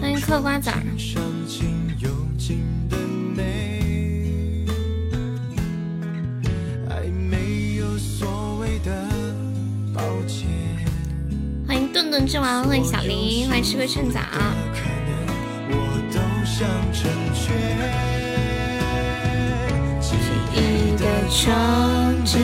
[0.00, 0.76] 欢迎嗑瓜子儿。
[11.66, 14.20] 欢迎顿顿之王，欢迎小林，欢迎吃个趁早。
[20.00, 20.14] 记
[20.54, 22.40] 忆的场景，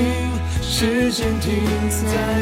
[0.61, 1.55] 时间停
[1.89, 2.40] 在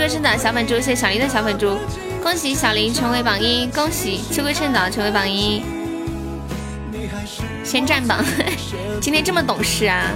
[0.00, 1.78] 奥，谢谢吃个趁早小粉猪，谢谢小林的小粉猪，
[2.22, 5.62] 恭喜小林成为榜一，恭喜吃个趁早成为榜一，
[7.62, 8.24] 先占榜。
[9.00, 10.10] 今天这么懂事啊，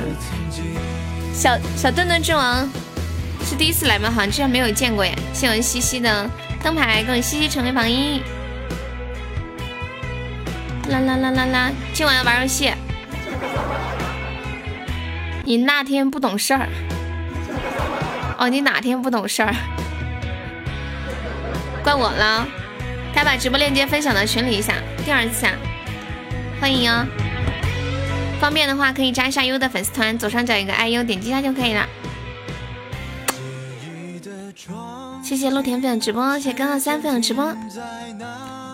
[1.35, 2.67] 小小顿顿之王
[3.45, 4.11] 是第一次来吗？
[4.11, 5.15] 好像之前没有见过耶。
[5.35, 6.31] 谢我西西的
[6.63, 8.23] 灯牌，恭喜西西成为榜一。
[10.89, 11.71] 啦啦啦啦啦！
[11.93, 12.71] 今晚要玩游戏。
[15.45, 16.69] 你那天不懂事儿。
[18.39, 19.55] 哦，你哪天不懂事儿？
[21.85, 22.45] 怪我了。
[23.15, 24.75] 该把直播链接分享到群里一下。
[25.05, 25.53] 第二次啊，
[26.61, 27.07] 欢迎哦。
[28.41, 31.87] 方便的话可以加一下优的粉丝团，左上角有个爱优，点击一下就可以了。
[35.23, 37.45] 谢谢露田分享直播，谢谢刚好三分享直播。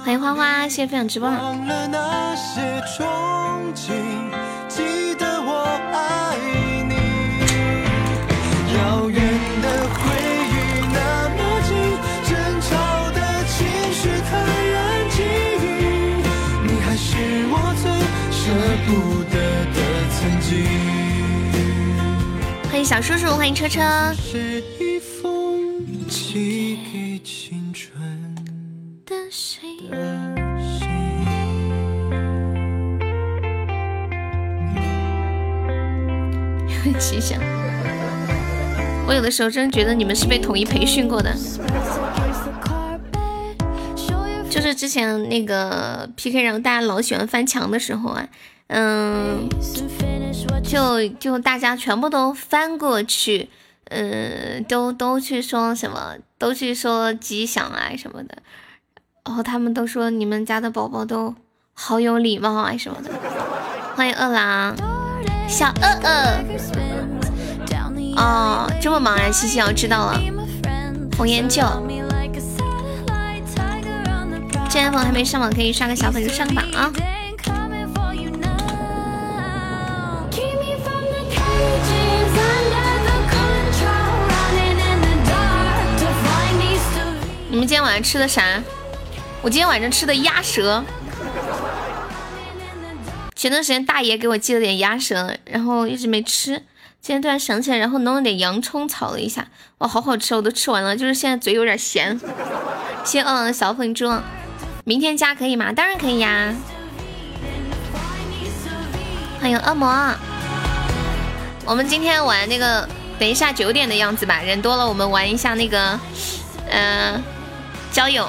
[0.05, 1.30] 欢迎花花，谢谢分享直播。
[22.83, 23.81] 小叔叔，欢迎车车。
[36.98, 37.39] 吉祥，
[39.07, 41.35] 我有的时候真觉得你们是被统一培训过的。
[44.48, 48.27] 就是之前那个 PK，然后大家老喜欢翻墙的时候啊，
[48.69, 49.48] 嗯，
[50.62, 53.48] 就就大家全部都翻过去，
[53.86, 58.39] 嗯，都都去说什么，都去说吉祥啊什么的，
[59.24, 61.34] 然后他们都说你们家的宝宝都
[61.73, 63.11] 好有礼貌啊什么的。
[63.96, 64.77] 欢迎饿狼，
[65.48, 66.45] 小饿饿。
[68.17, 70.20] 哦，这么忙啊，西西，我知道了。
[71.17, 71.62] 红颜旧，
[74.68, 76.92] 现在粉还没上榜，可以刷个小粉就上榜啊。
[87.48, 88.42] 你们今天晚上吃的啥？
[89.42, 90.84] 我今天晚上吃的鸭舌。
[93.34, 96.62] 前段时间大爷给我寄了点鸭舌，然后一直没吃。
[97.00, 99.48] 今天突然想起来，然后弄了点洋葱炒了一下，
[99.78, 102.18] 哇，好好吃，我都吃完了，就是现在嘴有点咸。
[103.04, 104.10] 谢谢饿狼的小粉猪，
[104.84, 105.72] 明天加可以吗？
[105.72, 106.54] 当然可以呀。
[109.40, 110.14] 欢迎恶魔，
[111.70, 112.85] 我们今天玩那个，
[113.17, 115.97] 等一下九点的样子吧，人多了我们玩一下那个，
[116.69, 117.23] 嗯，
[117.92, 118.29] 交友。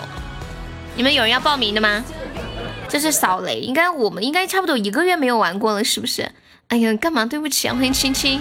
[0.95, 2.05] 你们有人要报名的吗？
[2.87, 6.31] 这是扫雷，应该我们应该差不多一个月没有玩过了，是不是？
[6.67, 7.25] 哎呀，干嘛？
[7.25, 8.39] 对不起啊，欢迎青青。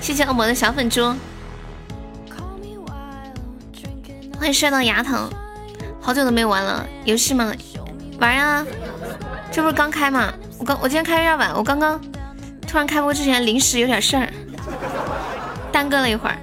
[0.00, 1.04] 谢谢恶魔的小粉猪，
[4.38, 5.28] 欢迎帅到牙疼，
[6.00, 7.52] 好久都没玩了，游戏吗？
[8.20, 8.64] 玩啊，
[9.50, 10.32] 这不是刚开吗？
[10.60, 12.00] 我刚我今天开有点晚，我刚刚
[12.72, 14.32] 突然开播之前临时有点事儿，
[15.70, 16.38] 耽搁了一会儿，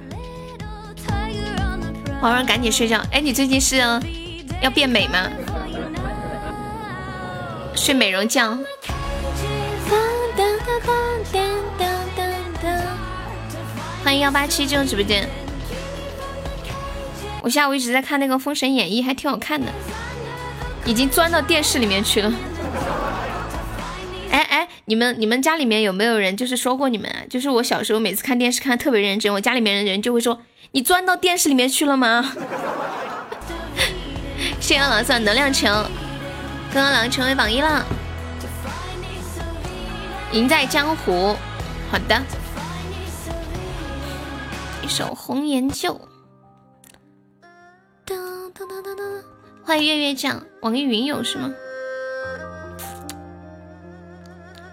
[2.22, 3.02] 晚上赶紧睡觉。
[3.10, 3.78] 哎，你最近是
[4.62, 5.28] 要变美吗？
[7.74, 8.56] 睡美容觉。
[14.04, 15.28] 欢迎幺八七进入直播间。
[17.42, 19.66] 我下午一直在看那个《封神演义》，还挺好看的，
[20.84, 22.32] 已经钻到电视里面去了。
[24.90, 27.08] 你们你们家里面有没有人就是说过你们？
[27.08, 27.22] 啊？
[27.30, 30.42] 就是我小时候每次看电视看的特别认真，我家里面的人就会说
[30.72, 32.32] 你钻到电视里面去了吗？
[34.58, 35.68] 谢谢老算能量球，
[36.74, 37.86] 刚刚狼成为榜一了，
[40.32, 41.36] 赢在江湖。
[41.92, 42.20] 好的。
[44.82, 46.00] 一首红颜旧，
[49.62, 51.48] 欢迎月月酱，网易云有是吗？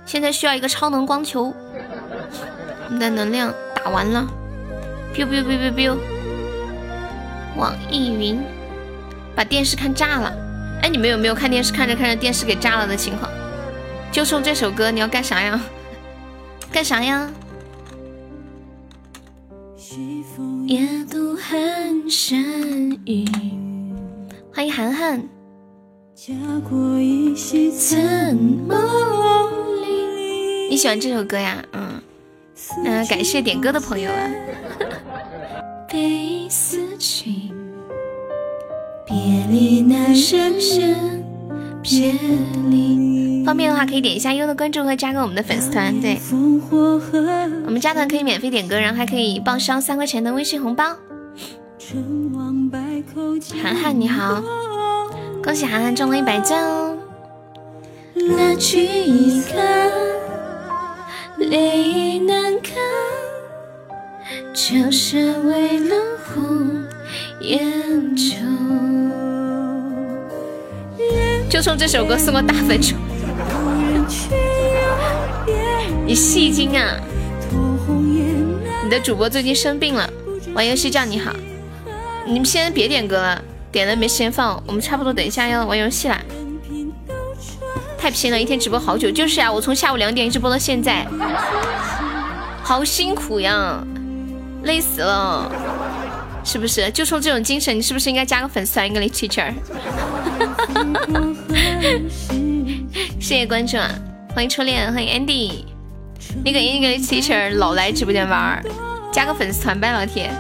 [0.08, 1.54] 现在需要一个超能光球，
[2.86, 4.26] 我们的能量打完了
[5.14, 5.98] ，biu biu biu biu biu，
[7.58, 8.40] 网易云
[9.36, 10.34] 把电视看炸了，
[10.82, 13.30] 哎，你们有没有看电视看着看着电视给炸了的情况？
[14.10, 15.60] 就送这首歌，你要干啥呀？
[16.72, 17.30] 干啥呀？
[20.68, 22.42] 夜渡寒山
[23.06, 23.26] 雨
[24.54, 25.22] 欢迎涵涵。
[30.70, 31.64] 你喜欢这首歌呀？
[31.72, 32.02] 嗯，
[32.86, 34.30] 嗯，感谢点歌的朋友啊。
[43.46, 45.98] 方便的话可以点一下优的关注和加个我们的粉丝团。
[46.02, 46.20] 对，
[47.66, 50.84] 我们加团可以免费点歌，然后还可以报销三块钱的微信红包。
[53.62, 54.44] 涵涵你好，
[55.42, 56.98] 恭喜涵涵中了一百钻哦。
[64.54, 65.96] 就是为了
[66.26, 66.84] 红
[67.40, 68.34] 颜酒。
[71.50, 72.96] 就冲这首歌送个大粉猪。
[76.06, 77.00] 你戏精啊！
[78.84, 80.10] 你的主播最近生病了，
[80.54, 81.32] 玩游戏叫你好。
[82.26, 83.42] 你们先别点歌了，
[83.72, 84.62] 点了没时间放。
[84.66, 86.20] 我们差不多等一下要玩游戏啦。
[88.08, 89.12] 太拼了，一天直播好久。
[89.12, 91.06] 就是啊，我从下午两点一直播到现在，
[92.64, 93.84] 好辛苦呀，
[94.64, 95.52] 累死了，
[96.42, 96.90] 是不是？
[96.92, 99.52] 就冲这种精神，你是不是应该加个粉丝团，English teacher？
[103.20, 103.92] 谢谢关注啊！
[104.34, 105.66] 欢迎初恋，欢迎 Andy。
[106.46, 108.64] 那个 English teacher 老来直播间玩，
[109.12, 110.32] 加个粉丝团呗，老铁。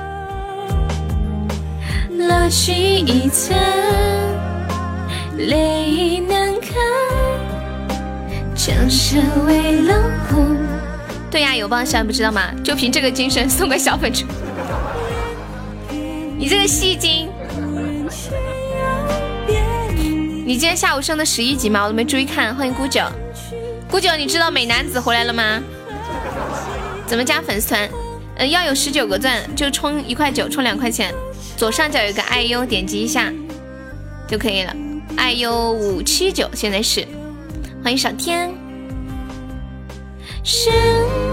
[5.38, 6.72] 泪难堪
[11.30, 12.52] 对呀，有帮山不知道吗？
[12.64, 14.26] 就凭这个精神送个小粉猪。
[16.38, 17.30] 你这个戏精！
[20.46, 21.84] 你今天下午升的十一级吗？
[21.84, 22.56] 我都没注意看。
[22.56, 23.04] 欢迎姑九，
[23.90, 25.62] 姑九，你知道美男子回来了吗？
[27.06, 27.88] 怎么加粉丝团？
[28.38, 31.14] 嗯，要有十九个钻，就充一块九，充两块钱。
[31.56, 33.32] 左上角有个爱优，点击一下
[34.28, 34.76] 就可以了。
[35.16, 37.08] 爱优五七九，现在是。
[37.88, 38.54] 欢迎小天。
[40.44, 40.74] 身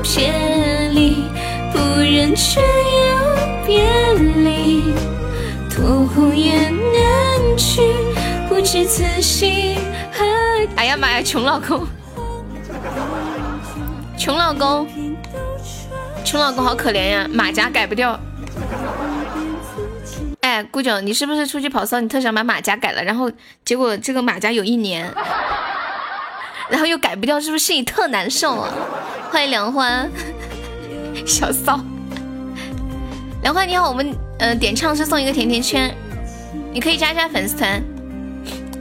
[0.05, 0.33] 别
[0.93, 1.25] 离，
[1.73, 3.83] 不忍却又别
[4.15, 4.85] 离，
[5.69, 7.83] 托红颜难去。
[8.49, 9.77] 不知此心
[10.12, 10.25] 何
[10.77, 11.85] 哎呀妈呀，穷老公，
[14.17, 14.87] 穷老公，
[16.25, 18.17] 穷老公好可怜呀，马甲改不掉。
[20.43, 22.01] 哎，顾九，你是不是出去跑骚？
[22.01, 23.29] 你特想把马甲改了，然后
[23.65, 25.12] 结果这个马甲有一年，
[26.71, 28.73] 然后又改不掉，是不是心里特难受啊？
[29.31, 30.11] 欢迎梁欢，
[31.27, 31.81] 小骚，
[33.43, 35.95] 梁欢你好，我们呃点唱是送一个甜甜圈，
[36.73, 37.83] 你可以加一下粉丝团。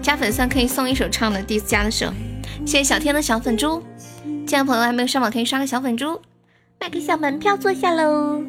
[0.01, 2.13] 加粉丝团可以送一首唱的，第一次加的时候，
[2.65, 3.81] 谢谢小天的小粉猪。
[4.45, 6.21] 进来朋友还没有上榜，可以刷个小粉猪，
[6.79, 8.41] 买个小门票坐下喽。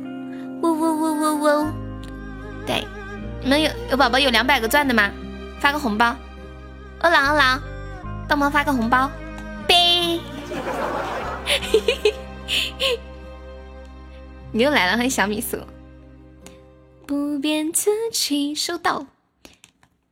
[0.63, 1.67] 呜呜呜呜呜。
[2.67, 2.85] 对，
[3.43, 5.11] 你们有有宝宝有两百个钻的吗？
[5.61, 6.15] 发个红包。
[7.01, 7.61] 饿狼饿狼，
[8.29, 9.11] 帮忙发个红包。
[9.67, 10.21] 呗。
[14.53, 15.59] 你又来了，欢迎小米素。
[17.07, 19.07] 不变自己，收到。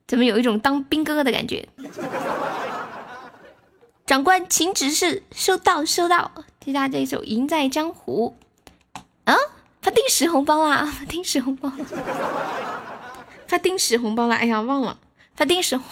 [0.06, 1.68] 怎么有一种当兵哥哥的感觉？
[4.04, 5.22] 长官，请指示。
[5.32, 6.30] 收到，收到。
[6.60, 8.36] 接下这一首《赢在江湖》
[9.24, 9.34] 啊，
[9.80, 10.84] 发定时红包啦！
[10.84, 11.72] 发定时红包，
[13.46, 14.34] 发定时红包了。
[14.34, 14.98] 哎呀，忘了
[15.44, 15.78] 定时。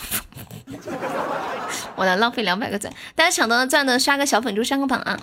[1.96, 5.18] 我来浪费两百个钻，大家抢到钻的刷个小粉猪上个榜啊！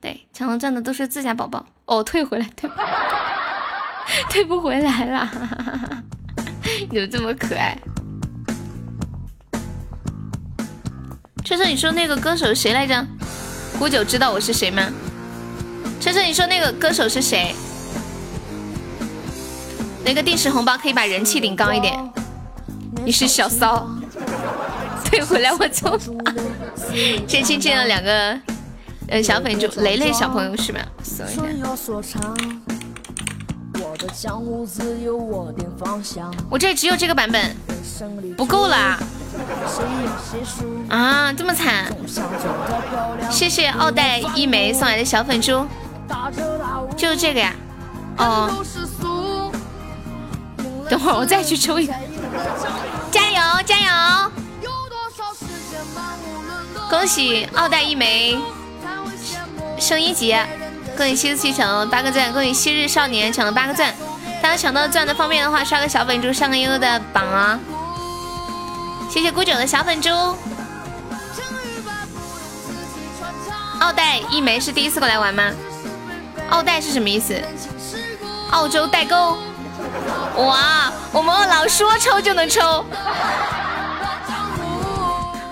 [0.00, 2.68] 对，抢到钻的都是自家宝宝哦，退回来，退，
[4.28, 5.30] 退不回来了。
[6.90, 7.78] 你们这么可爱。
[11.44, 13.06] 车车，你说那个歌手谁来着？
[13.78, 14.82] 古九知道我是谁吗？
[16.00, 17.54] 车车，你说那个歌手是谁？
[20.04, 21.94] 那个定时红包可以把人气顶高一点。
[23.04, 23.88] 你是小骚，
[25.04, 25.98] 退回来我就。
[27.26, 28.38] 谢谢进了两个
[29.08, 30.80] 呃小粉猪，雷雷小朋友是吧？
[31.02, 31.60] 搜一
[32.02, 32.20] 下。
[36.48, 37.56] 我这只有这个版本，
[38.36, 38.98] 不够啦。
[40.88, 41.86] 啊，这么惨！
[43.30, 45.64] 谢谢奥黛一枚送来的小粉猪，
[46.96, 47.54] 就是这个呀。
[48.18, 48.64] 哦，
[50.88, 51.94] 等会儿我再去抽一个，
[53.10, 54.32] 加油加油！
[56.88, 58.38] 恭喜奥黛一枚
[59.78, 60.36] 升一级，
[60.96, 63.92] 恭喜七四七抢了八个钻，恭喜昔日少年抢了八个钻。
[64.42, 67.58] 大家抢到钻的方便的话，刷个小粉猪上个悠悠的榜啊！
[69.10, 70.08] 谢谢孤九的小粉猪。
[73.80, 75.50] 奥黛一枚是第一次过来玩吗？
[76.50, 77.34] 奥黛是什么意思？
[78.50, 79.38] 澳洲代购。
[80.36, 82.84] 哇，我们二郎说抽就能抽。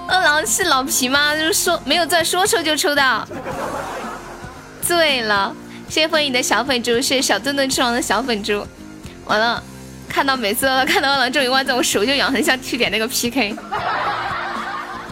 [0.09, 1.35] 二郎是老皮吗？
[1.35, 3.27] 就是说没有在说抽就抽到。
[4.81, 5.55] 醉了，
[5.89, 8.67] 谢谢风影的小粉猪，谢谢小顿顿吃完的小粉猪。
[9.27, 9.63] 完了，
[10.09, 13.55] 看到每次看到二郎这一万赞，我手就痒，很想去点那个 PK。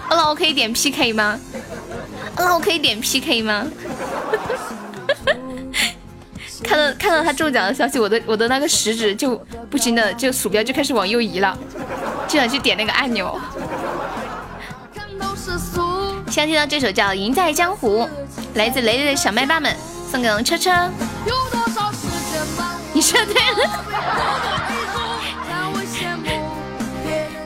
[0.09, 1.39] 二郎，我可以点 PK 吗？
[2.37, 3.67] 二郎，我可以点 PK 吗？
[6.67, 9.37] 看到看到他中奖的消息，我的我的那个食指就
[9.71, 11.57] 不行的，就鼠标就开始往右移了，
[12.27, 13.41] 就想去点那个按钮。
[16.29, 18.01] 现在听到这首叫《赢在江湖》，
[18.55, 19.75] 来自雷雷的小麦霸们，
[20.11, 20.71] 送给我车车。
[22.93, 23.71] 你说对了，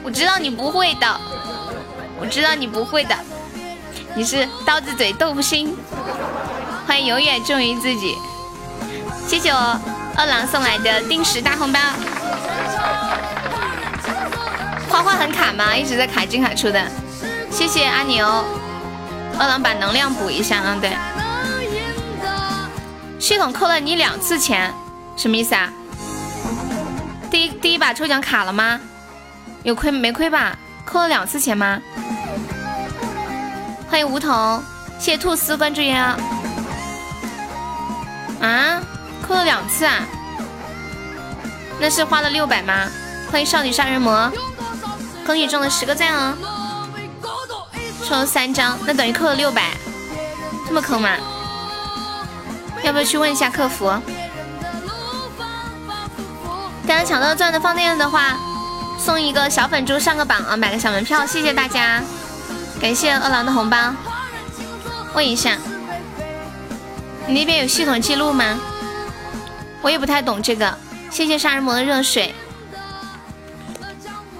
[0.03, 1.21] 我知道你不会的，
[2.19, 3.15] 我知道你不会的，
[4.15, 5.77] 你是刀子嘴豆腐心。
[6.87, 8.17] 欢迎永远忠于自己。
[9.31, 9.81] 谢谢我
[10.17, 11.79] 二郎送来的定时大红包。
[14.89, 15.77] 花花很卡吗？
[15.77, 16.85] 一直在卡进卡出的。
[17.49, 18.27] 谢谢阿牛，
[19.39, 20.77] 二郎把能量补一下啊。
[20.81, 20.91] 对，
[23.21, 24.75] 系统扣了你两次钱，
[25.17, 25.73] 什么意思啊？
[27.31, 28.81] 第一第一把抽奖卡了吗？
[29.63, 30.59] 有亏没亏吧？
[30.85, 31.81] 扣了两次钱吗？
[33.89, 34.61] 欢迎梧桐，
[34.99, 36.17] 谢谢兔丝关注呀。
[38.41, 38.83] 啊？
[39.31, 40.01] 扣了两次啊？
[41.79, 42.89] 那是花了六百吗？
[43.31, 44.29] 欢迎少女杀人魔，
[45.25, 46.35] 恭喜中了十个赞哦！
[48.05, 49.71] 抽了三张，那等于扣了六百，
[50.67, 51.11] 这么坑吗？
[52.83, 53.89] 要不要去问一下客服？
[56.89, 58.37] 大家抢到钻的放电的话，
[58.99, 62.03] 送一个小粉猪上个榜啊，买个小门票，谢谢大家，
[62.81, 63.95] 感谢二郎的红包。
[65.15, 65.57] 问一下，
[67.29, 68.59] 你那边有系统记录吗？
[69.83, 70.77] 我也不太懂这个，
[71.11, 72.35] 谢谢杀人魔的热水，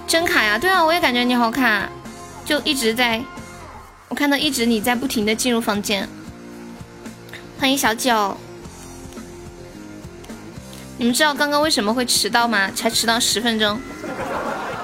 [0.07, 0.57] 真卡呀！
[0.57, 1.89] 对啊，我也感觉你好卡，
[2.45, 3.23] 就一直在，
[4.07, 6.07] 我看到一直你在不停的进入房间。
[7.59, 8.37] 欢迎小九，
[10.97, 12.69] 你们知道刚刚为什么会迟到吗？
[12.75, 13.79] 才迟到十分钟。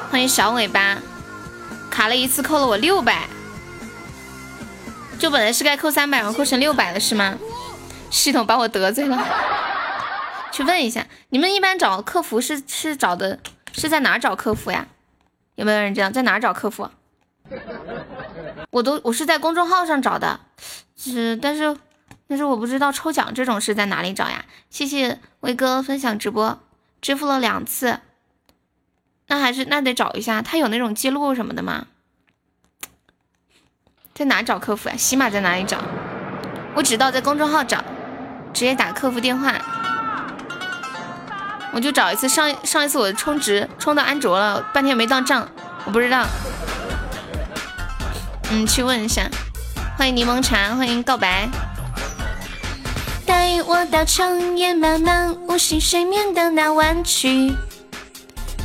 [0.09, 0.97] 欢迎小尾巴，
[1.91, 3.27] 卡了一次扣了我六百，
[5.19, 7.35] 就本来是该扣三百，然后扣成六百了是吗？
[8.09, 9.27] 系统把我得罪了。
[10.57, 13.39] 去问一下，你们一般找客服是是找的
[13.73, 14.87] 是在哪找客服呀？
[15.53, 16.89] 有没有人知道在哪找客服？
[18.71, 20.39] 我都我是在公众号上找的，
[20.95, 21.77] 是但是
[22.27, 24.45] 但是我不知道抽奖这种是在哪里找呀？
[24.71, 26.59] 谢谢威哥分享直播，
[27.01, 27.99] 支付了两次，
[29.27, 31.85] 那还是那得找一下，他有那种记录什么的吗？
[34.15, 34.95] 在哪找客服呀？
[34.97, 35.77] 喜马在哪里找？
[36.73, 37.83] 我只知道在公众号找，
[38.51, 39.53] 直接打客服电话。
[41.77, 45.47] 我就找一次，上上一次我充值充到安卓了，半天没到账，
[45.85, 46.25] 我不知道。
[48.49, 49.29] 嗯，去问一下。
[49.95, 51.47] 欢迎柠檬茶，欢迎告白。
[53.27, 57.53] 带我到长夜漫漫无心睡眠的那弯曲。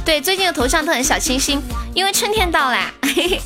[0.07, 1.61] 对，最近的头像都很小清新，
[1.95, 3.43] 因为春天到啦，嘿嘿，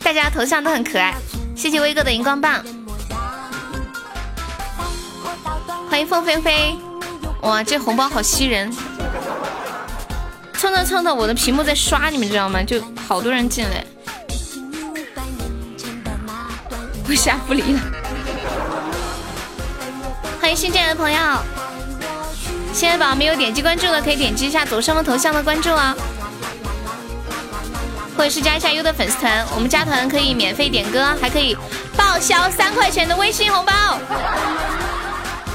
[0.00, 1.12] 大家头像都很可爱。
[1.56, 2.64] 谢谢威哥的荧光棒。
[5.90, 6.78] 欢迎凤飞飞，
[7.42, 8.72] 哇，这红包好吸人。
[10.58, 12.60] 蹭蹭蹭的，我的屏幕在刷，你们知道吗？
[12.64, 13.84] 就好多人进来，
[17.08, 17.80] 我下不离了。
[20.40, 21.18] 欢迎新进来的朋友，
[22.72, 25.94] 新来宝宝没有点击关注的，可以点击一下左上方头像的关注啊，
[28.16, 29.46] 或者是加一下优的粉丝团。
[29.54, 31.56] 我们加团可以免费点歌，还可以
[31.96, 33.72] 报销三块钱的微信红包。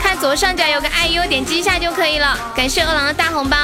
[0.01, 2.39] 看左上角有个爱优，点击一下就可以了。
[2.55, 3.57] 感谢饿狼的大红包。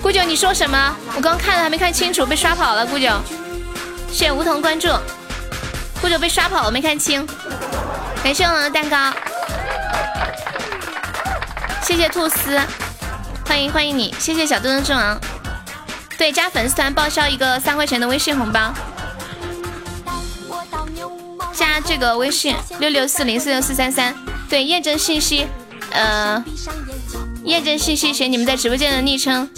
[0.00, 0.96] 顾九，你说什么？
[1.16, 2.86] 我刚看了还没看清楚，被刷跑了。
[2.86, 3.08] 顾九，
[4.10, 4.88] 谢谢梧桐关注。
[6.00, 7.26] 顾九被刷跑了，没看清。
[8.22, 9.12] 感谢我们的蛋糕，
[11.82, 12.60] 谢谢兔丝，
[13.46, 15.18] 欢迎欢迎你，谢谢小墩墩之王。
[16.16, 18.72] 对，加粉丝团报销一个三块钱的微信红包。
[21.52, 24.14] 加这个微信六六四零四六四三三。
[24.48, 25.46] 对，验证信息，
[25.90, 26.42] 呃，
[27.48, 29.48] 验证信息写你们在直播间的昵称。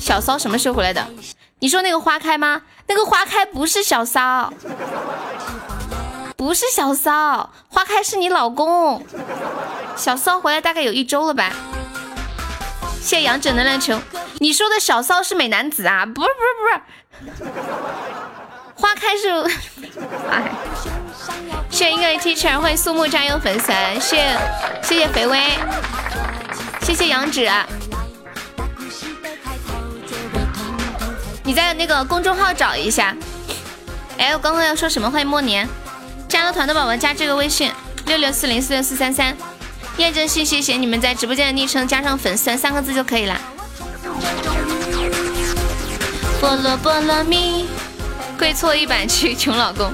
[0.00, 1.06] 小骚什么时候回来的？
[1.60, 2.62] 你说那个花开吗？
[2.86, 4.52] 那个花开不是小骚，
[6.36, 9.04] 不是小骚，花开是你老公。
[9.96, 11.52] 小骚回来大概有一周了吧？
[13.02, 14.00] 谢谢杨整能量球。
[14.38, 16.06] 你说的小骚是美男子啊？
[16.06, 16.80] 不是不是
[17.20, 17.50] 不是，
[18.74, 19.28] 花开是，
[20.30, 20.52] 哎，
[21.68, 24.38] 谢谢一个 teacher，欢迎苏木加油粉丝，谢谢
[24.82, 25.38] 谢谢肥威，
[26.88, 27.46] 谢谢杨芷。
[31.44, 33.14] 你在那个公众号找一下。
[34.16, 35.10] 哎，我刚刚要说什么？
[35.10, 35.68] 欢迎莫年，
[36.30, 37.70] 加了团的宝宝加这个微信
[38.06, 39.36] 六六四零四六四三三，
[39.98, 43.38] 验证信息写你们在直播间的昵称，加上粉丝三个字就可以了。
[46.40, 47.66] 菠萝菠萝蜜，
[48.38, 49.92] 跪错一百去穷老公，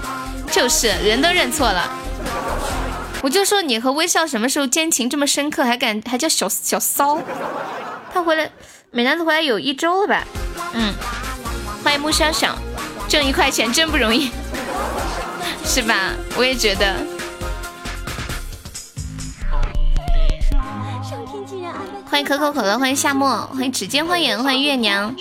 [0.52, 1.90] 就是人都认错了。
[3.25, 7.19] 我就说你和微笑什么时候奸情这么深刻，还敢还叫小小骚？
[8.12, 8.50] 他回来，
[8.90, 10.23] 美男子回来有一周了吧？
[10.75, 10.93] 嗯，
[11.83, 12.54] 欢迎木潇小。
[13.09, 14.31] 挣一块钱真不容易，
[15.64, 16.12] 是吧？
[16.37, 16.97] 我也觉得。
[22.04, 25.16] 欢迎可口可乐，欢迎夏末，欢迎指尖花颜，欢迎月娘。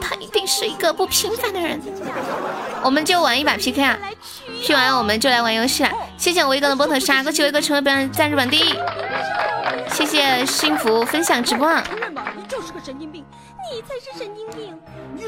[0.00, 1.80] 他一定是一个不平凡的人。
[2.82, 3.98] 我们就玩一把 PK 啊
[4.60, 5.90] ，P 完我们就来玩游戏了。
[6.16, 8.74] 谢谢我威哥的波特杀，恭喜威哥成为本站日榜第一。
[9.90, 11.68] 谢谢幸福分享直播。
[11.68, 11.82] 你
[12.48, 13.24] 才是神经病！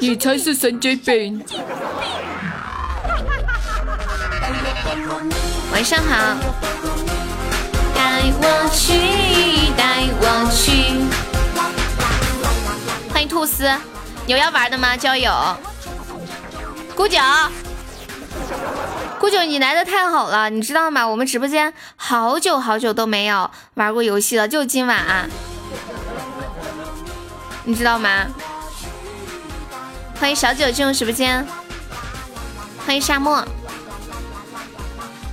[0.01, 1.45] 你才是神经病！
[5.73, 6.37] 晚上好。
[7.95, 8.93] 带我去，
[9.77, 10.65] 带我去。
[13.35, 13.69] 兔丝，
[14.29, 14.97] 有要玩的吗？
[14.97, 15.33] 交友。
[16.95, 17.19] 姑九，
[19.19, 21.05] 姑九，你来的太好了，你知道吗？
[21.05, 25.29] 我们直播间好久好久都没有玩过游戏了，就今晚。
[27.65, 28.27] 你知道吗？
[30.21, 31.45] 欢迎小九进入直播间，
[32.87, 33.45] 欢迎沙漠。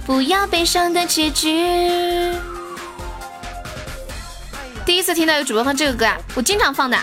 [0.07, 2.33] 不要悲伤的结局。
[4.85, 6.97] 第一次听到有主播放这个歌啊，我经常放的，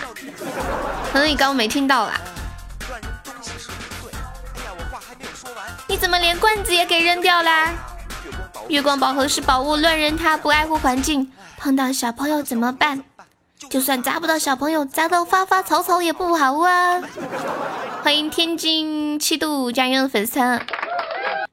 [1.11, 2.19] 可能你刚刚没听到啦。
[5.87, 7.73] 你怎么连罐子也给扔掉啦？
[8.67, 13.03] 月光宝盒是宝物，乱扔它不爱护环境，碰到小朋友怎么办？
[13.69, 17.01] 就算砸不到小朋友，砸到花花草草也不好啊！
[18.03, 20.39] 欢迎天津七度加油粉丝，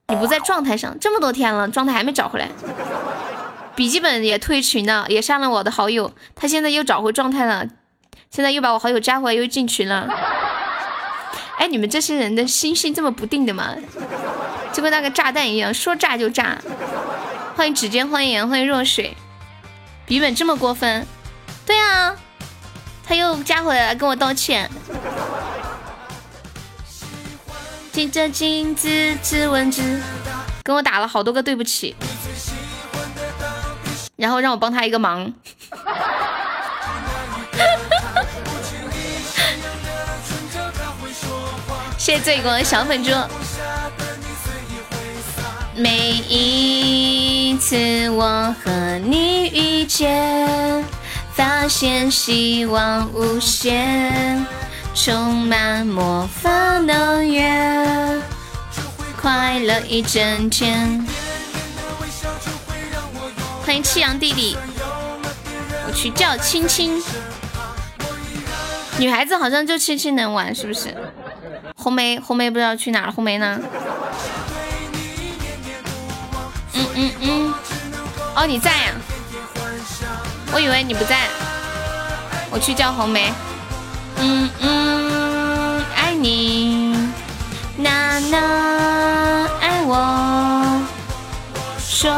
[0.08, 2.50] 你不在状态上这么多天了，状态还没找回来。
[3.76, 7.66] 笔记本也退群了，也删了我的好友，他现在又找回状态了，
[8.30, 10.08] 现在又把我好友加回来，又进群了。
[11.58, 13.76] 哎，你们这些人的心性这么不定的吗？
[14.72, 16.58] 就跟那个炸弹一样，说炸就炸。
[17.54, 19.14] 欢迎指尖欢迎，欢迎若水，
[20.06, 21.06] 笔记本这么过分？
[21.66, 22.16] 对啊，
[23.06, 24.70] 他又加回来跟我道歉。
[27.92, 28.88] 镜着镜子
[29.22, 30.00] 自问自，
[30.62, 31.96] 跟我打了好多个对不起，
[34.16, 35.32] 然后让我帮他一个忙。
[41.98, 43.10] 谢谢醉光小粉猪。
[45.74, 50.84] 每一次我和你遇见。
[51.34, 54.46] 发现希望无限，
[54.94, 58.22] 充满魔法能源，
[59.20, 61.06] 快乐一整天。
[63.66, 64.56] 欢迎七阳弟弟，
[65.88, 67.02] 我去叫青青。
[68.96, 70.96] 女孩子好像就青青能玩，是不是？
[71.76, 73.58] 红梅，红梅不知道去哪了，红梅呢？
[76.74, 77.54] 嗯嗯嗯，
[78.36, 78.92] 哦，你在呀？
[80.52, 81.26] 我以为你不在，
[82.52, 83.32] 我去叫红梅。
[84.18, 86.96] 嗯嗯，爱你，
[87.76, 90.80] 娜娜爱我，
[91.80, 92.12] 说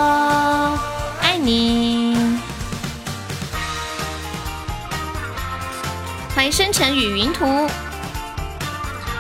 [6.59, 7.47] 生成与云图，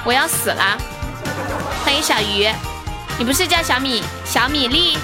[0.04, 0.76] 我要死了。
[1.84, 2.48] 欢迎小鱼，
[3.16, 4.98] 你不是叫小米小米粒？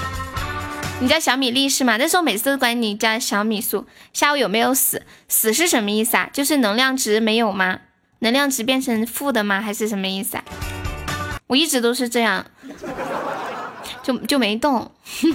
[0.99, 1.97] 你叫小米粒是吗？
[1.97, 3.87] 但是我每次都管你叫小米素。
[4.13, 5.07] 下午有没有死？
[5.29, 6.29] 死是什么意思啊？
[6.33, 7.79] 就是能量值没有吗？
[8.19, 9.61] 能量值变成负的吗？
[9.61, 10.43] 还是什么意思啊？
[11.47, 12.45] 我一直都是这样，
[14.03, 14.91] 就就没动。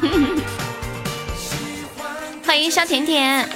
[2.45, 3.47] 欢迎小甜甜，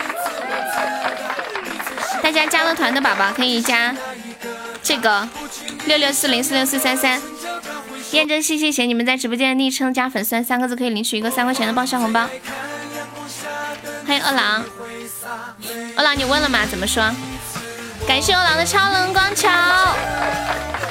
[2.24, 3.94] 大家加了团的宝宝可以加
[4.82, 5.28] 这个
[5.86, 7.22] 六六四零四六四三三。
[8.12, 12.28] 验证信息写你们在直播间的昵称加粉丝三个字可以领取一个三块钱的报销红包。
[14.08, 14.64] 欢迎二郎，
[15.98, 16.66] 二郎你问了吗？
[16.66, 17.04] 怎么说？
[18.08, 19.50] 感谢二郎的超能光球，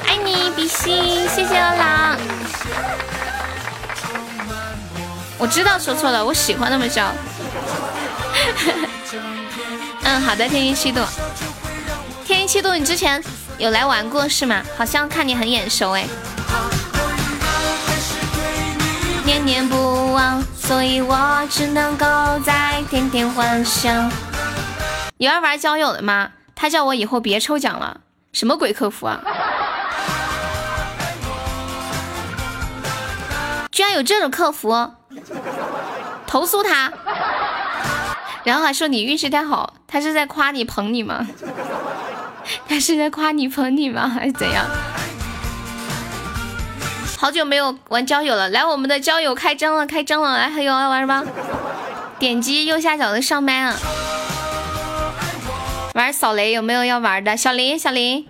[0.05, 2.17] 爱你比心，谢谢二郎。
[5.39, 7.11] 我知道说错了，我喜欢那么叫。
[10.05, 11.01] 嗯，好的，天音七度，
[12.25, 13.23] 天音七度，你之前
[13.57, 14.61] 有来玩过是吗？
[14.77, 16.05] 好像看你很眼熟哎。
[19.25, 22.05] 念念不忘，所以我只能够
[22.45, 24.11] 在天天幻想。
[25.17, 26.29] 有要玩交友的吗？
[26.53, 28.01] 他叫我以后别抽奖了，
[28.33, 29.19] 什么鬼客服啊？
[33.71, 34.91] 居然有这种客服，
[36.27, 36.91] 投诉他，
[38.43, 41.27] 然后还说你运气太好，他是在夸你捧你吗？
[42.67, 44.07] 他是在夸你捧你吗？
[44.07, 44.65] 还是怎样？
[47.17, 51.23] 好久没有玩交友了，来我们的交友开张了，开张了，来还有要玩吗？
[52.19, 53.75] 点击右下角的上麦啊！
[55.93, 57.37] 玩扫雷有没有要玩的？
[57.37, 58.27] 小林，小林，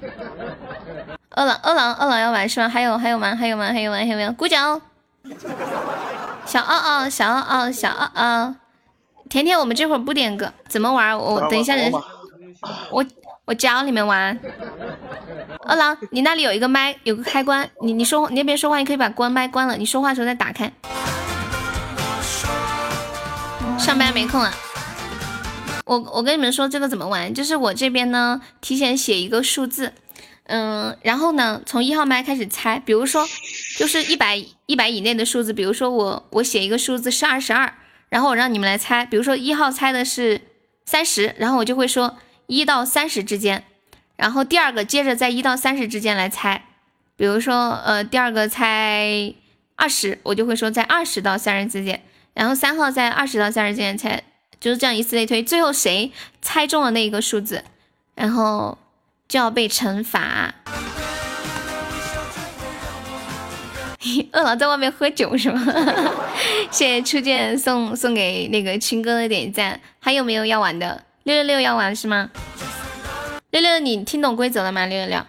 [1.31, 2.69] 饿了，饿了，饿了要玩是吗？
[2.69, 3.35] 还有还有吗？
[3.35, 3.65] 还有吗？
[3.73, 3.97] 还有吗？
[3.97, 4.31] 还有没有？
[4.33, 4.79] 鼓掌！
[6.45, 8.55] 小奥奥，小奥奥，小奥奥，
[9.29, 11.17] 甜甜，我们这会儿不点歌，怎么玩？
[11.17, 11.91] 我等一下人，
[12.91, 13.05] 我
[13.45, 14.39] 我教你们玩。
[15.65, 20.71] 二郎，你那里有一个麦，有个开关，你你说你那边说话，你可以把关麦关了，你说话的时候再打开。
[23.79, 24.53] 上班没空啊。
[25.85, 29.93] 我我跟你们说这个怎么玩，就是我这边呢提前写一个数字，
[30.45, 33.27] 嗯，然后呢从一号麦开始猜，比如说
[33.77, 37.73] 就是一百一百以内的数字，比如说我我写一个数字是二十二，
[38.13, 40.39] 然后我让你们来猜，比如说一号猜的是
[40.85, 43.63] 三十，然后我就会说一到三十之间，
[44.15, 46.61] 然后第二个接着在一到三十之间来猜，
[47.15, 49.33] 比如说呃第二个猜
[49.77, 52.03] 二十，我就会说在二十到三十之间，
[52.35, 54.21] 然后三号在二十到三十之间猜。
[54.59, 57.63] 就是这样，以此类推，最后谁猜中了那一个数字，
[58.13, 58.77] 然后
[59.27, 60.53] 就要被惩罚。
[64.33, 65.61] 饿了在外面喝酒是吗？
[66.71, 69.79] 谢谢初见送送给那个青哥的点赞。
[69.99, 71.03] 还有没有要玩的？
[71.23, 72.29] 六六六要玩是吗？
[73.51, 74.85] 六六，你听懂规则了吗？
[74.85, 75.25] 六六六，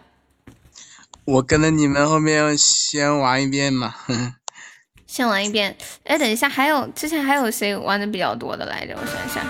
[1.25, 3.95] 我跟着你们后面先玩一遍嘛。
[5.07, 8.97] 先玩一遍，哎，等一下，还有之前还有谁玩的比较多的来着？
[9.01, 9.41] 我想一下，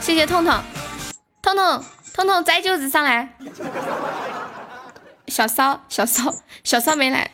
[0.00, 0.62] 谢谢痛痛，
[1.42, 3.36] 痛痛，痛痛摘舅子上来，
[5.26, 7.32] 小骚，小骚，小骚没来，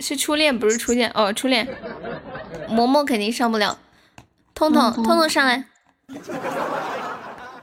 [0.00, 1.68] 是初恋不是初恋哦，初恋，
[2.68, 3.78] 嬷嬷肯定上不了，
[4.54, 5.64] 痛痛，痛痛上来，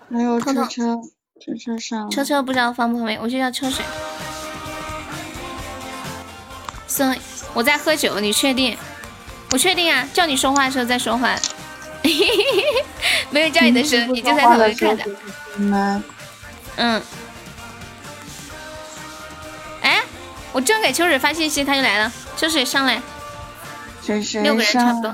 [0.07, 1.01] 没有车车，
[1.39, 3.83] 车车上，车车不知道方不方便，我就叫车水，
[6.87, 7.15] 送。
[7.53, 8.77] 我在喝酒，你确定？
[9.51, 10.07] 我确定啊！
[10.13, 11.35] 叫你说话的时候再说话，
[13.31, 15.03] 没有叫你的时候你就在旁边看着。
[16.75, 17.01] 嗯。
[19.81, 20.03] 哎，
[20.51, 22.11] 我正给秋水发信息，他就来了。
[22.37, 23.01] 秋水上来。
[24.41, 25.11] 六个人差不多。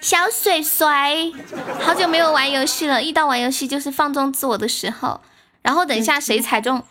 [0.00, 0.86] 小水水，
[1.80, 5.20] 好久没有玩游戏了，一到玩游戏就是放纵自我的时候。
[5.62, 6.82] 然后等一下谁踩中，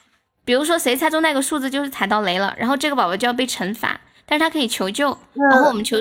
[0.44, 4.00] 比如说谁猜中那个数字就是踩到雷了，然后这个宝宝就要被惩罚。
[4.28, 5.18] 但是他可以求救，
[5.52, 5.98] 然后我们求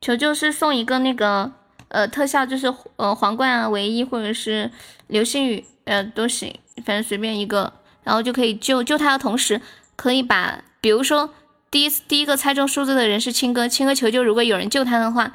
[0.00, 1.50] 求救是送一个那个
[1.88, 4.70] 呃特效，就是呃皇冠啊、唯一或者是
[5.08, 9.60] 流星雨呃都行，反正随便一个，然后就可以救救他的同时，
[9.96, 11.34] 可以把比如说
[11.70, 15.32] 第一次第一个猜中数字的人是青哥，青哥求救，如果有人救他的话，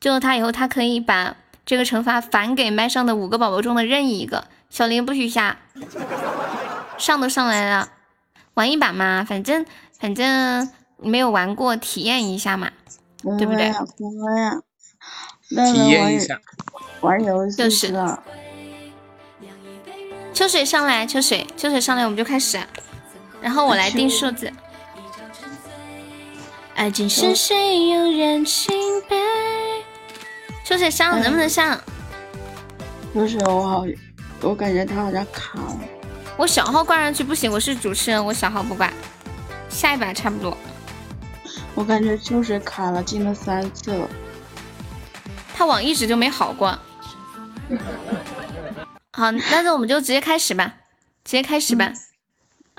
[0.00, 4.44] 救了他以后，他可以把这个惩罚返给麦上的五个宝宝中的任意一个。
[4.70, 5.58] 小林不许下，
[6.98, 7.88] 上都上来了，
[8.54, 9.64] 玩一把嘛，反正
[9.98, 10.70] 反正。
[11.00, 12.72] 没有玩过，体验一下嘛，
[13.38, 13.70] 对不对？
[15.72, 16.36] 体验一下，
[17.02, 17.94] 玩游戏就是
[20.34, 22.58] 秋水上来，秋水，秋水上来，我们就开始。
[23.40, 24.52] 然后我来定数字。
[26.78, 28.72] 爱情是谁有人钦
[29.08, 29.16] 佩？
[30.64, 31.76] 秋水上能不能上？
[33.12, 33.84] 秋水，我好，
[34.42, 35.80] 我感觉他好像卡了。
[36.36, 38.92] 我小号挂上去不行，我是主持人，我小号不挂。
[39.68, 40.56] 下一把差不多。
[41.74, 44.08] 我感觉秋水卡了，进了三次了。
[45.52, 46.78] 他网一直就没好过。
[49.14, 50.74] 好，那那我们就直接开始吧，
[51.24, 51.92] 直接开始吧。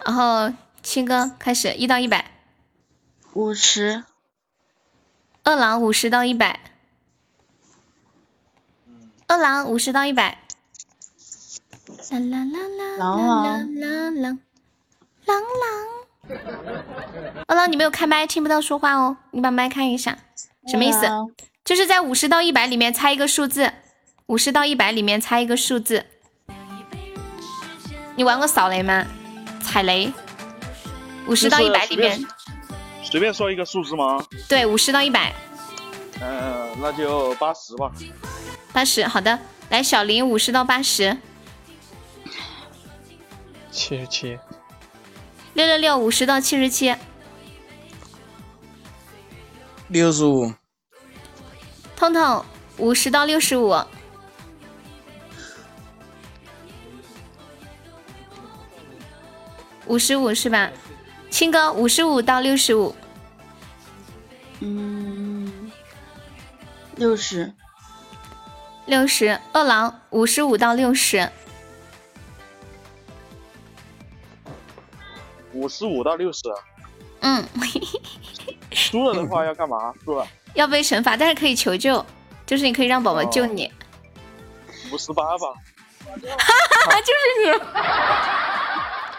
[0.05, 0.49] 然后
[0.81, 2.38] 青哥开始，一到一百。
[3.33, 4.03] 五十。
[5.43, 6.59] 饿狼五十到一百。
[9.27, 10.39] 饿狼五十到一百。
[12.09, 13.15] 啦啦啦啦啦
[13.67, 14.37] 啦啦
[15.25, 16.39] 狼狼。
[17.47, 19.17] 饿狼，你没有开麦，听不到说话哦。
[19.31, 20.17] 你把麦开一下，
[20.67, 21.07] 什么意思？
[21.63, 23.73] 就是在五十到一百里面猜一个数字，
[24.25, 26.05] 五十到一百里面猜一个数字。
[28.15, 29.05] 你玩过扫雷吗？
[29.61, 30.11] 踩雷。
[31.27, 32.25] 五十到一百里面。
[33.09, 34.23] 随便说一个数字吗？
[34.47, 35.33] 对，五十到一百。
[36.21, 37.91] 嗯，那就八十吧。
[38.71, 39.39] 八十，好的。
[39.69, 41.17] 来，小林，五十到八十。
[43.71, 44.37] 七十七。
[45.53, 46.95] 六六六五十到七十七，
[49.87, 50.53] 六十五，
[51.95, 52.45] 痛痛
[52.77, 53.75] 五十到六十五，
[59.87, 60.69] 五十五是吧？
[61.29, 62.95] 青哥五十五到六十五，
[64.59, 65.71] 嗯，
[66.95, 67.53] 六十，
[68.85, 69.39] 六十。
[69.53, 71.29] 饿狼五十五到六十，
[75.53, 76.41] 五十五到六十，
[77.21, 77.45] 嗯，
[78.73, 79.93] 输了的话要干嘛？
[80.03, 82.05] 输了要被惩罚，但是可以求救，
[82.45, 83.71] 就是你可以让宝宝救你，
[84.91, 85.47] 五十八吧。
[86.19, 87.51] 就是你。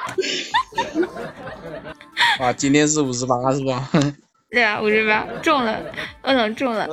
[2.41, 3.89] 哇，今天是五十八是吧？
[4.51, 5.79] 对啊，五十八中了，
[6.23, 6.89] 二郎中了。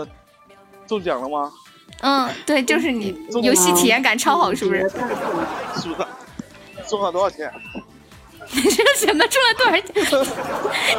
[0.87, 1.51] 中奖了吗？
[2.01, 4.79] 嗯，对，就是你，游戏体验感超好，是不是？
[4.81, 4.87] 是
[5.89, 6.05] 不是？
[6.87, 7.51] 中了多少钱？
[8.49, 9.93] 你这个什么中了多少钱？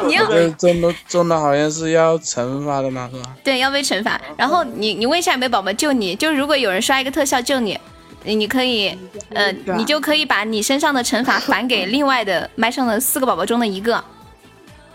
[0.05, 3.35] 你要这中的中的好像是要惩罚的嘛，是吧？
[3.43, 7.79] 对要被惩罚，然后你你问一下有没有宝宝救你，就如果有人刷一个特效救你，
[8.23, 8.97] 你你可以
[9.33, 14.03] 呃，你就可以把你身上的惩罚还给另外的麦上的四个宝宝中的一个，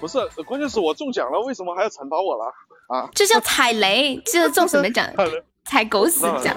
[0.01, 2.53] 不是，关键是我中奖了，为什么还要惩罚我了？
[2.89, 3.09] 啊？
[3.15, 5.09] 这叫踩雷，这中什么奖？
[5.65, 6.55] 踩狗屎奖。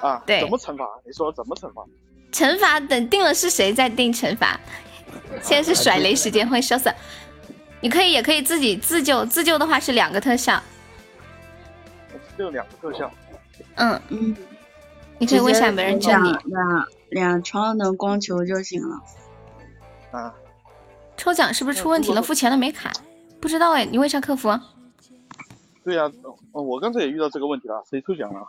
[0.00, 0.20] 啊？
[0.26, 0.84] 对怎么惩罚？
[1.06, 1.82] 你说怎么惩罚？
[2.32, 4.58] 惩罚等定了是谁再定惩罚，
[5.42, 6.92] 现在是甩雷时间，会笑死。
[7.80, 10.60] 你可以也可以自己自救，自救的话是两个特效，
[12.36, 13.10] 只有两个特效。
[13.76, 14.36] 嗯嗯，
[15.22, 16.32] 你可以问一下没人救你。
[16.46, 19.00] 两两超能光球就行了。
[20.10, 20.34] 啊，
[21.16, 22.20] 抽奖是不是出问题了？
[22.20, 22.92] 付钱了没卡？
[23.40, 24.52] 不知道哎，你问一下客服。
[25.84, 26.10] 对呀、
[26.50, 28.40] 哦我刚才也遇到这个问题了，谁抽奖了？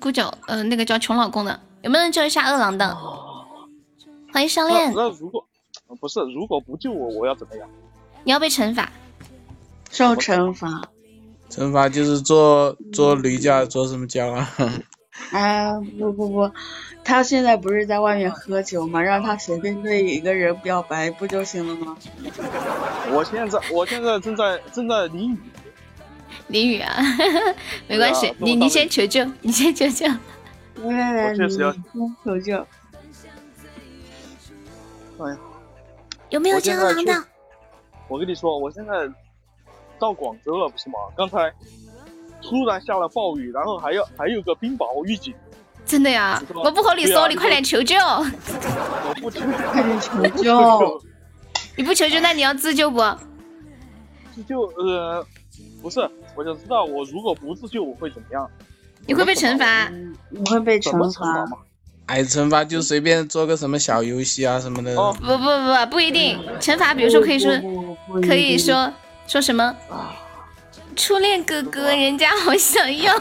[0.00, 2.96] 顾九，呃，那个叫穷老公的，有没有人救一下饿狼的？
[4.32, 5.46] 欢迎相那恋，那如果
[5.88, 7.68] 呃不是，如果不救我，我要怎么样？
[8.24, 8.90] 你要被惩罚。
[9.90, 10.82] 受惩罚。
[11.50, 14.48] 惩罚就是做做女教，做什么教啊？
[15.30, 16.50] 啊不不不，
[17.04, 19.00] 他现在不是在外面喝酒吗？
[19.02, 21.96] 让他随便对一个人表白不就行了吗？
[23.12, 25.38] 我现在我现在正在正在淋雨，
[26.48, 26.96] 淋雨啊，
[27.88, 30.06] 没关系啊，你你先求救，你先求救。
[30.82, 31.82] 来来，你我确实要先
[32.24, 32.66] 求救。
[35.18, 35.38] 哎呀，
[36.30, 37.28] 有没有我现在去救二郎的？
[38.08, 38.92] 我跟你说，我现在
[39.98, 40.94] 到广州了，不是吗？
[41.14, 41.52] 刚才
[42.42, 45.32] 突然下了暴雨，然后还有还有个冰雹预警，
[45.86, 47.96] 真的呀，我不和你说，啊你快点求救。
[47.96, 51.02] 我不求快点求救！
[51.76, 53.00] 你不求救，那你要自救不？
[54.34, 55.24] 自救呃
[55.80, 56.00] 不是，
[56.34, 58.48] 我想知道我如果不自救我会怎么样？
[59.06, 59.90] 你会被惩罚。
[60.30, 61.58] 你会被惩罚惩罚嘛？
[62.06, 64.94] 挨惩罚就随便做个什么小游戏啊什么的。
[64.96, 66.38] 哦不不不不，一定。
[66.60, 67.50] 惩罚，比如说可以说，
[68.22, 68.92] 可以说
[69.26, 69.74] 说什么？
[70.96, 73.14] 初恋哥哥，人家好想要，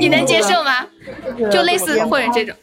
[0.00, 0.86] 你能接受吗？
[1.50, 2.54] 就类似或者这种，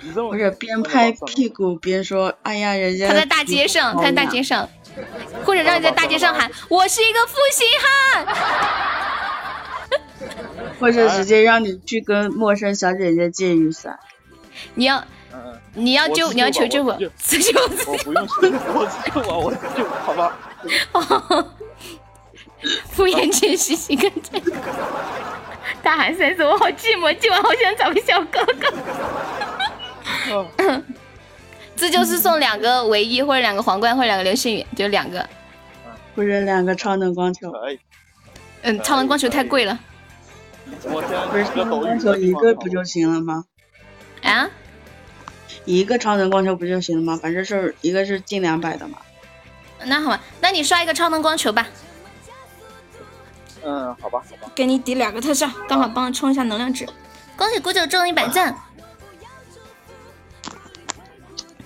[0.00, 4.68] 你这么或者边拍屁股边说：“哎呀，人家他在大街上，他在大街上，
[5.44, 8.26] 或者让你在大街上喊：“我是一个负心汉。
[10.78, 13.98] 或者直接让你去跟陌生小姐姐借雨伞。
[14.74, 15.06] ”你要嗯，
[15.74, 18.34] 你要救，你要求救我救吧我，自救我不用求，
[18.74, 20.36] 我自救我，我自救，好吧？
[22.90, 24.52] 敷衍解释一个这个。
[25.82, 28.44] 大喊三声，我好寂寞，今晚好想找个小哥
[30.28, 30.84] 哥。
[31.76, 35.26] 这就是送两个唯一，或者两个皇冠，或者两个流星雨，就两个。
[36.16, 37.78] 或者两个超能光球，可以，
[38.62, 39.78] 嗯，超能光球太贵了
[40.82, 43.44] 我现不是超能光球一个不就行了吗？
[44.22, 44.50] 啊！
[45.64, 47.18] 一个超能光球不就行了吗？
[47.22, 48.98] 反正是一个是近两百的嘛。
[49.84, 51.66] 那好吧，那你刷一个超能光球吧，
[53.64, 56.86] 嗯，好吧，好吧，给你抵两个特效，刚好帮我充一下能量值。
[57.36, 58.54] 恭喜姑舅中一百赞！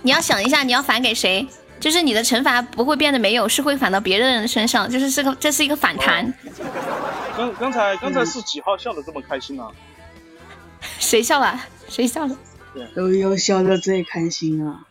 [0.03, 1.49] 你要想一下，你要返给谁？
[1.81, 6.33] 就是你的惩罚不会变得没有，是会返到别的人身上，就是是个这是一个反弹。
[7.37, 9.69] 刚刚才刚才是几号笑的这么开心啊？
[11.01, 11.61] 谁笑了？
[11.89, 12.37] 谁笑了？
[12.97, 14.85] 悠悠笑的最开心啊！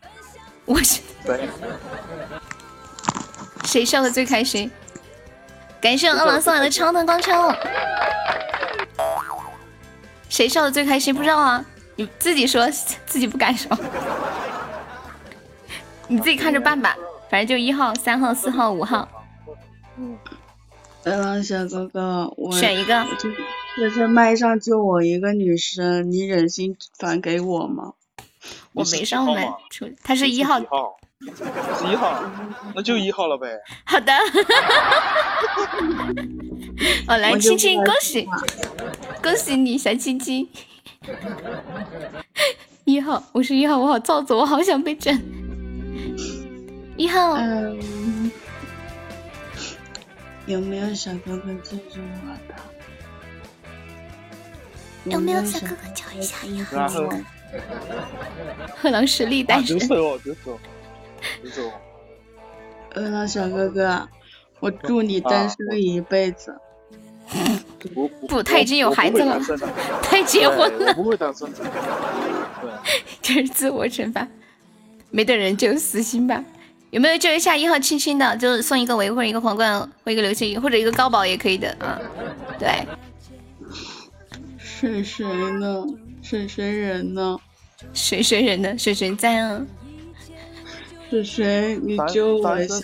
[0.65, 1.49] 我是对，
[3.65, 4.71] 谁笑的最开心？
[5.81, 7.31] 感谢二郎送来的超能光球。
[10.29, 11.13] 谁笑的最开心？
[11.13, 11.63] 不知道啊，
[11.95, 12.69] 你自己说，
[13.05, 13.77] 自己不敢说。
[16.07, 16.95] 你自己看着办吧，
[17.29, 19.07] 反正就一号、三号、四号、五号，
[19.97, 20.17] 嗯，
[21.03, 23.05] 嗯，小哥哥，我选一个。
[23.17, 23.29] 这
[23.75, 27.93] 这是麦上就我一个女生，你忍心转给我吗？
[28.73, 29.47] 我没上麦
[30.03, 30.97] 他是一号一号，
[32.75, 33.47] 那就一号了呗。
[33.85, 34.11] 好的。
[37.07, 38.27] 我，来亲亲，恭喜，
[39.21, 40.49] 恭喜你，小亲亲。
[42.83, 45.17] 一号，我是一号，我好造作，我好想被整。
[46.97, 47.33] 一号。
[47.33, 48.31] 嗯。
[50.45, 52.72] 有没有小哥哥记住我的？
[55.05, 56.67] 有没有小哥哥叫一下呀？
[58.77, 59.77] 贺狼实力单身。
[59.77, 60.57] 就是哦，就是哦，
[61.43, 61.71] 就是哦。
[62.95, 64.07] 饿狼小哥哥，
[64.59, 66.55] 我祝你单身一辈子。
[67.93, 69.39] 不不，他已经有孩子了，
[70.03, 70.93] 他结婚了。
[70.93, 71.47] 不会单身。
[73.21, 74.27] 这是自我惩罚，
[75.09, 76.43] 没等人就死心吧。
[76.91, 78.37] 有没有救一下一号亲亲的？
[78.37, 81.99] 就送一个维或者一个皇冠或一个流星雨或者一个高宝也可以的啊。
[82.59, 82.85] 对。
[84.83, 85.25] 水谁
[85.61, 85.85] 呢？
[86.21, 87.39] 水谁人呢？
[87.93, 88.77] 水谁人呢？
[88.77, 89.65] 水谁在啊。
[91.09, 92.75] 水谁，你救我一下。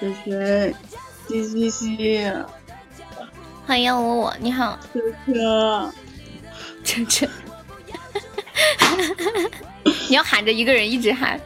[0.00, 0.74] 水谁，
[1.28, 2.32] 嘻嘻嘻。
[3.66, 4.78] 欢迎我我，你好。
[4.94, 5.92] 车车，
[6.82, 7.28] 车车。
[10.08, 11.38] 你要喊着一个人一直喊，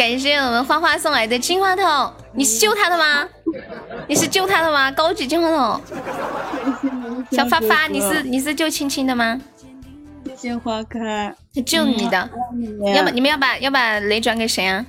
[0.00, 3.28] 感谢我们花花送来的金话筒，你是救他的吗？
[4.08, 4.90] 你是救他的吗？
[4.90, 5.78] 高级金话筒。
[7.30, 9.38] 小发发，你是你是救青青的吗？
[10.24, 11.34] 谢谢花开，
[11.66, 12.30] 救你的。
[12.94, 14.86] 要不你们要把要把雷转给谁啊？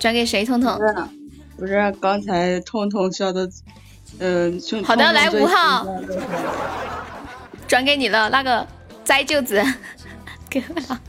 [0.00, 0.44] 转给谁？
[0.44, 0.76] 痛痛。
[1.56, 3.48] 不是，刚才痛痛笑的，
[4.18, 4.60] 嗯。
[4.84, 5.86] 好的，来五号，
[7.68, 8.66] 转给你了，那个。
[9.02, 9.60] 灾舅子，
[10.48, 11.00] 给了。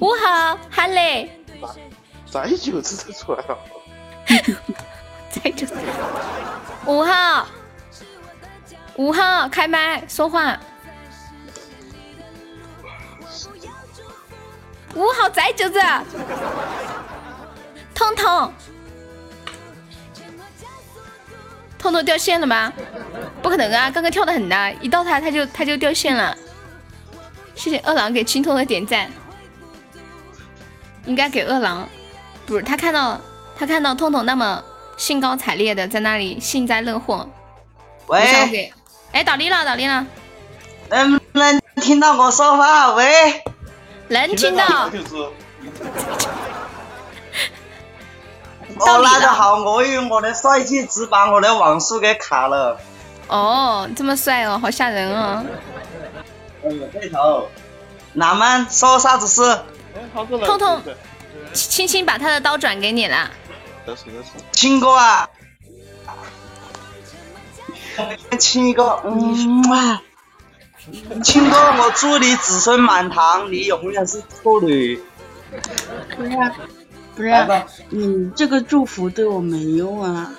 [0.00, 1.40] 五号喊嘞。
[2.30, 3.58] 栽舅子都出来了。
[5.30, 5.74] 栽舅子。
[6.86, 7.46] 五号，
[8.96, 10.58] 五号开麦说话。
[14.94, 15.80] 五号栽舅子。
[17.94, 18.52] 痛痛。
[21.78, 22.72] 痛痛掉线了吗？
[23.42, 23.90] 不可能啊！
[23.90, 26.36] 刚刚跳的很大，一到他他就他就掉线了。
[27.54, 29.10] 谢谢二郎给青铜的点赞，
[31.06, 31.88] 应该给饿狼。
[32.46, 33.18] 不是他看到
[33.58, 34.62] 他看到痛痛那么
[34.96, 37.28] 兴高采烈的在那里幸灾乐祸。
[38.06, 38.72] 喂。
[39.12, 40.06] 哎，倒立了，倒立了。
[40.90, 42.92] 能不能听到我说话？
[42.94, 43.42] 喂。
[44.08, 44.64] 能听到。
[48.76, 52.76] 哦，那就好，我用我的帅气值把我的网速给卡了。
[53.28, 55.44] 哦，这么帅哦，好吓人哦。
[56.64, 57.48] 嗯，对头。
[58.14, 59.58] 哪们说啥子事？
[60.12, 60.82] 痛痛，
[61.52, 63.30] 青青把他的刀转给你了。
[64.52, 65.28] 亲哥啊，
[68.38, 70.02] 亲一个，嗯啊，
[71.22, 75.00] 亲哥，我祝你子孙满堂，你永远是处女。
[76.16, 76.30] 不是，
[77.14, 80.32] 不是，你这个祝福对我没用啊。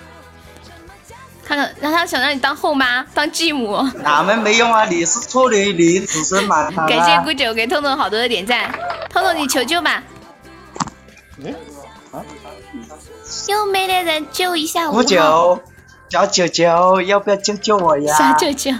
[1.48, 3.78] 看看，让他想让你当后妈，当继母。
[4.02, 4.86] 哪门没用啊？
[4.86, 6.88] 你是处女，你子孙满堂。
[6.88, 8.74] 感谢顾九给痛痛好多的点赞，
[9.12, 10.04] 痛痛你求救吧。
[13.48, 15.04] 又没得人救一下我。
[16.10, 18.16] 小九九，要不要救救我呀？
[18.16, 18.72] 小九九，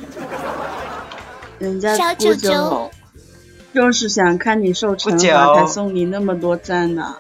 [1.60, 2.90] 人家小九九
[3.74, 7.18] 就是想看你受惩罚，才送你那么多赞呢。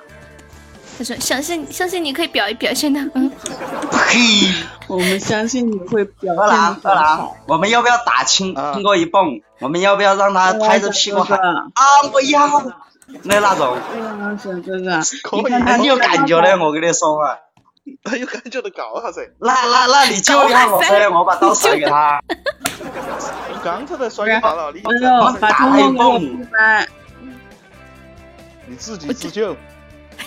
[0.98, 3.36] 他说：“相信相信你可以表表现的很好。”
[4.88, 6.40] 嘿， 我们相信你会表现。
[6.40, 9.42] 二郎，二郎，我们要不要打亲亲过一蹦？
[9.60, 11.72] 我们要不要让他拍着屁股喊 啊？
[12.14, 12.64] 我要
[13.24, 13.78] 那那种。
[14.38, 15.02] 小哥哥，
[15.38, 17.38] 你看他有感觉的，我跟你说啊。
[18.04, 19.36] 他有感觉的搞啥子。
[19.40, 22.20] 那那那你救下我噻，我把刀甩给他。
[22.28, 24.82] 我刚才在甩给他了，你
[25.40, 26.48] 打一蹦。
[28.66, 29.56] 你自己自救。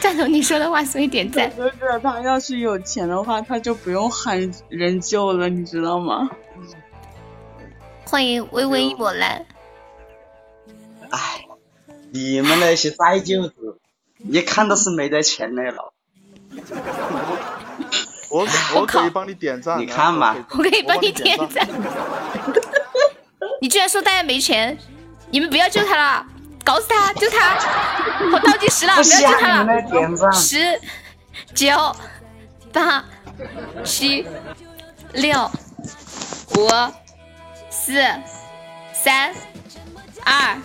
[0.00, 1.50] 赞同你说的话，所以点赞。
[1.50, 6.28] 哥哥，他要是有钱的话，他就不用喊人救了，你知道吗？
[8.04, 9.46] 欢迎微微一抹蓝。
[11.10, 11.44] 哎，
[12.12, 13.78] 你们那些呆舅子，
[14.18, 15.92] 一看都是没得钱的了。
[18.30, 21.68] 我我可以帮你点赞，你看嘛，我可以帮你点赞。
[23.60, 24.76] 你居然说大家没钱？
[25.30, 26.26] 你们不要救他了，
[26.64, 27.56] 搞死他，就他！
[28.32, 30.32] 我倒计时了，不要救他了。
[30.32, 30.80] 十、
[31.54, 31.96] 九、
[32.72, 33.04] 八、
[33.84, 34.26] 七、
[35.12, 35.50] 六、
[36.56, 36.68] 五、
[37.70, 38.02] 四、
[38.92, 39.34] 三、
[40.24, 40.56] 二、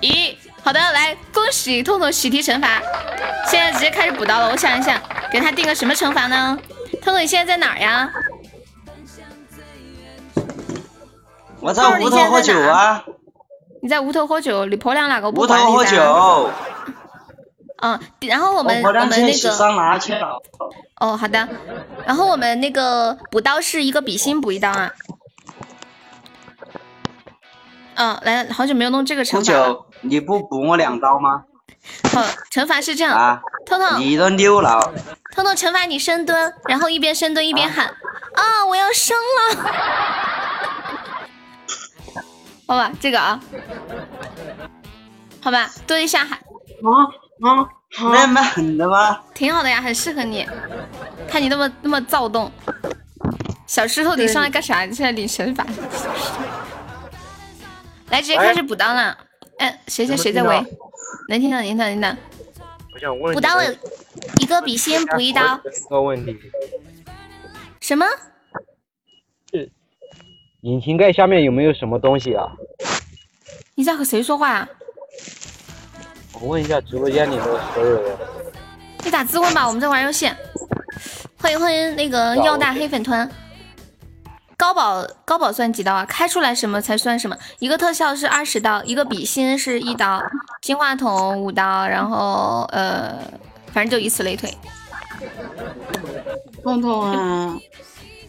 [0.00, 0.36] 一。
[0.64, 2.80] 好的，来，恭喜痛痛喜提惩罚，
[3.48, 4.50] 现在直接开始补刀了。
[4.50, 5.00] 我想一想，
[5.32, 6.58] 给他定个什么惩罚呢？
[7.02, 8.12] 痛痛，你现在在哪儿呀？
[11.60, 13.04] 我在屋头喝酒啊。
[13.82, 16.50] 你在屋头喝酒，你婆娘哪个不屋头喝酒。
[17.82, 19.50] 嗯，然后我们我们那个。
[21.00, 21.48] 哦，好的。
[22.06, 24.88] 然后我们那个补刀是一个比心补一刀啊。
[27.94, 29.84] 嗯，来，好久没有弄这个惩罚了。
[30.02, 31.42] 你不补我两刀吗？
[32.12, 32.22] 好，
[32.54, 33.12] 惩罚是这样。
[33.12, 33.40] 啊。
[33.66, 33.98] 彤彤。
[33.98, 34.92] 你都溜了。
[35.34, 37.86] 彤彤，惩罚你深蹲，然后一边深蹲一边喊
[38.34, 39.72] ：“啊，我要生了！”
[42.66, 43.40] 好吧，这个啊，
[45.40, 46.38] 好吧，蹲一下喊。
[46.38, 47.04] 啊
[47.42, 47.68] 啊！
[48.10, 49.20] 没蛮狠的吗？
[49.34, 50.46] 挺好的呀，很适合你。
[51.28, 52.50] 看你那么那么躁动，
[53.66, 54.82] 小石头，你上来干啥？
[54.82, 55.66] 你现在领神法。
[58.10, 59.16] 来，直接开始补刀了。
[59.58, 60.64] 哎，谁谁谁在围？
[61.28, 62.16] 能听到，能听到，能听到。
[62.94, 63.34] 我想问。
[63.34, 63.64] 补刀了，
[64.40, 65.60] 一个比心补一刀。
[65.90, 66.38] 个问题。
[67.80, 68.06] 什么？
[70.62, 72.46] 是引擎盖下面有没有什么东西啊？
[73.74, 74.68] 你在和谁说话啊？
[76.40, 78.16] 我问一下直播间里的所有人。
[79.04, 80.30] 你打字问吧，我们在玩游戏。
[81.40, 83.28] 欢迎欢迎那个药大黑粉团。
[84.56, 86.04] 高保高保算几刀啊？
[86.04, 87.36] 开出来什么才算什么？
[87.58, 90.22] 一个特效是二十刀，一个笔芯是一刀，
[90.60, 93.18] 金话筒五刀，然后呃，
[93.72, 94.48] 反正就以此类推。
[96.62, 97.58] 痛痛啊！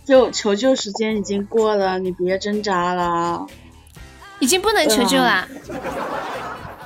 [0.06, 3.45] 就求救时间已经过了，你别挣扎了。
[4.39, 5.47] 已经不能求救了。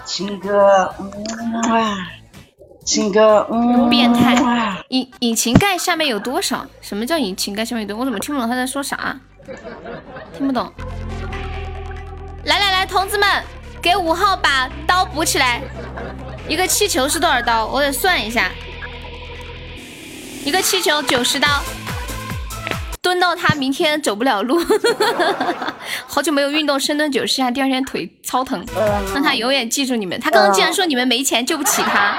[0.06, 0.94] 亲哥，
[1.70, 1.98] 哇！
[2.86, 4.36] 亲哥，嗯，变态。
[4.90, 6.66] 引引擎盖下面有多少？
[6.80, 8.00] 什么叫引擎盖下面有多？
[8.00, 9.20] 我怎么听不懂他在说啥？
[10.38, 10.72] 听不懂，
[12.46, 13.44] 来来来，同志们，
[13.82, 15.62] 给五号把刀补起来。
[16.48, 17.66] 一个气球是多少刀？
[17.66, 18.52] 我得算一下。
[20.46, 21.48] 一个气球九十刀，
[23.02, 24.60] 蹲到他明天走不了路。
[26.08, 28.66] 好久没有运动，深蹲九十下，第二天腿超疼。
[29.14, 30.20] 让他永远记住你们。
[30.20, 32.18] 他刚刚竟然说你们没钱救不起他。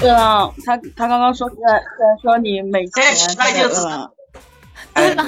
[0.00, 1.80] 对啊，他他刚刚说，虽然
[2.20, 3.04] 说你没钱。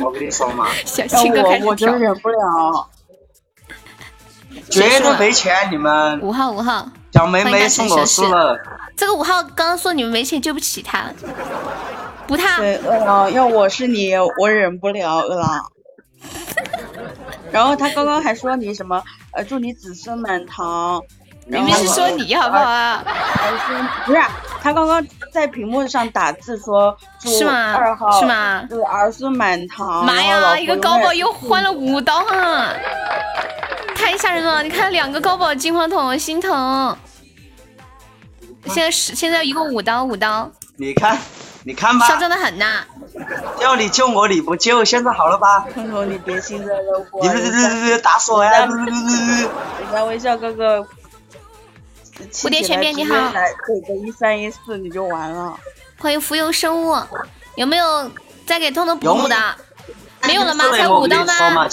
[0.02, 2.88] 我跟你说嘛，小七哥开始我我就忍不了，
[4.68, 8.58] 绝对没钱，你们五号五号，小梅梅送我书了。
[9.00, 11.10] 这个五号刚刚说你们没钱救不起他，
[12.26, 12.58] 不他。
[12.58, 15.72] 对，饿狼，要我是你，我忍不了，饿狼。
[17.50, 21.02] 然后他刚刚还说你什么，呃，祝你子孙满堂。
[21.46, 23.02] 明明是说你好不好啊？
[24.04, 24.20] 不是，
[24.60, 26.94] 他刚刚在屏幕上打字说
[27.24, 27.72] 是吗？
[27.72, 28.66] 二号是吗？
[28.68, 30.04] 对，儿孙满堂。
[30.04, 32.74] 妈呀，一个高宝又换了五刀啊！
[33.96, 34.62] 太吓人了！
[34.62, 36.94] 你看两个高宝金话筒，心疼。
[38.66, 40.50] 现在是现在一共五刀五刀。
[40.76, 41.18] 你看，
[41.64, 42.06] 你看吧。
[42.06, 42.84] 嚣张的很呐！
[43.60, 45.66] 要你救我你不救，现在好了吧？
[45.74, 48.66] 你别信这个你别别别别打死我呀！
[48.66, 50.86] 人家微笑哥哥。
[52.32, 53.14] 蝴蝶全面你好，
[53.66, 55.58] 给个一三一四你就完了。
[55.98, 56.96] 欢迎浮游生物，
[57.56, 58.10] 有没有
[58.46, 59.36] 再给通通补补的？
[60.22, 60.64] 没有了吗？
[60.72, 61.68] 才五刀吗？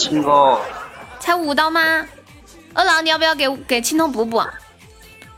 [1.20, 2.06] 才五刀吗？
[2.74, 4.42] 二郎你要不要给给青铜补补？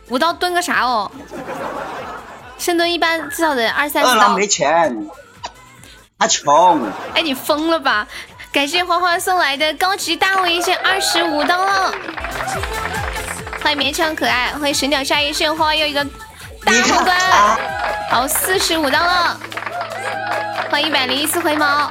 [0.10, 1.10] 五刀蹲个啥哦？
[2.58, 4.36] 深蹲一般至少得二三十刀。
[4.36, 5.08] 没钱，
[6.18, 6.82] 他穷。
[7.16, 8.08] 哎，你疯了吧？
[8.52, 11.94] 感谢花花送来的高级大微信二十五刀了。
[13.62, 16.04] 欢迎勉强可爱，欢迎神鸟下一炫花又一个
[16.66, 17.18] 大皇冠，
[18.10, 19.40] 好四十五刀了，
[20.72, 21.90] 欢迎一百零一次回眸，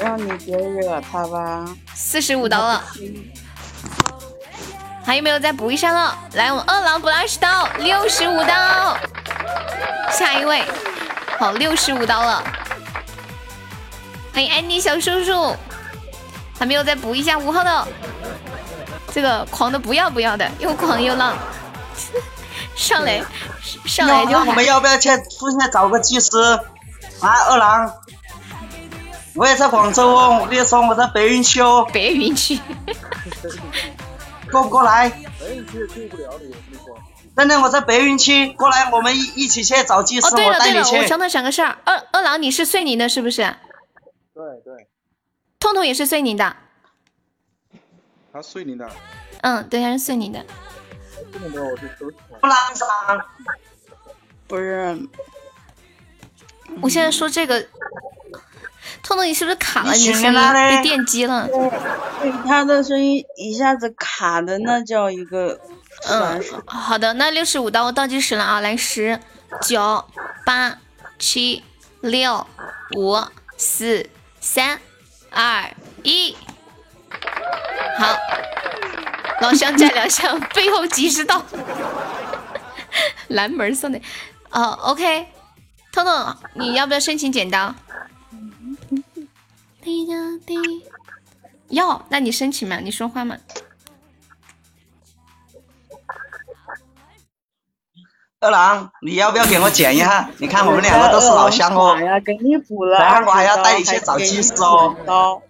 [0.00, 2.82] 让你别惹他吧，四十五刀了，
[5.04, 6.16] 还有没有再补一下了？
[6.34, 8.96] 来，我们二郎补二十刀，六十五刀，
[10.10, 10.62] 下一位，
[11.38, 12.42] 好六十五刀了，
[14.32, 15.56] 欢迎安妮小叔叔，
[16.58, 17.88] 还没有再补一下五号的。
[19.12, 21.34] 这个狂的不要不要的，又狂又浪，
[22.76, 23.20] 上来
[23.84, 24.38] 上来就。
[24.38, 26.30] 我们要不要去附近找个技师？
[27.20, 27.92] 啊，二郎，
[29.34, 30.38] 我也在广州哦。
[30.40, 31.84] 我跟你说，我在白云区哦。
[31.92, 32.60] 白云区。
[34.50, 35.08] 过不过来？
[35.08, 36.98] 白云区也不了你，我跟你说。
[37.34, 40.26] 等等，我在白云区，过来，我们一一起去找技师。
[40.26, 43.42] 哦，对了对了，我想想个事儿，二二郎，你是遂宁的，是不是？
[44.34, 44.88] 对对。
[45.58, 46.56] 痛痛也是遂宁的。
[48.32, 48.90] 他遂宁的，
[49.42, 50.44] 嗯，对，他是遂宁的。
[52.40, 53.24] 不拉是吗？
[54.46, 54.98] 不是。
[56.80, 57.60] 我现在说这个，
[59.02, 59.92] 痛痛，你是不是卡了？
[59.92, 61.46] 你声音被电击了。
[61.48, 65.58] 对，他的声音一下子卡的，那叫一个。
[66.08, 68.60] 嗯，好的，那六十五刀，我倒计时了啊！
[68.60, 69.20] 来，十、
[69.62, 70.04] 九、
[70.46, 70.78] 八、
[71.18, 71.62] 七、
[72.00, 72.46] 六、
[72.96, 73.18] 五、
[73.58, 74.08] 四、
[74.40, 74.80] 三、
[75.30, 75.70] 二、
[76.02, 76.34] 一。
[77.98, 78.16] 好，
[79.42, 81.44] 老乡加两箱，背后及时到。
[83.28, 84.00] 南门送的，
[84.50, 85.26] 哦，OK，
[85.92, 87.74] 彤彤，你要不要申请剪刀？
[91.68, 93.36] 要，那你申请嘛，你说话嘛。
[98.42, 100.30] 二郎，你要不要给我剪一下？
[100.38, 102.00] 你看我们两个都是老乡哦。
[102.00, 102.98] 呀，给你补了。
[102.98, 104.96] 然后我还要带你去找技师哦。
[105.06, 105.42] 刀，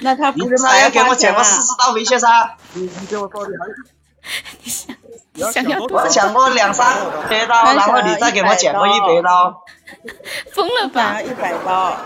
[0.00, 2.56] 那他不是还要给我剪个四十刀回去噻？
[2.72, 6.96] 你你给我说的还想要我想过两三
[7.28, 9.62] 百刀，然后你再给我剪个一百刀。
[10.52, 11.20] 疯了吧？
[11.20, 11.96] 一百刀。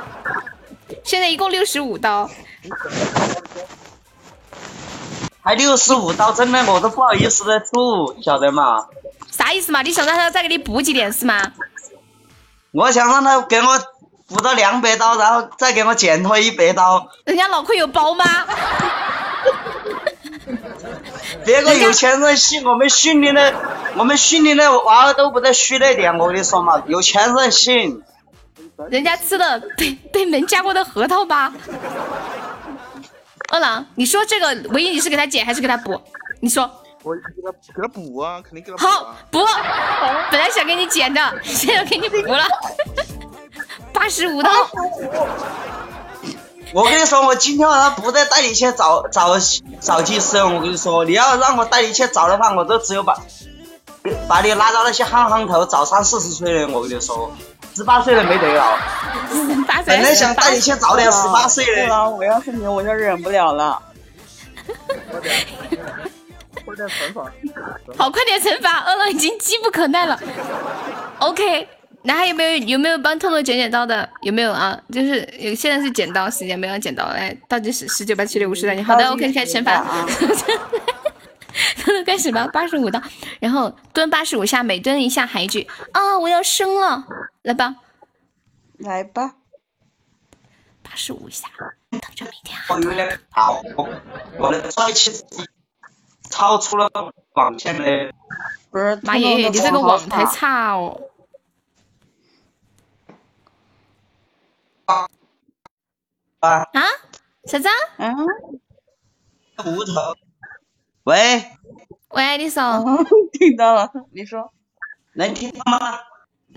[1.03, 2.31] 现在一共六十五刀。
[5.43, 8.87] 还六十五刀，真的我都不好意思的出，晓得吗？
[9.31, 9.83] 啥意思嘛？
[9.83, 11.53] 你想让他再给你补几点是吗？
[12.71, 13.79] 我想让他给我
[14.27, 17.09] 补到两百刀，然后再给我减脱一百刀。
[17.25, 18.25] 人家脑壳有包吗？
[21.45, 23.53] 别个有钱任性，我们训练的，
[23.97, 28.03] 我们训练的娃儿都不得虚那点，我跟你说嘛，有钱任性。
[28.91, 31.53] 人家吃的被被门夹过的核桃吧？
[33.53, 36.01] 二郎，你说这个唯一你是给他减还是给他补？
[36.41, 36.71] 你说。
[37.03, 38.83] 我给他给他补啊，肯定给他补。
[38.83, 39.39] 好补，
[40.31, 42.43] 本来想给你减的，现在给你补了，
[43.93, 44.51] 八十五刀。
[46.73, 49.39] 我跟你说，我今天晚上不再带你去找找
[49.83, 50.39] 找技师。
[50.39, 53.21] 我跟你说，你要让我带你去找的话，我都只有把
[54.27, 56.69] 把你拉到那些憨憨头，找三四十岁的。
[56.69, 57.31] 我跟你说，
[57.75, 58.79] 十八岁了没得了。
[59.87, 62.11] 本来想带你去找点十八岁的。
[62.11, 63.83] 我要是你，我就忍不了了。
[66.65, 67.23] 快点惩罚！
[67.99, 68.85] 好，快点惩罚！
[68.87, 70.19] 饿了已经急不可耐了。
[71.19, 71.69] OK，
[72.03, 74.09] 那还有没有有没有帮兔兔剪剪刀的？
[74.23, 74.79] 有没有啊？
[74.91, 77.05] 就是有现在是剪刀时间，没有剪刀。
[77.09, 79.85] 来，倒计时十九八七六五十三，好的，OK，开始惩罚。
[82.05, 83.01] 开始吧，八十五刀，
[83.41, 87.07] 然后蹲八十五下，每蹲一下喊一句啊，我要生了，
[87.43, 87.77] 来吧，
[88.79, 89.37] 来吧，
[90.83, 91.49] 八十五下，
[91.91, 92.59] 等着明天。
[92.69, 93.63] 我有点好，
[94.39, 95.25] 我的帅气。
[96.31, 96.91] 超出了
[97.35, 98.13] 网线嘞！
[98.71, 101.01] 不是，妈耶，你这个网太差哦！
[104.87, 105.07] 啊
[106.41, 106.83] 啊！
[107.45, 107.69] 啥子？
[107.99, 108.17] 嗯。
[109.65, 110.17] 无头。
[111.05, 111.45] 喂。
[112.09, 112.83] 喂，李嫂。
[113.33, 114.53] 听到了，你说。
[115.15, 115.99] 能听到吗？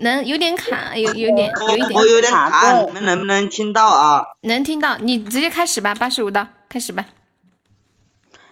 [0.00, 1.92] 能，有点卡，有有点，有一点。
[1.92, 4.24] 我有点卡，你们能不能听到啊？
[4.42, 7.04] 能听到，你直接开始吧，八十五刀，开始吧。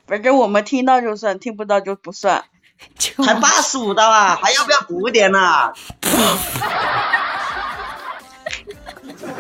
[0.07, 2.45] 反正我们听到就算，听不到就不算。
[3.25, 5.73] 才八十五刀啊，还要不要补点呐？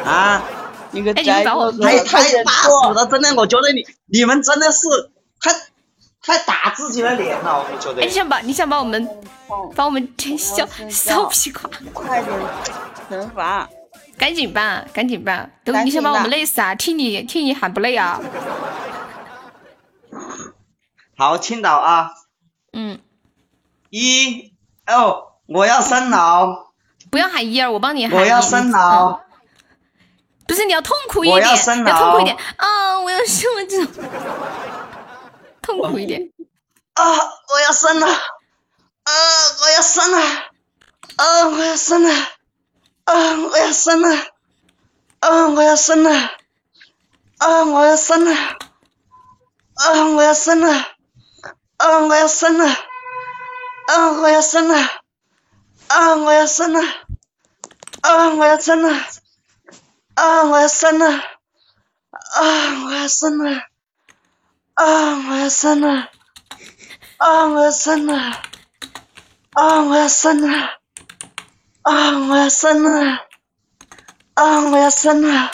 [0.04, 0.42] 啊！
[0.92, 4.88] 你个宅货，还还八十五刀，真的，我觉得你你们真的是
[5.40, 5.52] 太
[6.26, 8.02] 太打自己的脸了，我觉得。
[8.02, 9.08] 你想把你想把我们
[9.76, 11.70] 把我们全笑笑屁垮？
[11.94, 12.36] 快点
[13.08, 13.68] 惩罚！
[14.18, 15.52] 赶紧办，赶紧办！
[15.62, 16.74] 等你想把我们累死啊？
[16.74, 18.20] 听你听你喊不累啊？
[21.16, 22.10] 好，青岛啊，
[22.72, 22.98] 嗯，
[23.90, 24.52] 一
[24.88, 26.72] 哦，我要生老，
[27.08, 28.18] 不要喊一二，我帮你喊。
[28.18, 29.20] 我要生老，
[30.48, 32.98] 不是你要痛苦一点，要生脑，要痛苦一点啊！
[32.98, 34.04] 我要生了这种，
[35.66, 36.32] 痛苦一点
[36.94, 37.04] 啊！
[37.04, 39.12] 我要生了，啊！
[39.60, 40.18] 我要生了，
[41.16, 41.48] 啊！
[41.48, 42.14] 我要生了，
[43.04, 43.36] 啊！
[43.48, 44.16] 我要生了，
[45.18, 45.48] 啊！
[45.48, 46.12] 我要生了，
[47.38, 47.64] 啊！
[47.64, 48.32] 我要生了，
[49.78, 50.06] 啊！
[50.14, 50.68] 我要生了。
[51.78, 52.00] 啊！
[52.06, 52.68] 我要生了！
[53.88, 54.14] 啊！
[54.20, 54.80] 我要生了！
[55.88, 56.14] 啊！
[56.14, 56.80] 我要生了！
[58.02, 58.34] 啊！
[58.34, 58.90] 我要生了！
[60.14, 60.44] 啊！
[60.44, 61.10] 我要生了！
[61.10, 61.10] 啊！
[61.10, 61.22] 我要生了
[62.36, 63.75] 啊我要生了！
[64.76, 64.84] 啊！
[65.26, 66.10] 我要生了！
[67.16, 67.46] 啊！
[67.46, 68.42] 我要生了！
[69.52, 69.80] 啊！
[69.80, 70.50] 我要生了！
[71.80, 72.18] 啊！
[72.28, 73.22] 我要生了！
[74.34, 74.68] 啊！
[74.70, 75.50] 我要生了！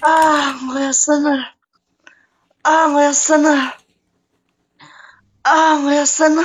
[0.00, 0.62] 啊！
[0.68, 1.52] 我要生了！
[2.62, 2.86] 啊！
[2.86, 3.74] 我要生了！
[5.42, 5.76] 啊！
[5.78, 6.42] 我要生了！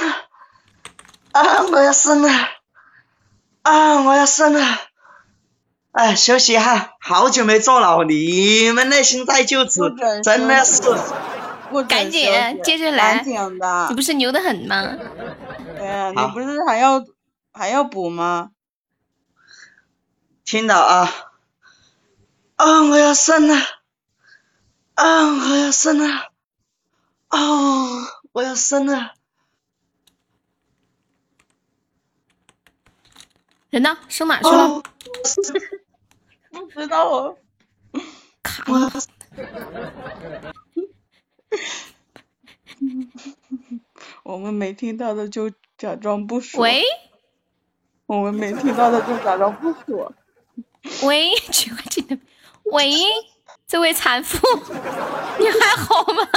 [1.31, 1.61] 啊！
[1.61, 2.29] 我要生了！
[3.61, 4.01] 啊！
[4.01, 4.88] 我要生了！
[5.91, 10.81] 哎，休息一下，好久没做了，你们的心在就此，真的是。
[11.87, 12.31] 赶紧
[12.63, 13.23] 接着来，
[13.89, 14.97] 你不是牛的很吗？
[15.77, 17.05] 对呀，你不是还要
[17.51, 18.51] 还要补吗？
[20.45, 21.13] 听到啊！
[22.55, 22.83] 啊！
[22.83, 23.55] 我要生了！
[24.95, 25.25] 啊！
[25.49, 26.31] 我要生了！
[27.29, 28.07] 哦。
[28.31, 29.13] 我要生了！
[33.71, 33.97] 人呢？
[34.07, 34.83] 生哪去了？
[36.67, 37.35] 不知道。
[38.43, 38.91] 卡了。
[44.23, 46.61] 我们没听到的就假装不说。
[46.61, 46.83] 喂，
[48.05, 50.13] 我们没听到的就假装不说。
[51.03, 52.17] 喂，菊花姐的，
[52.65, 52.91] 喂，
[53.67, 54.39] 这位产妇，
[55.39, 56.27] 你还好吗？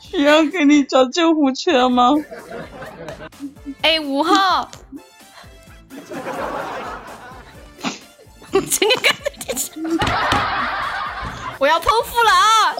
[0.00, 2.14] 需要给你找救护车吗？
[3.82, 4.70] 哎，五号，
[8.60, 9.72] 今天干的这是，
[11.58, 12.74] 我要剖腹了啊！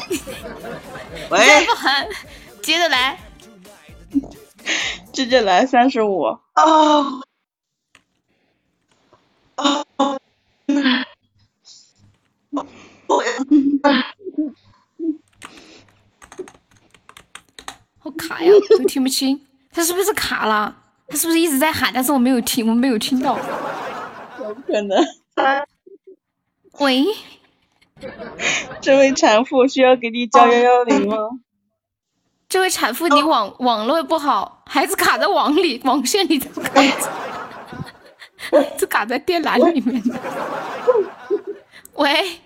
[1.31, 1.67] 喂
[2.63, 3.19] 接着来，
[5.13, 6.23] 接着来三十五。
[6.23, 6.41] 啊
[9.57, 9.85] 啊！
[13.07, 13.25] 我
[17.99, 20.77] 好卡呀，都听不清，他是不是卡了？
[21.09, 23.39] 他是不是一直在喊，但是我没有听，我没有听到。
[24.41, 25.05] 有可能。
[26.81, 27.05] 喂，
[28.81, 31.17] 这位产妇需要给你叫幺幺零吗？
[32.49, 37.11] 这位产妇，你网网络不好，孩子卡在网里，网线里头卡着，
[38.79, 40.03] 就卡在电缆里面。
[41.95, 42.41] 喂，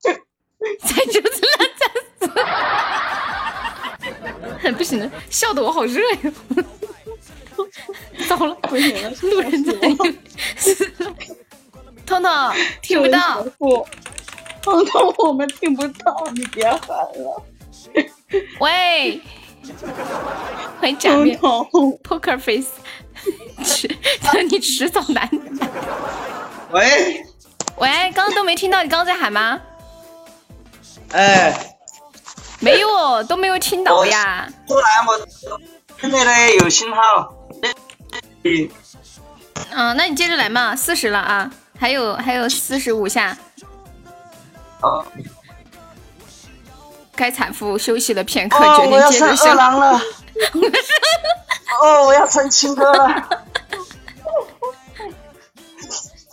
[0.00, 0.12] 在
[1.06, 1.90] 就是烂战
[4.60, 6.32] 死，不行了，笑得我好热呀！
[8.28, 9.72] 糟了，不行了，路人在
[12.12, 12.30] 彤彤
[12.82, 13.42] 听不到。
[14.60, 17.42] 彤彤，我们听不到，你别喊了。
[18.60, 19.20] 喂，
[20.78, 21.38] 欢迎假彤面。
[21.38, 21.66] 彤
[22.04, 22.68] ，Poker Face，
[23.64, 23.88] 迟，
[24.50, 25.26] 你迟早难。
[26.70, 27.24] 喂，
[27.76, 29.58] 喂，刚刚都没听到，你刚刚在喊吗？
[31.12, 31.74] 哎，
[32.60, 34.46] 没有，都没有听到呀。
[34.68, 35.18] 突然我
[35.98, 37.34] 现在呢有信号，
[38.44, 38.70] 嗯，
[39.70, 41.50] 嗯，那你接着来嘛，四十了啊，
[41.82, 43.36] 还有还有四十五下。
[44.82, 45.04] 哦，
[47.16, 49.56] 该产妇休息了片刻，哦，决定我要生二接着上。
[49.56, 50.00] 郎了，
[51.82, 53.04] 哦，我要生亲哥了，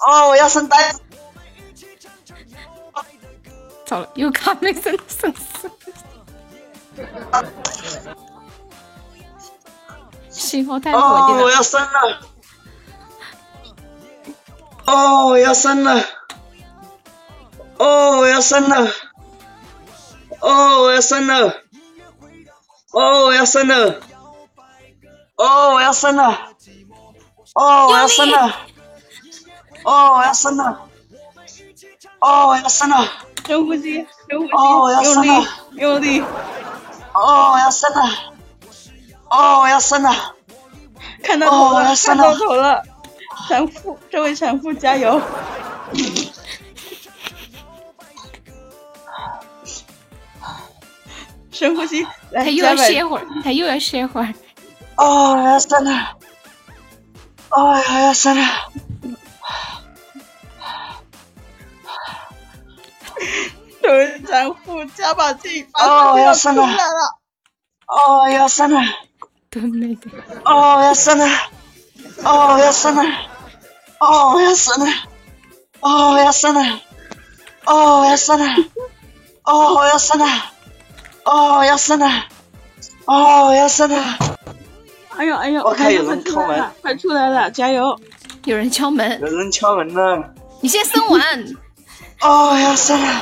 [0.07, 0.99] 哦，我要生呆子，
[3.87, 5.71] 糟了，又卡没生 生死。
[10.29, 11.43] 信号太不稳哦，定了。
[11.43, 12.19] 我要生了，
[14.89, 16.03] 哦，我要生了，
[17.77, 18.87] 哦，我要生了，
[20.39, 21.61] 哦，我要生了，
[22.91, 23.99] 哦，我要生了，
[25.35, 26.39] 哦，我要生了，
[27.53, 28.55] 哦，我要生了，
[29.83, 30.79] 哦，我要生了，
[32.19, 33.05] 哦，我要生了，
[33.45, 36.19] 深呼吸，深呼吸，哦我要生了，用力，
[37.13, 38.09] 哦，我要生了，
[39.29, 40.33] 哦，我要生了，
[41.23, 42.83] 看到头了，哦我要生看到了头了。
[43.47, 45.21] 产妇，这位产妇加油！
[51.51, 54.33] 深呼吸，来，他又要歇会儿，他又要歇会儿。
[54.95, 56.17] 哦，我要生了，
[57.49, 58.47] 哦，我要生了。
[63.81, 67.19] 这位产妇加把劲，把哦，要生了出来了。，
[67.87, 68.81] 哦，我要生了，
[69.49, 70.09] 都没得。
[70.45, 71.27] 哦，我要生了，
[72.23, 73.03] 哦，我要生了，
[73.99, 74.85] 哦，我要生了，
[75.79, 76.61] 哦，我要生了，
[77.65, 78.45] 哦，我要生了，
[79.43, 80.25] 哦，我要生了，
[81.23, 82.07] 哦，我要生了，
[83.05, 84.17] 哦，我要生了，
[85.17, 87.99] 哎呦哎呦，我看有人敲门快出来了，加油！
[88.45, 91.21] 有人敲门，有人敲门了，你先生完。
[92.21, 93.21] 哦，我要生了，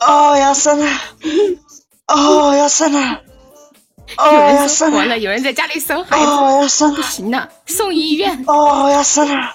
[0.00, 0.86] 哦，我要生了，
[2.06, 3.20] 哦，我要生了，哦，
[4.18, 7.02] 有人要生了，生完了，有人在家里生孩子，哦，我要生了。
[7.02, 8.44] 行了，送医院。
[8.46, 9.54] 哦，我要生了！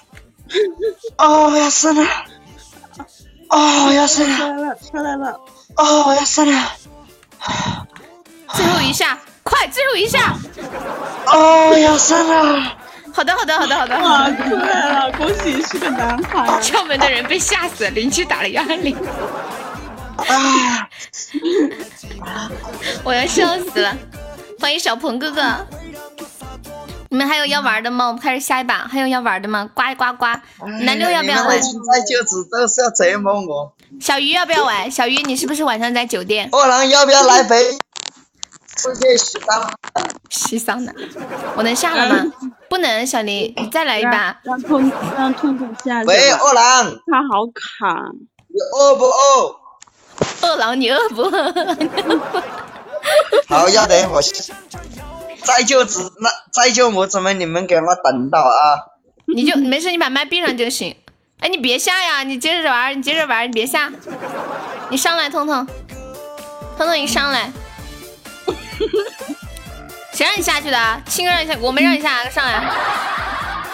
[1.17, 2.03] 哦，我要生了！
[3.49, 4.37] 哦，我要生了！
[4.37, 5.39] 出来了，出来了！
[5.75, 6.77] 哦，我要生了！
[8.53, 10.33] 最后一下，快，最后一下。
[11.27, 12.77] 哦，我要生了！
[13.13, 13.97] 好的，好的，好的，好的。
[13.99, 15.11] 哇，出来了！
[15.13, 16.61] 恭喜是个男孩。
[16.61, 18.95] 敲门的人被吓死了，邻居打了幺二零，
[20.17, 20.89] 啊，
[23.03, 23.95] 我要笑死了。
[24.65, 25.43] 欢迎小鹏哥哥，
[27.09, 28.07] 你们还有要玩的吗？
[28.07, 29.69] 我们开始下一把，还有要玩的吗？
[29.75, 30.25] 呱呱呱！
[30.81, 31.61] 南六要不要玩？
[31.61, 33.71] 在就只都是要折磨我。
[34.01, 34.89] 小鱼要不要玩？
[34.89, 37.73] 小鱼，你是不是晚上在酒店二郎要不要来北
[38.75, 39.69] 世界洗澡？
[40.31, 40.91] 洗桑拿？
[41.55, 42.25] 我能下了吗？
[42.67, 44.35] 不能，小林，你再来一把。
[44.41, 46.07] 让痛让痛痛下去。
[46.07, 48.09] 喂，二郎，他好卡。
[48.47, 49.59] 你饿不饿？
[50.41, 51.53] 饿狼，你饿不饿？
[53.47, 54.21] 好，要得，我
[55.43, 58.79] 再就只那再就我怎么你们给我等到啊？
[59.33, 60.95] 你就没事，你把麦闭上就行。
[61.39, 63.91] 哎，你别下呀，你接着玩，你接着玩，你别下。
[64.89, 65.67] 你上来，彤彤，
[66.77, 67.51] 彤彤，你上来。
[70.13, 71.01] 谁让你下去的？
[71.07, 72.63] 亲哥让你下，我没让你下，上来。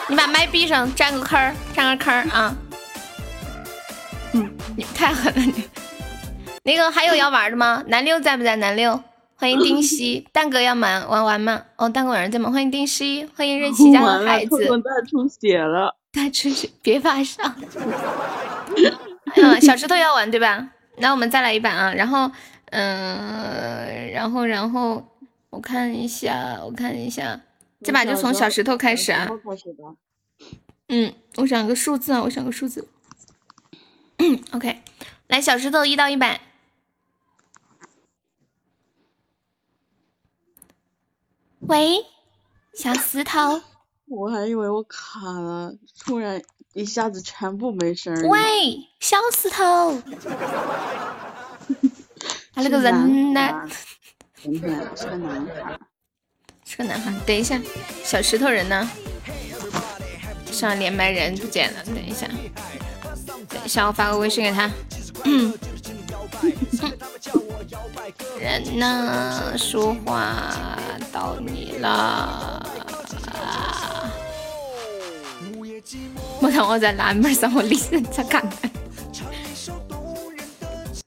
[0.08, 2.56] 你把麦闭上，占个坑儿，占个坑儿啊！
[4.34, 5.70] 嗯，你太狠了你。
[6.64, 7.84] 那个还有要玩的吗？
[7.88, 8.56] 南六在不在？
[8.56, 9.02] 南六，
[9.42, 11.64] 欢迎丁西， 蛋哥要玩玩完吗？
[11.76, 12.52] 哦，蛋哥晚上在吗？
[12.52, 14.68] 欢迎丁西，欢迎瑞奇家 的孩子。
[14.68, 17.42] 大出血了，大出血，别发烧。
[19.36, 20.70] 嗯，小石头要玩对吧？
[20.98, 21.92] 那我们再来一把啊！
[21.96, 22.30] 然后，
[22.68, 25.04] 嗯，然后，然后。
[25.50, 27.42] 我看一下，我看一下，
[27.84, 29.28] 这把就从小石头开始啊。
[30.88, 32.88] 嗯，我想个数字啊，我想个数字。
[34.52, 34.82] OK，
[35.28, 36.40] 来小石头一到一百。
[41.68, 42.06] 喂，
[42.74, 43.62] 小石头。
[44.08, 46.42] 我还以为我卡了，突然
[46.74, 48.28] 一下子全部没声儿。
[48.28, 50.02] 喂，小石头。
[52.54, 53.70] 他那个人呢？
[54.44, 54.68] 是个
[55.18, 55.80] 男孩，
[56.66, 57.14] 是个男孩。
[57.26, 57.62] 等一下，
[58.04, 58.90] 小石头人呢？
[60.52, 61.84] 上连麦人不见了。
[61.86, 62.28] 等一下，
[63.48, 64.70] 等一下，我发个微信给他。
[68.40, 69.58] 人呢？
[69.58, 70.78] 说话
[71.12, 72.66] 到你了。
[76.42, 78.72] 我让我在南门上，我立人在看看。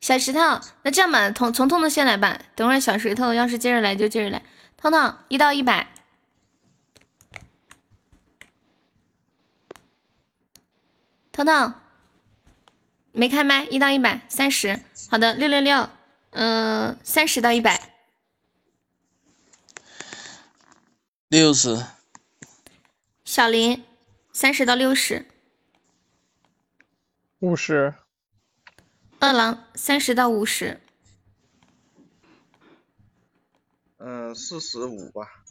[0.01, 0.39] 小石头，
[0.83, 2.39] 那这样吧，从从痛痛先来吧。
[2.55, 4.43] 等会儿小石头要是接着来就接着来。
[4.77, 5.89] 彤彤一到一百，
[11.33, 11.75] 彤彤
[13.17, 14.81] 没开麦，一到一百三十。
[15.09, 15.89] 好的，六六六，
[16.31, 17.95] 嗯，三十到一百，
[21.29, 21.87] 六十。
[23.25, 23.85] 小林，
[24.33, 25.27] 三十到六十，
[27.39, 27.95] 五十。
[29.21, 30.81] 二郎三十到五十，
[33.99, 35.45] 嗯，四十五吧。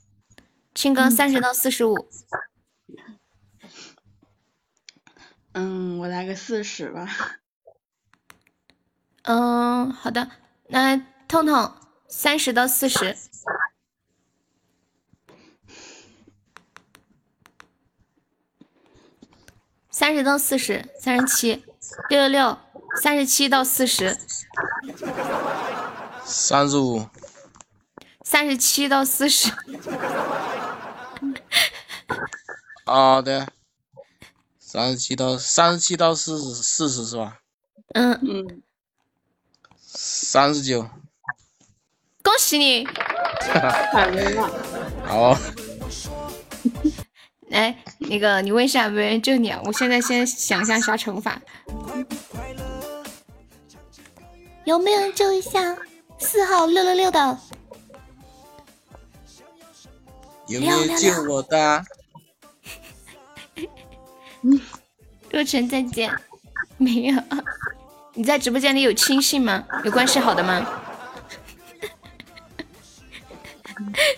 [0.76, 1.96] 青哥三十到四十五，
[5.54, 7.08] 嗯，我来个四十吧。
[9.24, 10.30] 嗯，好的，
[10.68, 10.98] 那
[11.28, 11.74] 痛痛
[12.08, 13.18] 三十到四十，
[19.90, 21.66] 三十到四十，三十七，
[22.10, 22.58] 六六六。
[23.02, 24.16] 三十七到四十，
[26.24, 27.08] 三十五，
[28.24, 29.52] 三十七到四十。
[32.86, 33.48] 啊，对，
[34.60, 37.40] 三十七到三十七到四十，四十是吧？
[37.96, 38.62] 嗯嗯。
[39.96, 40.82] 三十九。
[42.24, 42.88] 恭喜你！
[45.06, 45.38] 好。
[47.50, 49.62] 来， 那个你问一下，没人救你啊？
[49.66, 51.40] 我现在先想一下啥惩罚。
[54.66, 55.78] 有没有人救一下
[56.18, 57.38] 四号六六六的？
[60.48, 61.84] 有没有救我的？
[65.30, 66.12] 若晨再见。
[66.78, 67.22] 没有。
[68.16, 69.64] 你在直播间里有亲信吗？
[69.84, 70.66] 有关系好的吗？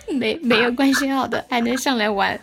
[0.12, 2.40] 没没有关系好的还能上来玩？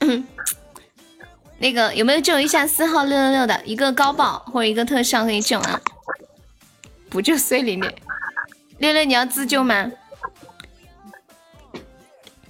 [0.00, 0.26] 嗯。
[1.58, 5.80] 那个有没有救一下四号六六六的一个高爆或者一个特效可以救啊？
[7.10, 7.94] 不救碎零点。
[8.78, 9.90] 六六你要自救吗？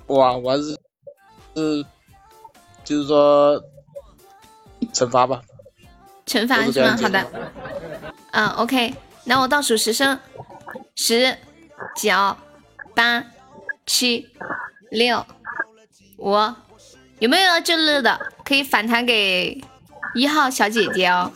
[0.07, 0.79] 哇，我还是
[1.57, 1.85] 是
[2.85, 3.61] 就是说
[4.93, 5.41] 惩罚吧。
[6.27, 6.97] 惩罚是吗？
[7.01, 7.27] 好的。
[8.33, 10.19] 嗯，OK，那我倒数十声，
[10.95, 11.37] 十、
[11.97, 12.37] 九、
[12.95, 13.25] 八、
[13.87, 14.29] 七、
[14.91, 15.27] 六、
[16.19, 16.35] 五。
[17.19, 18.19] 有没有要救乐的？
[18.45, 19.63] 可以反弹给
[20.15, 21.31] 一号小姐姐哦，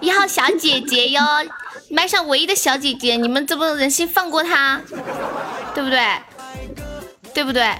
[0.00, 1.20] 一号小姐姐哟，
[1.90, 4.80] 麦上唯一的小姐姐，你们这不忍心放过她，
[5.74, 6.00] 对不对？
[7.34, 7.70] 对不对？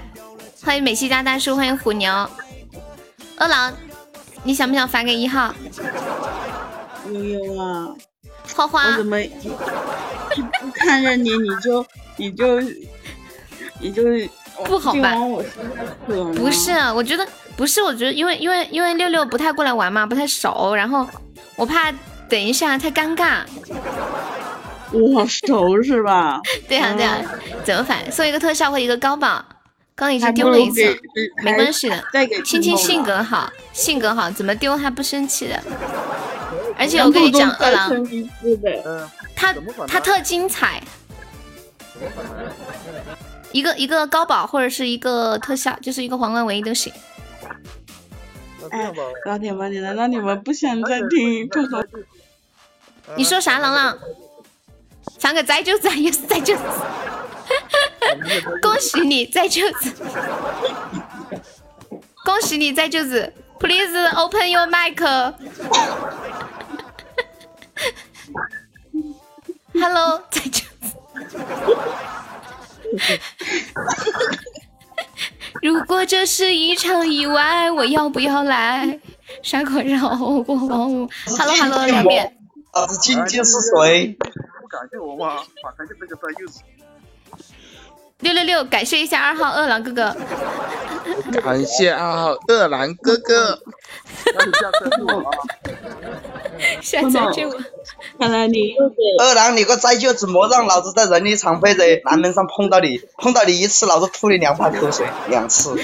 [0.63, 2.29] 欢迎美西家大叔，欢迎虎牛，
[3.37, 3.75] 二郎，
[4.43, 5.53] 你想不想发给一号？
[7.11, 7.89] 悠悠啊，
[8.55, 9.17] 花花，我怎么
[10.61, 11.85] 不看着你你就
[12.17, 12.61] 你就
[13.79, 14.03] 你就。
[14.65, 15.15] 不好吧？
[16.05, 17.27] 不是，我觉得
[17.57, 21.07] 不是，我觉得因为因为因为六六不太过来玩嘛，不太熟，然后
[21.55, 21.91] 我怕
[22.29, 23.39] 等一下太尴尬。
[24.91, 26.39] 我，熟是吧？
[26.69, 27.17] 对呀对呀，
[27.63, 29.43] 怎么反送一个特效和一个高保？
[29.95, 30.99] 刚已经丢了一次，
[31.43, 32.03] 没关系的。
[32.43, 35.61] 青青性格好，性格好，怎么丢他不生气的？
[36.77, 38.05] 而且我跟你讲，二郎，
[39.35, 39.53] 他
[39.87, 40.81] 他特精彩。
[43.51, 46.91] 一个一个高保或者是一个特效，就是一个皇冠唯一都行。
[48.71, 48.91] 哎，
[49.25, 51.47] 老铁们，你难道你们不想再听？
[53.15, 53.99] 你说啥，朗朗？
[55.23, 56.63] 上个再就子也是再就子，
[58.61, 59.89] 恭喜你再就子，
[62.25, 65.01] 恭喜你再就子，Please open your mic。
[69.73, 70.93] Hello，再救子。
[75.61, 78.99] 如果这是一场意外，我要不要来？
[79.41, 79.99] 山口绕
[80.43, 81.09] 过荒芜。
[81.37, 82.35] Hello Hello，两遍。
[82.73, 84.17] 老子究竟是谁？
[84.73, 85.43] 不感谢我吗？
[85.63, 86.61] 马上就那个在右手。
[88.19, 90.15] 六六六，感谢一下二号二郎哥哥。
[91.41, 93.59] 感谢二号二郎哥哥。
[94.35, 95.37] 那你下次救我啊！
[96.81, 97.61] 下次救我。
[98.17, 105.77] 看来你又给二郎，你个灾舅子，莫让老子在人力场或者南门上碰到你，碰到你一次，老子吐你两把口水，两次。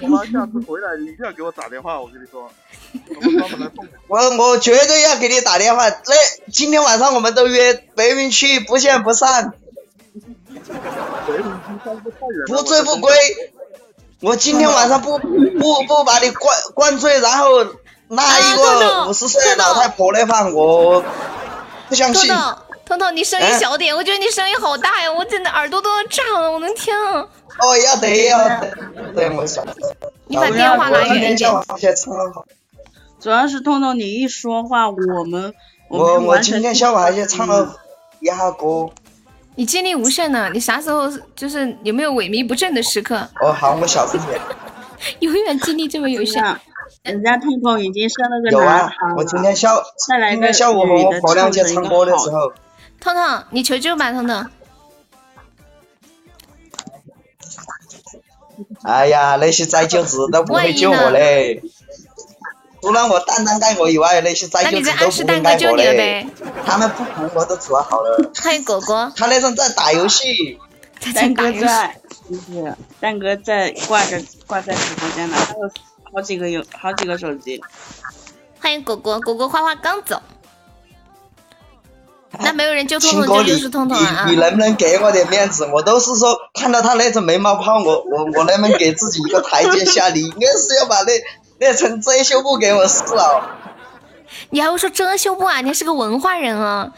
[0.00, 2.50] 我妈下次回来一定要给我打电话，我跟你说，
[4.08, 4.18] 我。
[4.18, 5.88] 我我绝对要给你打电话。
[5.88, 6.14] 那
[6.52, 9.52] 今天晚上我们都约白云区，不见不散，
[12.46, 13.14] 不醉不归。
[14.20, 17.64] 我今天晚上不不不把你灌灌醉，然后
[18.08, 21.02] 那一个五十岁的老太婆来饭，我
[21.88, 22.30] 不相信。
[22.84, 27.24] 彤彤，你声音小点，我觉得你声音好大呀，我真的耳朵都要炸了，我的天啊！
[27.60, 28.76] 哦，要得要得，
[29.14, 29.64] 对我想。
[30.26, 31.48] 你把电话拿远一点。
[33.20, 35.52] 主要是彤彤，你一说话，我们
[35.88, 37.76] 我我今天下午还去唱了
[38.20, 38.90] 一下歌。
[39.56, 43.28] 你精力无限呢，你啥时候就是有没有萎靡不振的时刻？
[43.42, 44.40] 哦，好，我小声点。
[45.20, 46.42] 永远精力这么有限。
[47.04, 49.70] 人家彤彤已经生了个有啊男孩，我今天下
[50.08, 52.52] 再来个今天下午和我婆娘去唱歌的时候，
[53.00, 54.46] 彤彤，你求救吧，彤彤。
[58.82, 61.62] 哎呀，那些灾舅子都不会救我嘞。
[62.82, 66.26] 除了我蛋蛋盖我以外，那些灾舅子都不会盖我嘞。
[66.64, 68.30] 他们不服我都煮好了。
[68.42, 69.12] 欢迎果果。
[69.16, 70.58] 他那时候在打游戏。
[71.14, 75.70] 蛋哥在，就是蛋哥在挂着挂在直播间呢，还有
[76.12, 77.58] 好几个有好几个手机。
[78.60, 80.20] 欢迎果果，果果花花刚走。
[82.38, 84.24] 那没有人救彤彤，亲哥，你就就是彤彤啊！
[84.26, 85.66] 你你能不能给我点面子？
[85.72, 90.10] 我都是说看到他那种眉毛泡，我我我能不能给自己一个台阶下？
[90.10, 91.12] 你应该是要把那
[91.60, 93.58] 那层遮羞布给我撕了。
[94.48, 95.60] 你还会说遮羞布啊？
[95.60, 96.92] 你还是个文化人啊！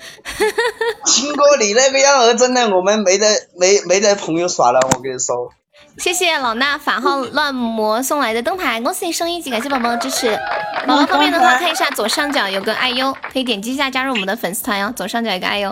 [1.07, 3.27] 青哥，你那个样儿真的，我们没得
[3.59, 5.51] 没没得朋友耍了，我跟你说。
[5.99, 10.39] 谢谢老衲法号乱魔送来的灯牌，恭喜你升一级，感谢宝宝的支持。
[10.87, 14.93] 宝宝方便的话，看一下左上角有个爱优，可以点击一下加入我们的粉丝团哟。
[14.95, 15.71] 左上角有个爱优，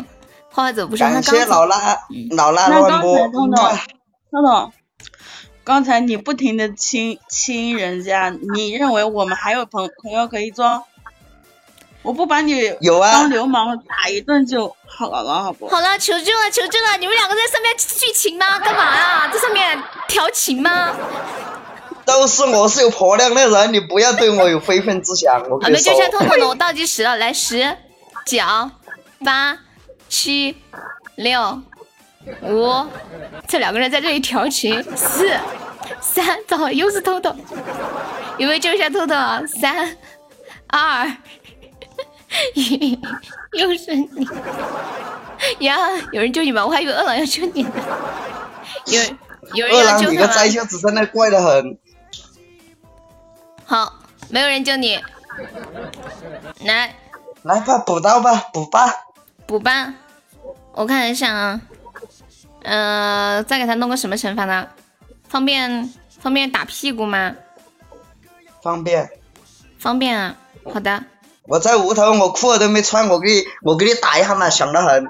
[0.51, 1.97] 花花走不说他感谢老衲
[2.37, 3.29] 老衲那刚乱播才。
[3.29, 3.79] 彤彤，
[4.31, 4.73] 彤彤，
[5.71, 10.85] 刚才你不停的亲亲人家，你认为我们还有朋朋友可以做？
[12.03, 15.69] 我不把你有啊当流氓打一顿就好了，好不？
[15.69, 16.97] 好了，求救了，求救了！
[16.99, 18.59] 你们两个在上面剧情吗？
[18.59, 19.29] 干嘛啊？
[19.29, 20.93] 在上面调情吗？
[22.05, 25.41] 都是我是有婆娘的人，你不要对我有非分之想。
[25.49, 26.01] 我啊，没跟你说救。
[26.01, 27.77] 下痛痛的，我倒计时了，来十、
[28.27, 28.43] 九、
[29.25, 29.57] 八、
[30.09, 30.57] 七、
[31.15, 31.63] 六、
[32.43, 32.87] 五，
[33.47, 35.31] 这两个人在这里调情，四、
[36.01, 37.35] 三，正好又是偷偷，
[38.39, 39.15] 有没有救一下偷偷？
[39.47, 39.97] 三、
[40.69, 41.11] 二、
[42.55, 42.99] 一，
[43.53, 44.29] 又是你
[45.61, 45.77] 呀！
[46.13, 46.65] 有人救你吗？
[46.65, 47.71] 我还以为二郎要救你呢。
[48.87, 49.03] 有
[49.55, 50.11] 有人二郎，要救他吗？
[50.11, 51.79] 你个灾袖子真的怪得很。
[53.65, 53.95] 好，
[54.29, 54.99] 没有人救你，
[56.65, 56.95] 来
[57.43, 58.95] 来吧，补刀吧，补吧。
[59.47, 59.95] 补吧。
[60.73, 61.61] 我看一下啊，
[62.63, 64.67] 呃，再给他弄个什么惩罚呢？
[65.29, 67.35] 方便方便打屁股吗？
[68.63, 69.11] 方便。
[69.79, 70.37] 方便啊，
[70.73, 71.03] 好的。
[71.45, 75.09] 我在屋头，我裤子都没穿，我给你，我给你打一下嘛，响得很。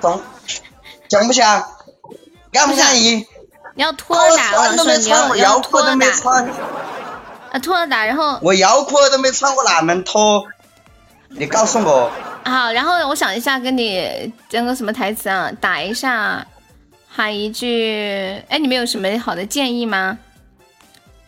[0.00, 0.20] 中，
[1.08, 1.64] 想不想？
[2.52, 3.26] 愿不愿意？
[3.74, 6.46] 你要脱我都没穿，说你要我你要脱摇裤都没穿，
[7.52, 10.44] 啊脱了打，然后我摇裤都没穿，我哪能脱？
[11.28, 12.10] 你告诉我，
[12.44, 15.50] 好，然后我想一下跟你讲个什么台词啊？
[15.60, 16.46] 打一下，
[17.08, 20.18] 喊一句，哎，你们有什么好的建议吗？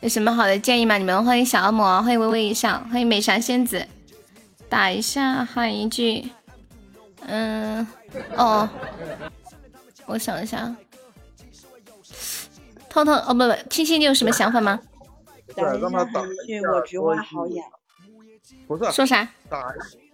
[0.01, 0.99] 有什么好的建议吗？
[0.99, 3.87] 你们欢迎小恶魔，欢迎微微一笑，欢迎美闪仙子，
[4.69, 6.31] 打一下，喊一句，
[7.27, 7.87] 嗯，
[8.37, 8.69] 哦，
[10.07, 10.75] 我想一下，
[12.91, 14.79] 彤彤，哦不不，青青，你有什么想法吗？
[15.55, 17.67] 对，让他打一句一下我菊花说一句好痒。
[18.67, 19.27] 不是说啥？
[19.49, 19.59] 打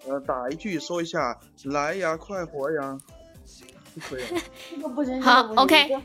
[0.08, 2.96] 呃打一句说一下来呀，快活呀，
[3.94, 4.40] 就可以 了。
[4.70, 5.96] 这个不行好，OK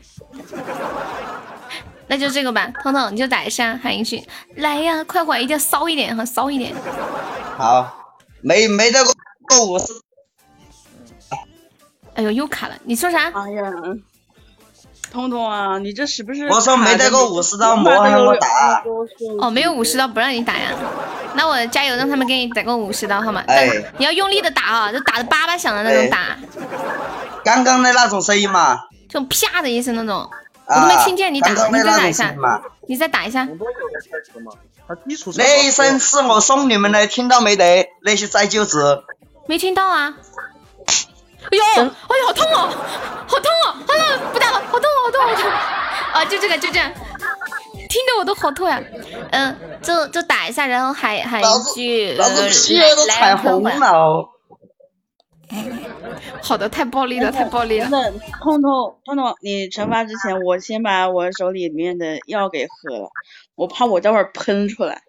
[2.08, 4.22] 那就这个吧，彤彤你就打一下，喊一句
[4.56, 6.74] 来呀，快活，一定要骚一点哈，骚一点。
[7.56, 9.00] 好，没没得
[9.48, 9.86] 过五十，
[12.14, 12.74] 哎呦，又卡了！
[12.84, 13.30] 你说啥？
[13.32, 13.72] 哎呀，
[15.10, 16.46] 彤彤啊，你这是不是？
[16.48, 18.84] 我说没带过五十刀，莫喊我打。
[19.40, 20.72] 哦，没有五十刀不让你打呀？
[21.36, 23.44] 那我加油，让他们给你打个五十刀好吗？
[23.46, 26.36] 哎，你要用力的打啊，就打的叭叭响的那种打。
[27.44, 28.80] 刚刚的那种声音嘛。
[29.08, 30.28] 就啪的一声那种，
[30.66, 32.34] 我都没听见你打，你再打一下，
[32.88, 33.46] 你再打一下。
[35.36, 37.88] 那一声是我送你们的，听到没得？
[38.02, 39.04] 那些再救子。
[39.46, 40.14] 没听到啊。
[41.48, 42.68] 哎呦，哎呦，好痛哦，
[43.28, 43.76] 好痛哦！
[43.86, 45.50] 好了，不打了，好痛，好痛，好痛！
[46.12, 46.90] 啊，就这个，就这样，
[47.88, 48.82] 听得我都好痛呀。
[49.30, 54.28] 嗯，就就打一下，然后喊喊一句，老子皮都彩虹了。
[56.42, 57.88] 好的，太暴力了，太暴力了。
[57.90, 63.08] 那痛痛痛痛，你惩罚之前，我先把我手里面的药给喝了，
[63.54, 65.02] 我怕我待会儿喷出来。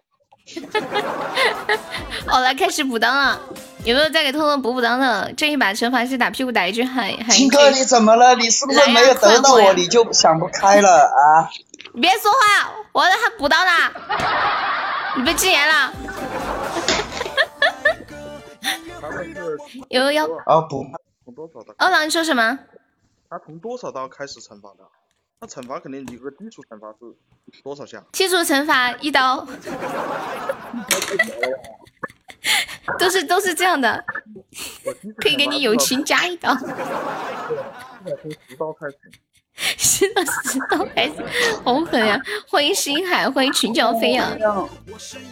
[2.26, 3.40] 好了，开始补刀了。
[3.84, 5.32] 有没有再给痛痛补补刀的？
[5.36, 7.50] 这一把惩罚是打屁股打一句喊喊一句。
[7.50, 8.34] 哥，你怎么了？
[8.34, 11.50] 你是不是没有得到我，你就想不开了啊？
[11.94, 13.70] 你别说话，我让他补刀呢。
[15.16, 15.92] 你被禁言了。
[19.88, 20.86] 有有啊补。
[21.76, 22.58] 二郎，你说什么？
[23.30, 24.78] 他从多少刀开始惩罚的？
[25.40, 26.98] 那惩罚肯定有个基础惩罚是
[27.62, 28.02] 多少下？
[28.12, 29.46] 基础惩罚一刀。
[32.98, 34.02] 都是都是这样的，
[35.18, 36.54] 可以给你友情加一刀。
[36.56, 38.98] 从十刀开始。
[39.76, 41.14] 是的，十刀开始，
[41.64, 42.20] 好狠呀！
[42.48, 44.30] 欢迎星海，欢迎群角飞扬。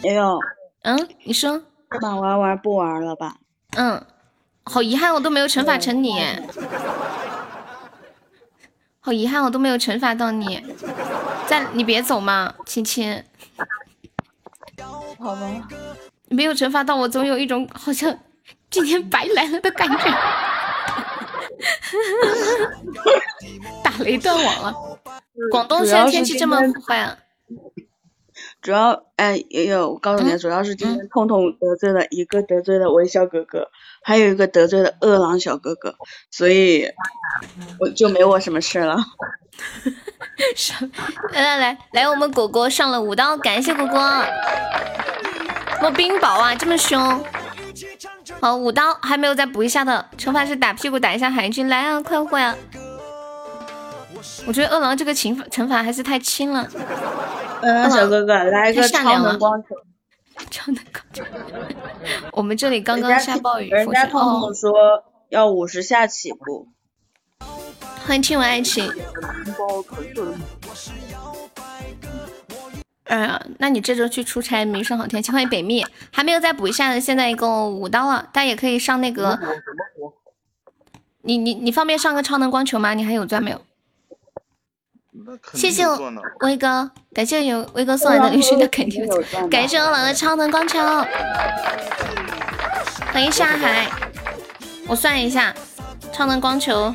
[0.03, 0.39] 哎呦，
[0.83, 1.61] 嗯，你说。
[1.89, 3.37] 这把玩玩不玩了吧？
[3.77, 4.05] 嗯，
[4.65, 6.21] 好遗憾，我都没有惩罚成你。
[8.99, 10.61] 好遗憾，我都没有惩罚到你。
[11.47, 13.23] 在，你别走嘛，亲亲。
[15.19, 15.49] 好吧。
[16.29, 18.19] 没有惩罚到我，总有一种好像
[18.69, 20.13] 今天白来了的感觉。
[23.83, 24.73] 打雷断网了。
[25.51, 27.17] 广东现在天气这么坏啊？
[28.61, 33.69] 主要哎，也有我告诉你，主要是今天痛痛得罪了一个得罪了微笑哥哥，
[34.03, 35.95] 还有一个得罪了饿狼小哥哥，
[36.29, 36.87] 所以
[37.79, 38.97] 我就没我什么事了。
[40.55, 40.91] 上
[41.31, 43.99] 来来来来，我们果果上了五刀，感谢果果。
[45.81, 47.23] 我冰雹啊，这么凶！
[48.39, 52.55] 好，五刀还没有再补一下的，惩罚是打屁股打一下海军，来啊，快活呀！
[54.45, 56.67] 我觉得饿狼这个惩罚惩罚还是太轻了。
[57.61, 59.67] 嗯，小哥哥来个超能光球，
[60.49, 61.23] 超能光球。
[62.31, 64.71] 我们这里刚刚下暴雨，人家痛痛说
[65.29, 66.67] 要五十下起步。
[68.05, 68.89] 欢迎亲吻爱情。
[73.07, 75.31] 哎呀，那你这周去出差没上好天气？
[75.31, 79.39] 欢迎北蜜，还没有再补一下的，现在一共五刀了，大家也可以上那个。
[81.21, 82.93] 你你你方便上个超能光球吗？
[82.93, 83.61] 你还有钻没有？
[85.53, 85.83] 谢谢
[86.41, 89.05] 威哥，感谢有威哥送来的流星的肯定
[89.49, 90.79] 感谢我老的超能光球。
[93.11, 93.89] 欢迎下海，
[94.87, 95.53] 我算一下，
[96.13, 96.93] 超能光球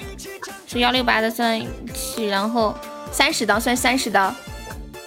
[0.66, 1.60] 是幺六八的算
[1.92, 2.74] 起，然后
[3.10, 4.34] 三十刀算三十刀。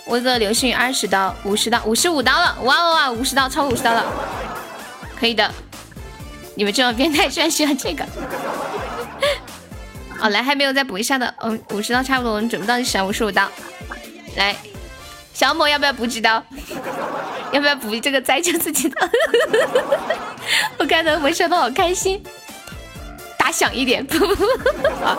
[0.08, 2.56] 威哥流星雨二十刀，五十刀，五十五刀了！
[2.64, 4.06] 哇哇哇，五十刀，超五十刀了，
[5.20, 5.52] 可以的。
[6.56, 8.06] 你们这种变态居然喜欢这个？
[10.22, 13.50] 哦，来，还没有再补一下的，嗯，五十刀差不多，我们准备倒计时，五十五刀。
[14.38, 14.56] 来，
[15.34, 16.44] 小某要不要补几刀？
[17.52, 19.10] 要不要补这个再救自己的？
[20.78, 22.22] 我看到我们笑的好开心，
[23.40, 24.06] 打响一点。
[25.04, 25.18] 啊，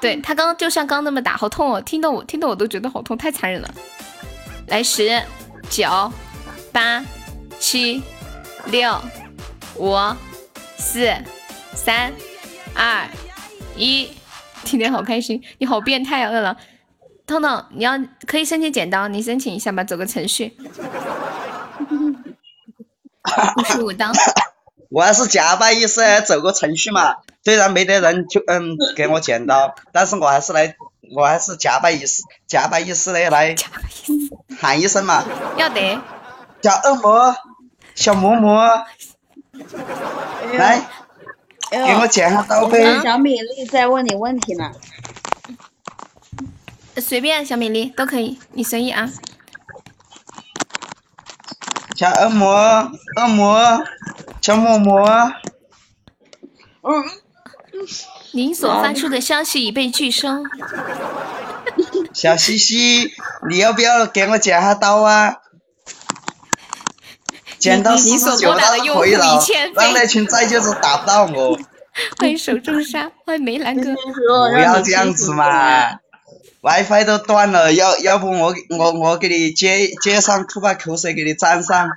[0.00, 1.80] 对他刚刚就像刚那么打，好痛哦！
[1.80, 3.70] 听得我听得我都觉得好痛，太残忍了。
[4.70, 5.20] 来十
[5.68, 6.12] 九
[6.70, 7.04] 八
[7.58, 8.00] 七
[8.66, 9.02] 六
[9.74, 9.96] 五
[10.78, 11.12] 四
[11.74, 12.12] 三
[12.72, 13.08] 二
[13.74, 14.12] 一，
[14.62, 15.42] 今天好开心！
[15.58, 16.56] 你好变态啊，饿了。
[17.26, 17.98] 彤彤，你要
[18.28, 20.56] 可以申请剪刀，你申请一下吧，走个程序。
[23.56, 24.12] 五十五刀。
[24.88, 30.76] 我还是假扮意思走个程序嘛，虽然没得人就嗯给我剪刀，但是我还是来。
[31.14, 33.54] 我还是假扮意思，假扮意思的来
[34.60, 35.24] 喊一声嘛。
[35.56, 36.00] 要得。
[36.62, 37.36] 小恶魔，
[37.94, 38.84] 小嬷嬷，
[40.52, 40.82] 来，
[41.70, 43.00] 给我剪下刀呗。
[43.02, 44.70] 小米粒在问你问题呢。
[46.98, 49.10] 随便，小米粒都可以，你随意啊。
[51.96, 53.84] 小恶魔，恶魔，
[54.42, 55.32] 小嬷嬷。
[56.82, 57.04] 嗯。
[58.32, 60.28] 您所发出的消息已被拒收。
[62.12, 63.12] 小西西，
[63.48, 65.36] 你要不要给我剪下刀啊？
[67.58, 68.60] 剪刀四十九刀
[68.94, 69.38] 可以了，
[69.74, 71.58] 让那群再就是打不到我。
[72.18, 73.94] 欢迎手中沙，欢迎梅兰哥。
[73.94, 75.90] 不要这样子嘛
[76.62, 81.88] ，WiFi 都断了，要要不我我我给你接接上，吐把口水给你粘上。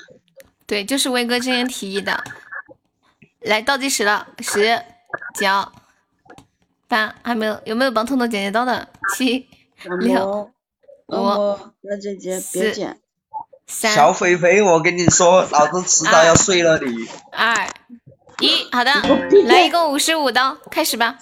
[0.65, 2.23] 对，就是威哥之前提议的。
[3.41, 4.81] 来倒计时了，十、
[5.35, 5.47] 九、
[6.93, 8.87] 八，还没有有没有帮彤彤剪剪刀的？
[9.15, 9.47] 七、
[10.01, 10.51] 六、
[11.07, 12.99] 五、小姐姐别剪。
[13.65, 17.07] 三、小肥肥，我跟你说，老子迟早要睡了你。
[17.31, 17.67] 二、
[18.39, 18.91] 一，好的，
[19.49, 21.17] 来一共五十五刀，开始吧。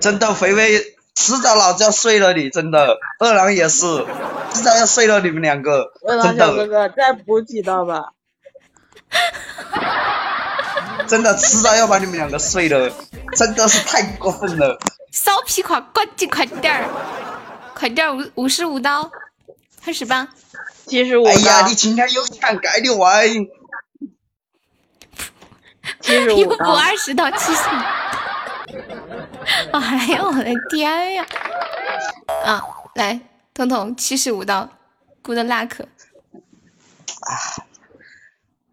[0.00, 0.80] 真的，肥肥，
[1.14, 2.96] 迟早老子要睡了你，真的。
[3.18, 4.06] 二郎也是，
[4.54, 8.12] 迟早要睡了你们两个，二郎，小哥哥，再补几刀吧。
[11.06, 12.90] 真的，迟早要把你们两个睡了，
[13.36, 14.78] 真的是太过分了。
[15.12, 16.84] 骚皮款，赶紧快点儿，
[17.74, 19.10] 快点儿，五五十五刀，
[19.82, 20.28] 开始吧。
[20.86, 23.26] 七十五哎呀，你今天又想盖的歪，
[26.00, 26.74] 七十又补五刀。
[26.74, 27.62] 二十刀，七十。
[29.72, 31.26] 哎呀，我的天呀！
[32.44, 32.62] 啊，
[32.94, 33.20] 来，
[33.54, 34.68] 彤彤七十五刀
[35.22, 35.86] ，good luck。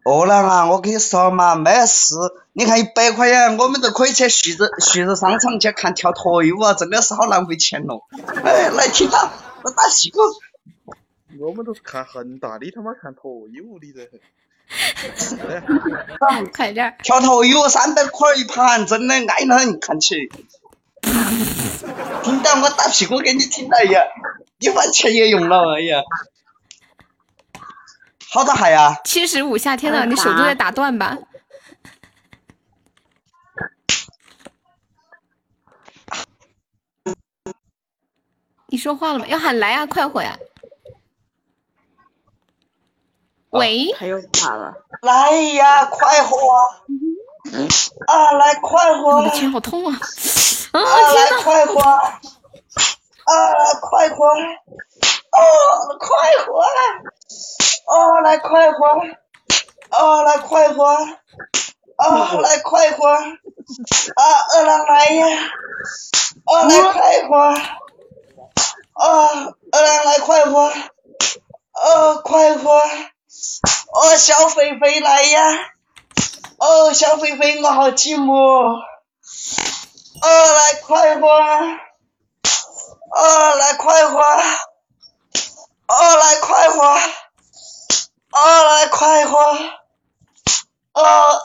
[0.04, 2.14] 二郎啊，我跟你说嘛，没事，
[2.52, 8.02] 你看一百块钱，我们都可以去旭日旭日商场去看跳脱衣舞啊，真的是好浪费钱咯。
[8.44, 9.30] 哎，来听他，
[9.62, 10.18] 我打屁股。
[11.40, 14.10] 我们都是看恒大，你他妈看脱衣舞，你这。
[16.52, 16.94] 快点儿！
[17.02, 20.30] 跳脱衣舞三百块一盘，真的爱得很，看起。
[22.22, 24.02] 听到我打屁股给你听了呀，
[24.58, 26.02] 你把钱也用了，哎呀。
[28.34, 29.00] 好多海呀？
[29.04, 31.16] 七十五下，天呐，你手都在打断吧？
[38.66, 39.26] 你说话了吗？
[39.28, 40.36] 要喊来啊，快活呀！
[43.50, 44.74] 喂，他又卡了。
[45.02, 46.36] 来呀，快活！
[48.08, 49.18] 啊，来快活！
[49.18, 49.96] 我的天，好痛啊！
[50.72, 51.80] 啊，啊，来快活！
[51.80, 52.18] 啊，
[53.80, 54.26] 快活！
[54.26, 55.38] 哦，
[56.00, 56.08] 快
[56.44, 56.64] 活！
[57.86, 58.86] 哦，来快活！
[59.90, 60.84] 哦，来快活！
[61.96, 63.06] 哦，来快活！
[63.08, 63.24] 啊，
[64.54, 65.26] 二郎来呀！
[66.44, 67.36] 哦，来快活！
[68.94, 70.72] 哦，二郎来快活！
[71.72, 72.70] 哦，快活！
[72.76, 75.40] 哦，小肥肥来呀！
[76.58, 78.32] 哦，小肥肥，我好寂寞。
[80.22, 81.28] 哦，来快活！
[81.28, 81.78] 哦，
[83.56, 84.20] 来快活！
[85.86, 86.98] 哦，来快活！
[88.34, 89.38] 哦，来快活！
[90.92, 91.40] 哦，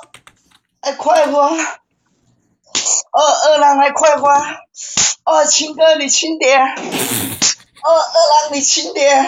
[0.82, 1.40] 来快活！
[1.40, 4.28] 哦，二郎来快活！
[5.24, 6.60] 哦，亲哥你轻点！
[6.60, 9.24] 哦，二郎你轻点！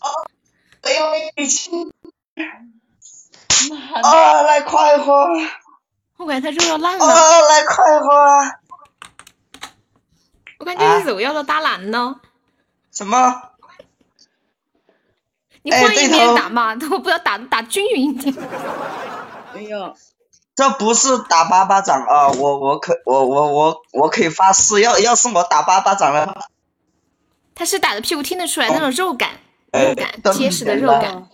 [0.00, 0.08] 哦，
[0.82, 1.92] 肥肥你轻
[2.34, 2.48] 点！
[4.02, 5.26] 哦，来快活！
[6.16, 8.06] 我感觉他肉要烂了，哦，来快活！
[10.60, 12.20] 我感觉你肉要到打烂了。
[12.90, 13.49] 什么？
[15.62, 18.34] 你换一边打嘛， 都不要打打均匀一点。
[19.54, 19.94] 哎呦，
[20.54, 22.28] 这不是打八巴掌啊！
[22.28, 26.46] 我我可我我我我可以发誓，要要是我打八巴掌了，
[27.54, 29.30] 他是打的屁股听得出来那种肉感，
[29.72, 31.28] 哎肉感，都结实的肉感。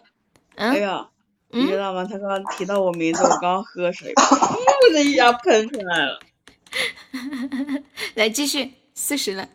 [0.57, 1.07] 嗯，哎呀，
[1.51, 2.05] 你知道吗？
[2.05, 6.21] 他刚刚提到我名字，我刚刚喝水， 噗的一下喷出来了。
[8.15, 9.47] 来继续，四十了。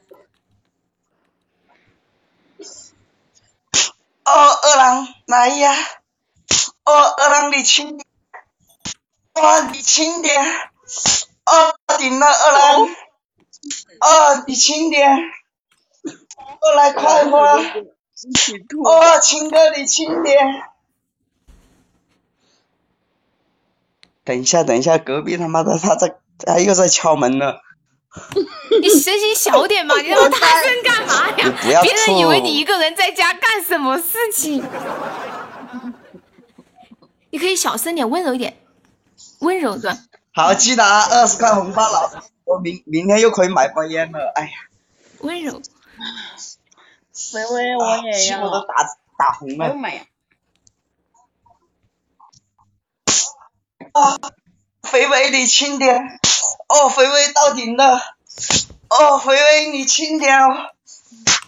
[4.23, 5.73] 哦，二郎来呀！
[6.84, 8.07] 哦，二郎你轻点，
[9.34, 12.84] 哦你轻点，哦顶了二郎，
[13.99, 20.64] 哦你轻点，哦来快活，哦亲哥你轻点。
[24.23, 26.15] 等一下，等一下，隔壁他妈的他在
[26.45, 27.61] 他又在敲门了。
[28.80, 31.53] 你声音小点嘛， 你那么大声干嘛呀？
[31.61, 34.64] 不要别人以为你一个人在家干什么事情。
[37.31, 38.57] 你可以小声点，温柔一点，
[39.39, 39.98] 温柔的。
[40.34, 44.31] 好，记得啊，二十块红包了，我明明天又可以买包烟了。
[44.35, 44.52] 哎呀，
[45.19, 45.61] 温柔。
[47.34, 48.41] 微微，我也要。
[48.49, 48.76] 都打
[49.18, 49.76] 打红了。
[49.84, 50.03] 哎呀！
[53.91, 54.18] 啊，
[54.84, 56.19] 肥肥你轻点，
[56.68, 58.02] 哦，肥肥到顶了，
[58.90, 60.48] 哦，肥肥你轻点哦，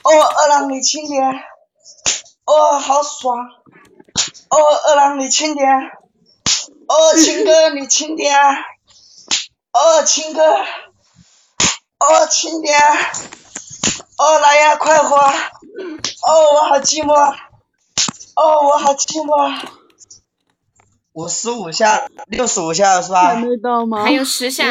[0.03, 1.21] 哦，二郎你轻点，
[2.45, 3.37] 哦，好爽，
[4.49, 4.57] 哦，
[4.87, 5.67] 二郎你轻点，
[6.87, 8.35] 哦，亲哥你轻点，
[9.71, 12.79] 哦，亲哥，哦，轻点，
[14.17, 17.13] 哦，来呀，快活，哦，我好寂寞，
[18.35, 19.67] 哦，我好寂寞。
[21.13, 23.27] 五十五下，六十五下是吧？
[23.27, 23.35] 还？
[23.35, 24.03] 没到吗？
[24.03, 24.65] 还有十下，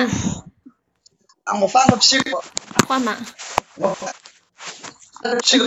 [1.44, 2.42] 让我翻个屁股，
[2.88, 3.16] 换吗。
[3.76, 4.14] 我翻
[5.22, 5.64] 个屁股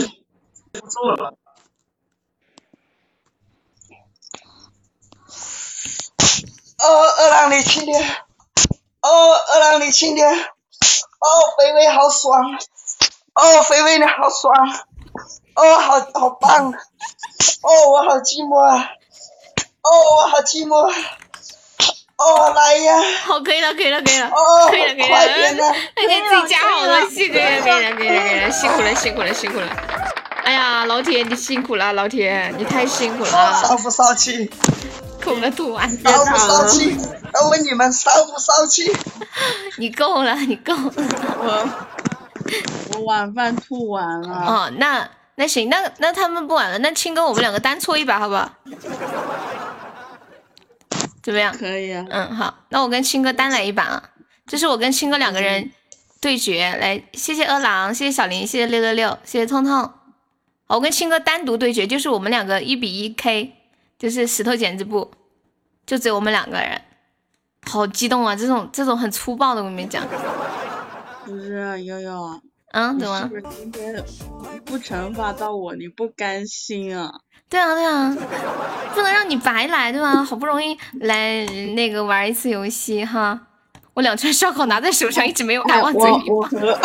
[0.72, 1.38] 不住了。
[6.78, 6.88] 哦，
[7.18, 8.02] 二郎你轻点，
[9.02, 11.28] 哦，二郎你轻点，哦，
[11.58, 12.40] 肥肥好爽，
[13.34, 14.54] 哦，肥肥你好爽，
[15.56, 18.92] 哦，好好棒，哦，我好寂寞啊，
[19.82, 20.94] 哦，我好寂寞，
[22.18, 25.64] 哦，来呀，好，可以了，可以了，可以了，哦，可以了，可以了，的，
[25.96, 29.68] 还给自己加好多戏，可以了，可以了，可以了，可以了，辛苦了，辛苦了，辛苦了。
[30.44, 34.50] 哎呀，老铁，你辛苦了，老铁，你太辛苦了，骚不骚气？
[35.22, 36.96] 口个吐完，骚不骚气？
[37.34, 38.96] 我问你们骚不骚气？
[39.78, 40.94] 你够了，你够了。
[41.40, 41.70] 我
[42.94, 44.46] 我晚饭吐完了。
[44.48, 48.50] 哦，那那行，那那他们不玩了，那青哥我们两个单搓一把，好不好？
[51.26, 51.52] 怎么样？
[51.58, 52.06] 可以啊。
[52.08, 54.10] 嗯，好，那我跟青哥单来一把啊，
[54.46, 55.72] 这是我跟青哥两个人
[56.22, 59.74] 对决，来，谢谢饿狼，谢谢小林，谢谢六六六，谢谢痛痛。
[60.68, 63.54] 好我跟青哥单独对决，就是我们两个一比一 K，
[63.98, 65.12] 就是石头剪子布，
[65.88, 66.80] 就只有我们两个人，
[67.64, 68.36] 好激动啊！
[68.36, 70.08] 这种这种很粗暴的，我跟你讲，
[71.26, 72.40] 不是悠悠，
[72.72, 73.26] 嗯，怎么是？
[73.28, 74.06] 不是今天
[74.64, 77.12] 不惩罚到我，你不甘心啊？
[77.50, 78.16] 对啊，对啊，
[78.94, 80.24] 不能让你白来，对吧？
[80.24, 81.46] 好不容易来
[81.76, 83.48] 那个玩一次游戏哈，
[83.94, 86.28] 我两串烧烤拿在手上，一直没有敢往嘴里放。
[86.28, 86.80] 我我和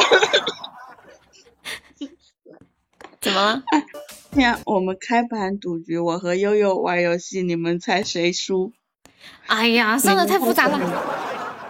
[3.21, 3.63] 怎么了？
[4.31, 8.73] 天，我们开盘赌局，我和悠悠玩游戏，你们猜谁输？
[9.47, 10.79] 哎呀，算了，太复杂了。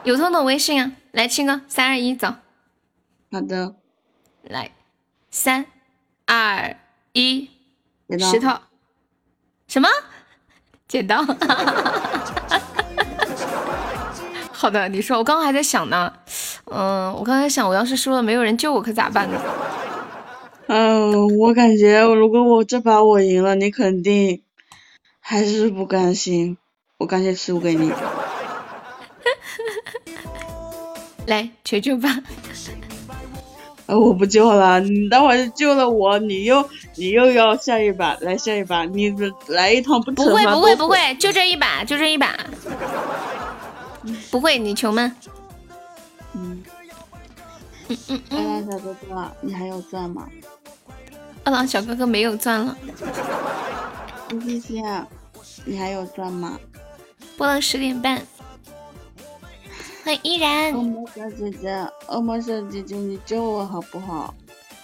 [0.04, 2.34] 有痛的微信啊，来亲哥，三二一，走，
[3.32, 3.74] 好的，
[4.42, 4.70] 来，
[5.30, 5.66] 三
[6.26, 6.76] 二
[7.12, 7.50] 一，
[8.18, 8.56] 石头，
[9.70, 9.88] 什么？
[10.88, 11.22] 剪刀。
[14.50, 16.12] 好的，你说，我刚刚还在想呢，
[16.64, 19.40] 嗯，我刚才想，我要是输了，没有人救我，可咋办呢？
[20.66, 24.42] 嗯，我感觉如果我这把我赢了，你肯定
[25.20, 26.58] 还是不甘心，
[26.98, 27.92] 我干脆输给你。
[31.26, 32.08] 来，求救吧。
[33.86, 36.68] 呃，我不救了，你待会儿救了我，你又
[37.00, 39.10] 你又要下一把，来下一把，你
[39.46, 42.38] 来一趟不不会不会不会，就这一把，就这一把。
[44.30, 45.10] 不会，你穷吗？
[46.34, 46.62] 嗯
[47.88, 50.28] 嗯嗯二嗯，郎小哥哥，你还有钻吗？
[51.44, 52.76] 二郎小哥哥没有钻了，
[54.44, 54.82] 谢谢，
[55.64, 56.60] 你还有钻吗？
[57.38, 58.20] 播到十点半。
[60.04, 64.34] 欢迎依然恶，魔小姐姐，恶魔小姐姐，你救我好不好？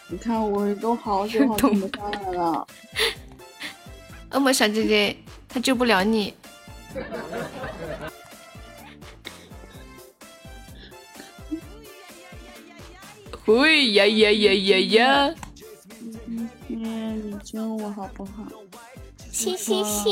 [0.09, 2.67] 你看我都好 久好久没上来了，
[4.33, 5.17] 恶魔小姐姐，
[5.49, 6.35] 她救不了你。
[13.47, 15.35] 喂呀呀呀呀呀！
[16.69, 18.45] 嗯，你救我好不好？
[19.31, 20.11] 嘻嘻嘻！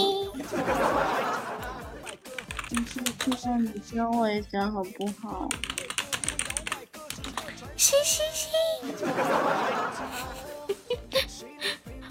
[2.71, 5.49] 你谢谢你救我一下好不好？
[7.77, 8.49] 嘻嘻嘻！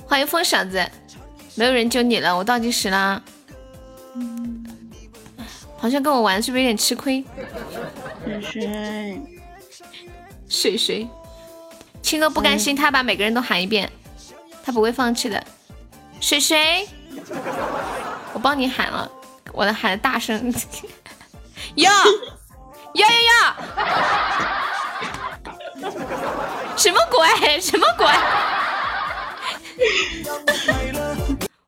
[0.06, 0.86] 欢迎疯小子，
[1.56, 3.22] 没有人救你了，我倒计时了。
[5.78, 7.24] 好像跟我玩是不是有点吃亏？
[8.26, 9.22] 水水，
[10.48, 11.08] 水水，
[12.02, 13.92] 青哥不甘心，他把每个人都喊一遍，
[14.64, 15.44] 他不会放弃的。
[16.20, 16.88] 水水，
[18.34, 19.12] 我帮你喊了，
[19.52, 20.54] 我的喊的大声。
[21.76, 21.92] 呀
[22.94, 23.56] 呀呀呀！
[26.76, 27.60] 什么鬼？
[27.60, 28.08] 什么鬼？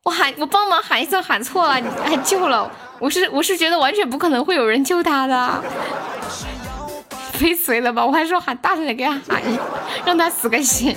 [0.02, 5.62] 我喊我帮忙喊一声喊错了，你还救了，我是我是觉得完全不可能会有人救他的。
[7.34, 8.04] 飞随了吧？
[8.04, 9.42] 我还说喊大声点给他喊，
[10.04, 10.96] 让他死个心。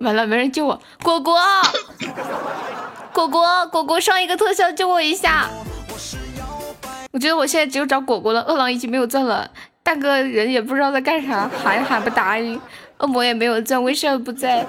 [0.00, 1.38] 完了，没人救我，果果，
[3.12, 5.48] 果果，果果上一个特效救我一下。
[7.12, 9.50] 我觉得我现在只有找果果了，饿狼已经没有钻了，
[9.84, 12.58] 大哥人也不知道在干啥，喊也喊不答应，
[12.98, 14.66] 恶魔也没有钻，威少不在。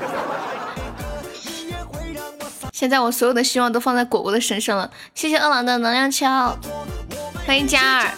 [2.73, 6.25] 现在我所有的希望都放在果果的身上了，谢谢饿狼的能量球，
[7.47, 8.11] 欢迎嘉儿。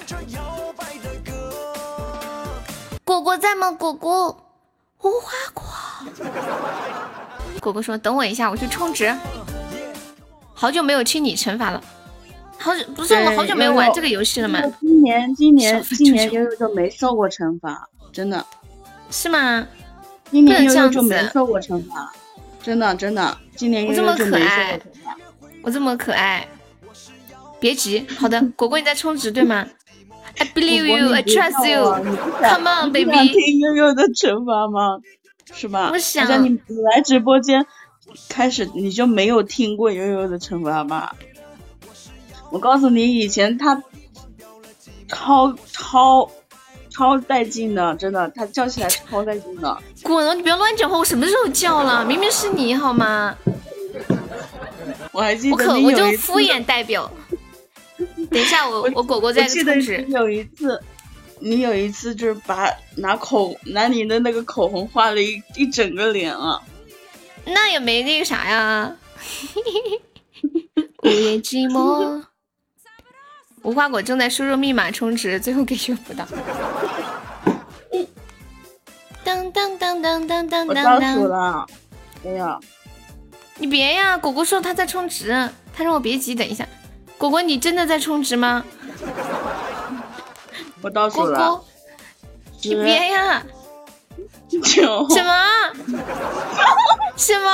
[3.03, 3.69] 果果在吗？
[3.69, 4.51] 果果，
[5.03, 5.63] 无花果。
[7.61, 9.15] 果果说：“等我一下，我去充值。”
[10.55, 11.79] 好久没有听你惩罚了，
[12.59, 14.61] 好久不是我好久没有玩这个游戏了吗？
[14.81, 18.45] 今年今年今年悠悠就没受过惩罚，真的，
[19.09, 19.65] 是吗？
[20.31, 22.11] 今年悠悠就没子受过惩罚，
[22.61, 25.17] 真的真的，今年悠我这么悠就没受可爱过惩罚。
[25.63, 26.47] 我这么可爱，
[27.59, 29.65] 别急，好的，果果你在充值对吗
[30.37, 31.93] ？I believe you, I trust you.
[32.41, 33.11] Come on, baby.
[33.11, 34.99] 想听悠悠的惩罚吗？
[35.53, 35.89] 是吧？
[35.93, 37.65] 我想你你来直播间
[38.27, 41.15] 开始你就没有听过悠悠的惩罚吧？
[42.49, 43.83] 我告诉你，以前他
[45.07, 46.29] 超超
[46.89, 49.77] 超带劲的，真的，他叫起来超带劲的。
[50.03, 50.33] 滚了！
[50.33, 52.05] 你不要乱讲话，我什么时候叫了？
[52.05, 53.35] 明明是你好吗？
[55.11, 57.11] 我还记我可我就敷衍代表。
[58.29, 60.07] 等一下，我我果果在我记得充。
[60.09, 60.81] 有一次，
[61.39, 66.61] 你有一次就是把拿口拿你的那个口红画了一一整个脸啊！
[67.45, 68.95] 那也没那个啥呀。
[71.03, 72.23] 午夜寂寞，
[73.67, 76.25] 无花果正在输入密码充值，最后给用不到。
[79.25, 81.29] 当当当当当当我倒数当当！
[81.29, 81.65] 了，
[82.25, 82.57] 哎呀，
[83.57, 86.65] 你别呀，果果说他在充值，他让我别急，等一下。
[87.17, 88.63] 果果，你真的在充值吗？
[90.81, 91.65] 我倒数果了果，，
[92.63, 93.43] 你别呀！
[94.63, 95.43] 九什么？
[97.17, 97.51] 什么？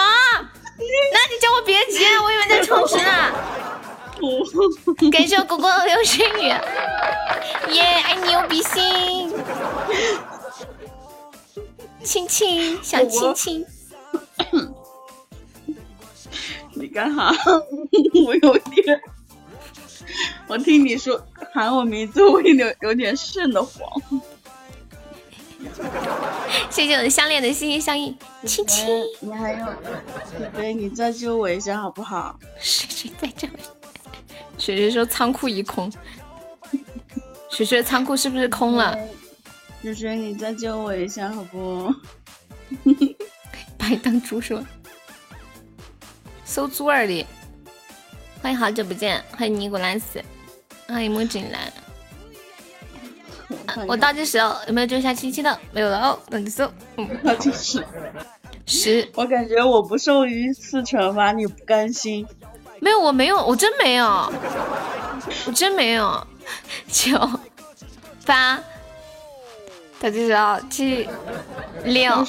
[0.78, 3.34] 那你叫我别急，啊我以为在充值呢。
[5.12, 6.48] 感谢我果果的流星雨，
[7.74, 7.82] 耶！
[7.82, 9.34] 爱你有比心，
[12.04, 13.66] 亲亲，小亲亲。
[16.76, 17.32] 你干哈？
[18.26, 19.02] 我有点，
[20.48, 21.22] 我听你说
[21.54, 23.90] 喊我名字，我有点有点瘆得慌。
[26.70, 28.88] 谢谢我的项链的心心相印，亲亲。
[29.20, 29.66] 你还有，
[30.30, 32.40] 水水，你再救我一下好不好？
[32.60, 33.54] 谁谁在这里。
[34.58, 35.92] 水水说仓库一空，
[37.50, 38.98] 雪雪仓库是不是空了？
[39.82, 41.94] 雪雪，你再救我一下好不？
[43.78, 44.64] 把你当猪说。
[46.46, 47.26] 搜猪儿里，
[48.42, 50.24] 欢迎好久不见，欢迎尼古拉斯，
[50.88, 51.62] 欢迎莫锦兰。
[53.66, 55.60] 啊我倒计时哦，有没有救下七七的？
[55.72, 56.72] 没有了哦，那就搜。
[56.98, 57.84] 嗯，倒计时。
[58.66, 59.08] 十。
[59.16, 62.26] 我感觉我不受一次惩罚你不甘心。
[62.84, 64.06] 没有，我没有，我真没有，
[65.48, 66.28] 我真没有。
[66.90, 67.18] 九
[68.26, 68.60] 八，
[70.02, 71.08] 倒计时哦，七
[71.86, 72.26] 六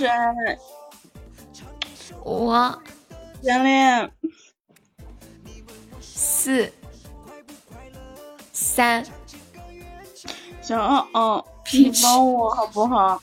[2.23, 2.53] 五
[3.43, 4.11] 项链，
[6.01, 6.73] 四
[8.53, 9.05] 三。
[10.63, 13.21] 小奥奥，你帮我好不好？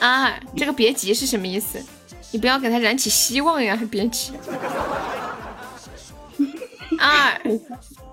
[0.00, 1.84] 二，这个别急是什么意思？
[2.30, 4.32] 你不要给他燃起希望呀，还别急。
[6.98, 7.40] 二，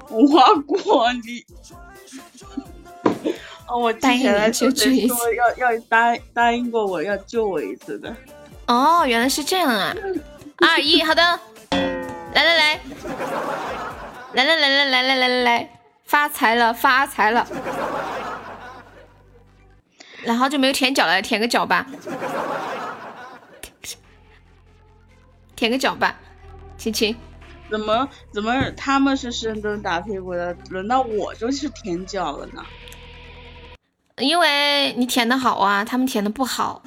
[0.10, 1.46] 无花果，你。
[3.68, 8.16] 哦，我之前来就这一次说要要答答应过我要救我一次的。
[8.68, 9.96] 哦，原来是这样啊！
[10.58, 11.22] 二一，好的，
[11.72, 12.80] 来来来，
[14.34, 15.70] 来来来来来来来来来，
[16.04, 17.48] 发财了发财了！
[20.24, 21.86] 然后就没有舔脚了，舔个脚吧，
[25.56, 26.16] 舔个脚吧，
[26.78, 27.16] 亲亲。
[27.70, 32.64] 怎么怎么他们是深蹲打屁股的，轮到我就是舔脚了呢？
[34.18, 36.82] 因为你舔的好啊，他们舔的不好，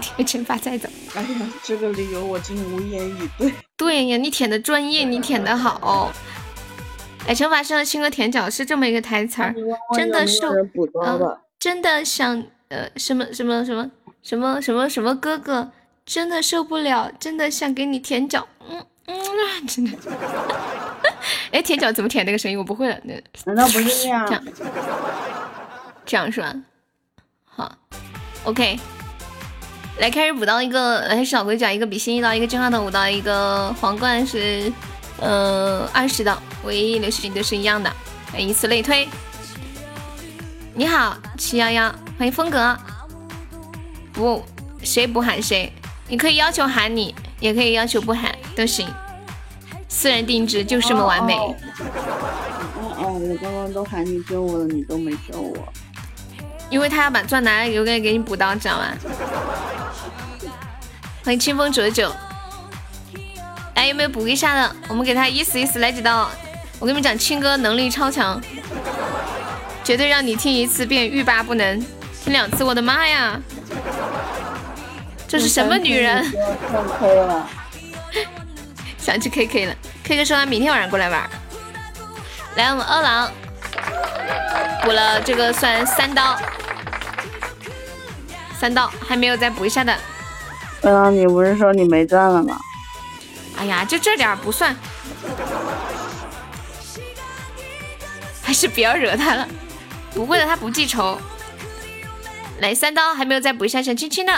[0.00, 0.88] 舔惩罚再走。
[1.14, 1.28] 哎呀，
[1.62, 3.52] 这个理由我竟无言以对。
[3.76, 6.10] 对呀，你舔的专业，你舔的好。
[7.26, 9.54] 哎，惩罚师让青哥舔脚是这么一个台词儿，
[9.94, 11.42] 真的受人补刀嗯了。
[11.58, 13.90] 真的想呃什么什么什么
[14.22, 15.70] 什么什么什么哥哥，
[16.06, 19.98] 真的受不了，真的想给你舔脚，嗯嗯啊，真的。
[21.50, 22.58] 哎，舔脚怎么舔那个声音？
[22.58, 23.14] 我不会了，那
[23.46, 24.26] 难道不是这样？
[24.26, 24.44] 这样
[26.04, 26.54] 这样是吧？
[27.44, 27.72] 好
[28.44, 28.78] ，OK，
[29.98, 34.70] 来开始补刀一个，来是老规矩啊，一个比心一刀，一个真话筒五刀，一个皇冠是
[35.20, 37.90] 呃二十刀，唯一流水都是一样的，
[38.36, 39.08] 以此类推。
[40.74, 42.76] 你好，七幺幺，欢迎风格。
[44.12, 44.44] 不，
[44.82, 45.72] 谁不喊谁，
[46.08, 48.88] 你可以要求喊你，也可以要求不喊都行。
[49.88, 51.34] 私人定制就这么完美。
[51.34, 51.54] 哦
[52.74, 55.72] 哦哦，我刚刚都喊你救我了，你都没救我。
[56.68, 58.88] 因为他要把钻拿来留给给你补刀，知道吗？
[61.24, 62.10] 欢迎清风九九，
[63.74, 64.76] 哎，有没有补一下的？
[64.88, 66.28] 我们给他意思意思来几刀。
[66.80, 68.40] 我跟你们讲，青哥能力超强，
[69.84, 71.78] 绝对让你听一次便欲罢不能，
[72.24, 73.40] 听两次，我的妈呀！
[75.28, 76.24] 这是什么女人？
[76.24, 77.48] 上 K 了，
[78.98, 79.74] 想去 KK 了。
[80.04, 81.30] KK 说他明天晚上过来玩。
[82.56, 83.30] 来，我们二郎
[84.82, 86.36] 补了这个算三刀，
[88.58, 89.96] 三刀还没有再补一下的。
[90.82, 92.58] 刚刚你不是说你没钻了吗？
[93.56, 94.76] 哎呀，就这点儿不算，
[98.42, 99.48] 还是不要惹他了。
[100.14, 101.20] 不会的，他不记仇。
[102.60, 104.32] 来三刀，还没有再补一下小青青的，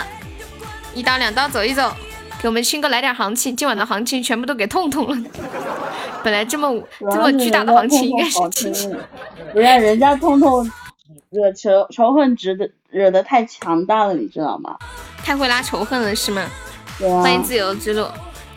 [0.93, 1.95] 一刀两刀走一走，
[2.41, 3.55] 给我们青哥来点行情。
[3.55, 5.29] 今晚的行情全部都给痛痛了。
[6.23, 8.89] 本来这么这么巨大的行情，应该是青青。
[9.53, 10.69] 不是人家痛痛
[11.29, 14.75] 惹仇仇恨值的惹得太强大了，你知道吗？
[15.23, 16.41] 太会拉仇恨了是吗？
[16.41, 17.21] 啊。
[17.21, 18.07] 欢迎自由之路，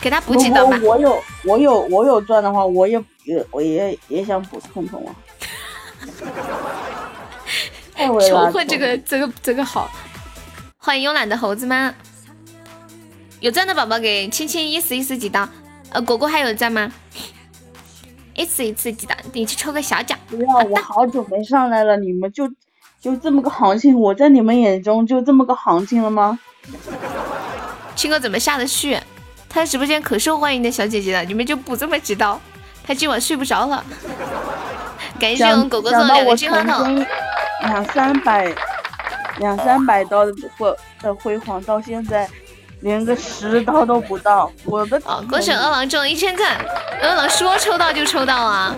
[0.01, 0.79] 给他补几刀吧。
[0.83, 5.13] 我有我有我有钻的话，我也也我也也想补痛痛啊。
[8.27, 9.89] 仇恨这个这个这个好，
[10.77, 11.93] 欢迎慵懒的猴子吗？
[13.45, 15.47] 有赞的宝宝给青青一死一死几刀，
[15.91, 16.91] 呃，果果还有赞吗？
[18.33, 20.17] 一次一次几刀，你去抽个小奖。
[20.27, 22.49] 不要，我好久没上来了，你们就
[22.99, 26.39] 就这么个行情，我在你们眼中就这么个行情了吗？
[27.95, 28.97] 青哥怎么下得去？
[29.47, 32.41] 他直播间可受欢迎的小姐姐了，你们就不这么几刀？
[32.83, 33.85] 他今晚睡不着了。
[35.21, 37.05] 感谢我们果果送的两个金话筒。
[37.61, 38.51] 两三百，
[39.37, 42.27] 两三百刀的辉的辉煌，到现在
[42.85, 44.51] 连个十刀都不到。
[44.63, 46.63] 我的哦，恭喜饿狼中了一千赞！
[47.01, 48.75] 饿狼说抽到就抽到啊，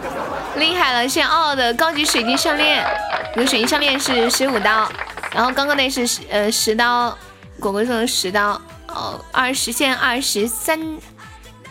[0.56, 1.06] 厉害了！
[1.06, 2.88] 现在傲傲的高级水晶项链，
[3.36, 4.90] 这个水晶项链是十五刀，
[5.34, 7.18] 然后刚刚那是十呃十刀，
[7.60, 10.80] 果果送的十刀哦，二十现二十三，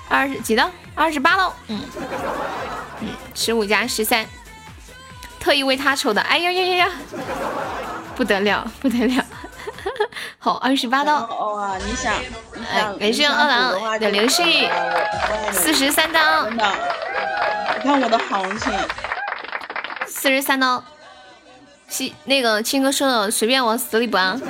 [0.07, 0.71] 二十几刀？
[0.95, 1.51] 二十八喽？
[1.69, 1.81] 嗯
[3.01, 4.27] 嗯，十五加十三。
[5.41, 6.91] 特意为他抽的，哎呀呀呀呀，
[8.15, 9.25] 不得了不得了，
[10.39, 11.25] 好二十八刀。
[11.55, 12.15] 哇，你想，
[12.71, 14.69] 哎，感谢二郎的流星，
[15.53, 16.45] 四十三刀。
[16.45, 16.73] 真的，
[17.77, 18.73] 你看我的行情，
[20.07, 20.83] 四十三刀。
[21.89, 24.41] 西那个青哥说的，随便往死里补啊，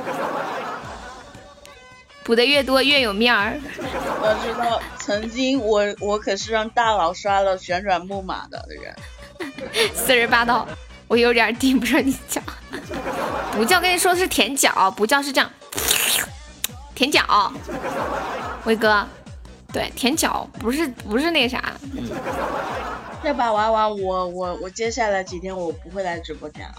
[2.24, 3.60] 补的越多越有面儿。
[3.78, 8.94] 我知道，曾经我我可是让大佬刷了旋转木马的人。
[9.94, 10.66] 四十八刀。
[11.08, 12.40] 我有点顶不上你脚，
[13.52, 15.50] 不叫跟你说是舔脚，不叫是这样，
[16.94, 17.52] 舔脚，
[18.64, 19.06] 威哥，
[19.72, 21.62] 对，舔脚不是不是那啥。
[23.22, 26.74] 这把娃娃，我我我接下来几天我不会来直播间了。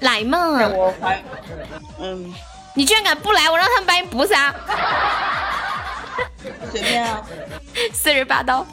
[0.00, 0.38] 来嘛！
[0.68, 1.22] 我还，
[1.98, 2.32] 嗯，
[2.74, 4.54] 你居然敢不来，我让他们把你补死啊！
[6.70, 7.22] 随便啊，
[7.92, 8.66] 四十八刀，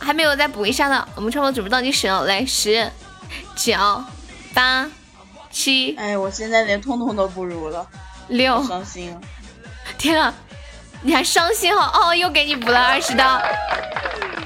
[0.00, 2.90] 还没有再补一下呢，我们差不多准备倒计时了，来十。
[3.56, 3.74] 九
[4.54, 4.88] 八
[5.50, 7.86] 七，哎，我现在连痛痛都不如了，
[8.28, 9.10] 六，伤心。
[9.10, 9.20] 了，
[9.96, 10.32] 天啊，
[11.02, 13.40] 你还伤心哈哦，又给你补了二十刀，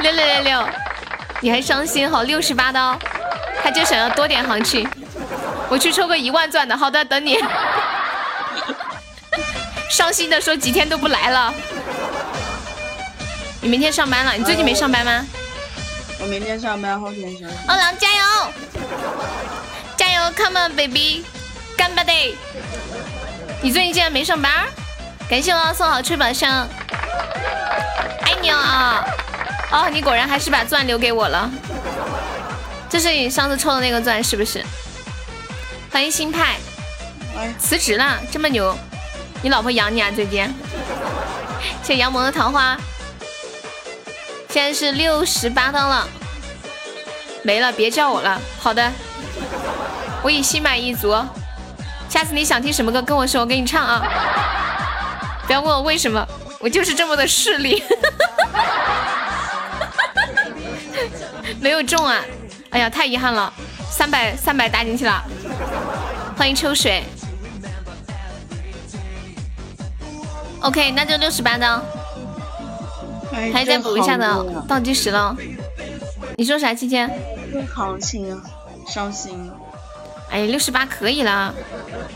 [0.01, 0.69] 六六六六，
[1.41, 2.99] 你还伤心哈六十八刀，
[3.63, 4.89] 他就想要多点行情，
[5.69, 7.39] 我去抽个一万钻的，好的，等你，
[9.91, 11.53] 伤心的说几天都不来了，
[13.61, 15.27] 你明天上班了，你最近没上班吗？
[16.21, 17.51] 我明天上班，后天上。
[17.67, 17.99] 二郎
[19.97, 21.24] 加油，Come on baby，
[21.76, 22.12] 干巴的！
[23.62, 24.52] 你最近竟然没上班？
[25.28, 26.68] 感谢我送好吃宝箱，
[28.22, 29.05] 爱你啊！
[29.70, 31.51] 哦，你果然还是把钻留给我了。
[32.90, 34.62] 这是你上次抽的那个钻是不是？
[35.90, 36.56] 欢迎新派，
[37.59, 38.76] 辞职了，这么牛，
[39.43, 40.10] 你老婆养你啊？
[40.14, 40.52] 最近？
[41.82, 42.76] 谢杨萌的桃花。
[44.51, 46.06] 现在是六十八刀了，
[47.43, 48.40] 没了，别叫我了。
[48.59, 48.93] 好的，
[50.23, 51.14] 我已心满意足。
[52.09, 54.02] 下次你想听什么歌，跟我说，我给你唱啊。
[55.47, 56.27] 不要问我为什么，
[56.60, 57.82] 我就是这么的势利。
[61.60, 62.20] 没有中啊！
[62.70, 63.52] 哎呀，太遗憾了，
[63.90, 65.23] 三百三百打进去了。
[66.36, 67.02] 欢迎秋水。
[70.60, 71.82] OK，那就六十八呢。
[73.52, 75.35] 还再补一下的倒计时了，
[76.37, 76.97] 你说啥，七七？
[77.75, 78.43] 行情啊，
[78.89, 79.51] 伤心。
[80.31, 81.55] 哎，六十八可以了，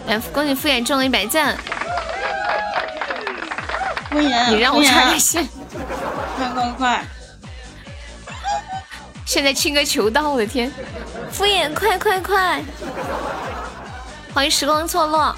[0.06, 1.56] 来恭喜敷衍中了一百赞。
[4.10, 5.46] 敷衍，你让我插个线，
[6.36, 7.04] 快快快！
[9.26, 10.72] 现在亲哥求到，我的天！
[11.30, 12.62] 敷衍，快快快！
[14.32, 15.36] 欢迎时光错落，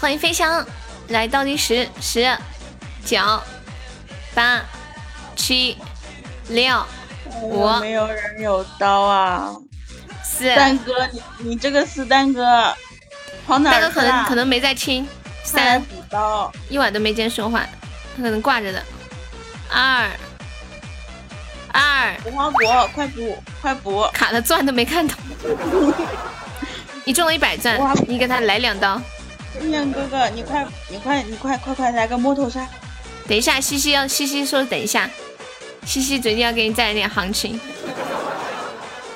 [0.00, 0.64] 欢迎飞翔，
[1.08, 2.36] 来倒计时，十
[3.04, 3.18] 九。
[4.34, 4.60] 八
[5.34, 5.76] 七
[6.48, 6.86] 六
[7.42, 9.54] 五，没有人有刀啊！
[10.24, 12.74] 四蛋哥，你你这个四蛋哥
[13.46, 13.70] 跑哪？
[13.70, 15.06] 蛋哥可能可能没在听。
[15.44, 17.66] 三刀，一晚都没见说话，
[18.16, 18.82] 他可能挂着的。
[19.70, 20.10] 二
[21.72, 24.06] 二，无花果，快补快补！
[24.12, 25.14] 卡的钻都没看到。
[27.04, 29.00] 你中了一百钻，你给他来两刀。
[29.58, 32.66] 姑娘哥哥，你快你快你快快快来个摸头杀！
[33.26, 35.08] 等一下，西西要西西说等一下，
[35.88, 37.58] 西西决定要给你再来点行情。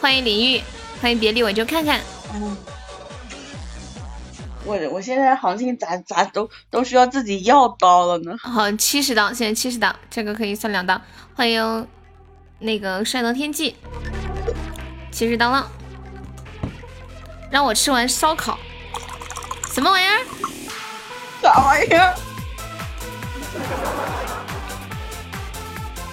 [0.01, 0.63] 欢迎林玉，
[1.03, 2.01] 欢迎别离我就看看。
[2.33, 2.57] 嗯，
[4.65, 8.35] 我我现在行情咋咋都都需要自己要刀了呢？
[8.43, 10.99] 好，七十刀，现在七十刀，这个可以算两刀。
[11.35, 11.87] 欢迎
[12.59, 13.77] 那个帅到天际，
[15.11, 15.71] 七十刀了。
[17.51, 18.59] 让我吃完烧烤，
[19.75, 20.25] 什么玩意儿？
[21.43, 22.15] 啥玩意儿？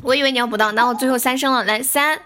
[0.02, 2.20] 我以为你要补刀，那我最后三声了，来三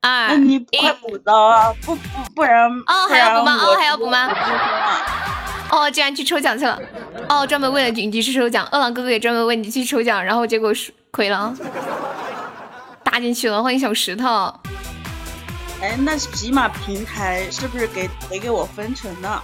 [0.00, 1.72] 二你一，快补刀啊！
[1.82, 2.02] 不不
[2.34, 3.54] 不然哦还要补吗？
[3.54, 4.28] 哦还要补吗？
[5.70, 6.78] 哦，竟然去抽奖去了，
[7.28, 11.54] 哦，专门为了你去抽奖，饿狼哥哥也专门为你去抽奖，然后结果输亏了，
[13.02, 13.62] 搭进去了。
[13.62, 14.52] 欢迎小石头，
[15.80, 19.42] 哎，那喜马平台是不是给得给我分成呢？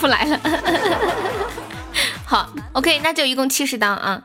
[0.00, 0.40] 不来了。
[2.26, 4.20] 好，OK，那就一共七十刀啊。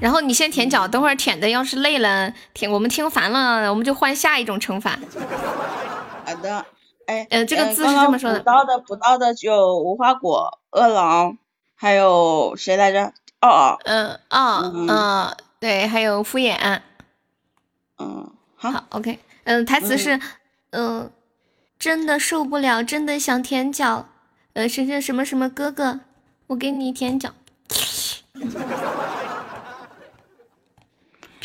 [0.00, 4.98] 然后你先舔脚，等会儿舔的要是累了，舔我们听烦了，我们就换下一种惩罚。
[6.24, 6.64] 好的，
[7.06, 11.38] 哎，呃这个字是这么说的补到的补到的有无花果、饿狼，
[11.74, 13.12] 还有谁来着？
[13.40, 16.80] 哦哦，嗯哦嗯，对，还有敷衍。
[17.98, 20.20] 嗯，好，OK，嗯，台词是，
[20.70, 21.10] 嗯，
[21.78, 24.06] 真的受不了，真的想舔脚，
[24.54, 26.00] 呃，是这什么什么哥哥，
[26.48, 27.30] 我给你舔脚。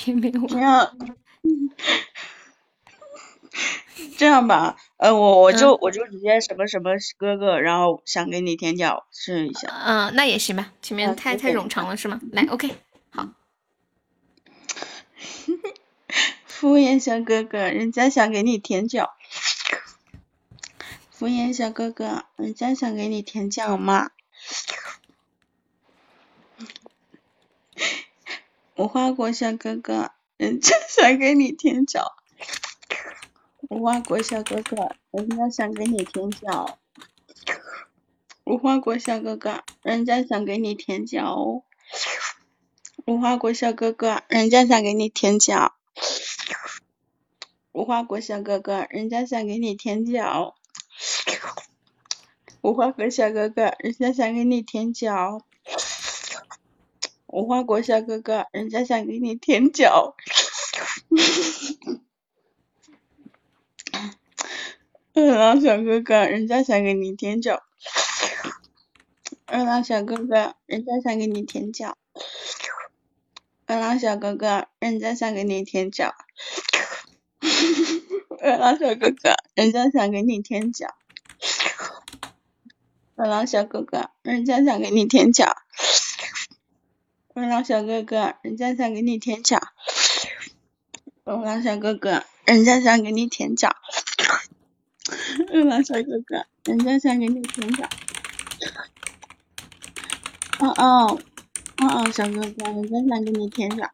[0.03, 0.97] 这样，
[4.17, 9.69] 这样吧，呃，我我就、嗯我就直接什么什么哥哥，然后想给你舔脚试一下。
[9.85, 12.19] 嗯，那也行吧，前面嗯太太冗长了是吗？
[12.31, 12.75] 来，OK，
[13.11, 13.29] 好，
[16.45, 19.11] 敷衍小哥哥，人家想给你舔脚。
[21.11, 24.09] 敷衍小哥哥，人家想给你舔脚吗？
[28.75, 32.15] 无花果小哥哥，人家想给你舔脚。
[33.69, 36.79] 无花果小哥哥，人家想给你舔脚。
[38.45, 41.63] 无花果小哥哥，人家想给你舔脚。
[43.05, 45.75] 无花果小哥哥，人家想给你舔脚。
[47.73, 50.55] 无花果小哥哥，人家想给你舔脚。
[52.61, 55.43] 无花果小哥哥，人家想给你舔脚。
[57.33, 60.15] 无花果小哥哥，人家想给你舔脚。
[65.15, 67.63] 二郎小哥哥，人家想给你舔脚。
[69.47, 71.97] 二郎小哥哥，人家想给你舔脚。
[73.65, 76.13] 二郎小哥哥，人家想给你舔脚。
[78.41, 80.93] 二郎小哥哥，人家想给你舔脚。
[83.15, 85.62] 二郎小哥哥，人家想给你舔脚。
[87.35, 89.59] 二郎小哥哥，人家想给你舔脚。
[91.23, 93.75] 二郎小哥哥，人家想给你舔脚。
[95.51, 97.89] 二郎小哥哥，人家想给你舔脚。
[100.59, 101.19] 哦哦，
[101.77, 103.89] 哦哦，小哥哥，人家想给你舔脚。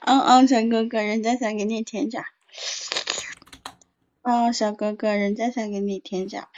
[0.00, 2.24] 哦哦，小哥哥，人家想给你舔脚。
[4.22, 6.48] 哦，小哥哥，人家想给你舔脚。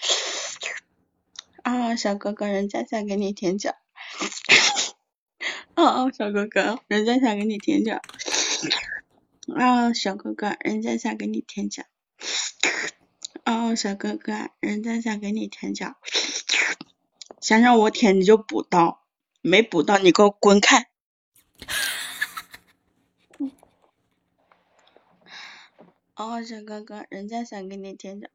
[1.74, 3.74] 啊，小哥哥，人家想给你舔脚。
[5.74, 8.01] 哦哦，小哥哥，人家想给你舔脚。
[9.56, 11.82] 啊，小哥哥，人家想给你舔脚。
[13.44, 15.96] 哦，小哥哥，人家想给你舔脚。
[17.40, 19.02] 想让我舔你就补刀，
[19.42, 20.86] 没补到你给我滚开！
[26.14, 28.28] 哦，小哥哥，人家想给你舔脚。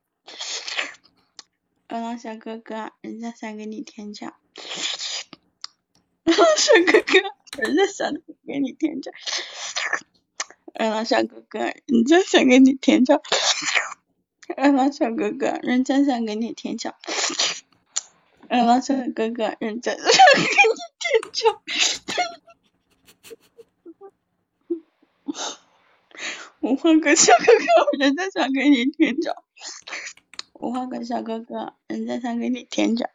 [1.91, 4.36] 二郎小哥哥，人家想给你舔脚。
[6.24, 7.14] 二郎小哥哥，
[7.64, 8.14] 人家想
[8.45, 9.11] 给你舔脚。
[10.76, 13.24] 二郎小哥哥，人家想给你舔脚。
[14.56, 16.95] 二郎小哥哥，人家想给你舔脚。
[18.49, 21.64] 二郎小哥哥，人家想给你舔脚。
[26.60, 27.66] 无花果小哥哥，
[27.98, 29.44] 人家想给你舔脚。
[30.60, 33.10] 无花果小哥哥，人家想给你舔脚。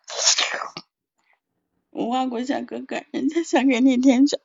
[1.90, 4.38] 无花果小哥哥，人家想给你舔脚。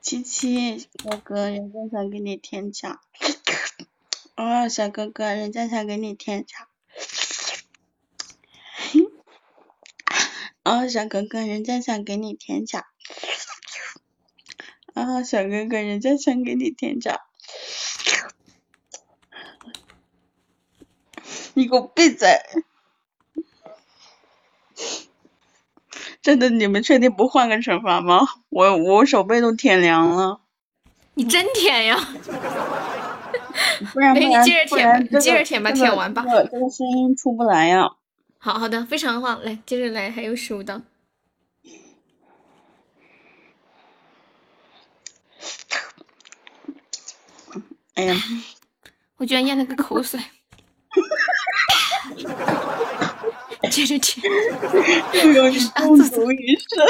[0.00, 3.00] 七七哥哥，人家想给你舔脚。
[4.36, 6.56] 哦，小哥哥，人家想给你舔脚。
[10.62, 12.84] 哦，小哥哥，人家想给你舔脚。
[14.94, 17.20] 啊，小哥哥，人家想给你舔脚。
[21.56, 22.28] 你给我闭嘴！
[26.20, 28.20] 真的，你们确定不换个惩罚吗？
[28.50, 30.42] 我我手背都舔凉了。
[31.14, 31.96] 你真舔呀！
[33.94, 37.88] 不然不然你接着舔吧你接着舔吧舔完吧这个这个声音出不来呀。
[38.36, 40.82] 好好的，非常好，来接着来，还有十五道。
[47.94, 48.14] 哎呀，
[49.16, 50.20] 我居然咽了个口水。
[53.70, 54.26] 接着舔，
[55.14, 56.86] 又有你中毒一生。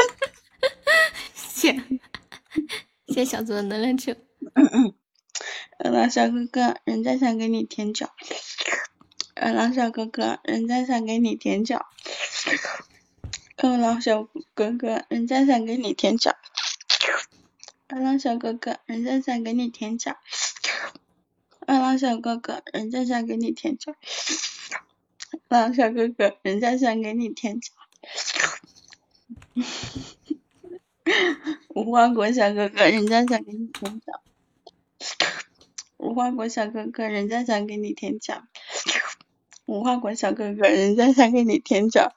[1.35, 4.15] 谢谢谢小猪的能量球。
[5.79, 8.11] 二郎小哥哥，人家想给你舔脚。
[9.35, 11.87] 二郎小哥哥，人家想给你舔脚。
[13.57, 16.37] 二郎小哥哥，人家想给你舔脚。
[17.89, 20.17] 二郎小哥哥，人家想给你舔脚。
[21.67, 23.95] 二郎小哥哥，人家想给你舔脚。
[25.49, 27.73] 二郎小哥哥，人家想给你舔脚。
[31.69, 34.21] 无花果小哥哥，人家想给你舔脚。
[35.99, 38.43] 无花果小哥哥，人家想给你舔脚。
[39.67, 42.13] 无花果小哥哥，人家想给你舔脚。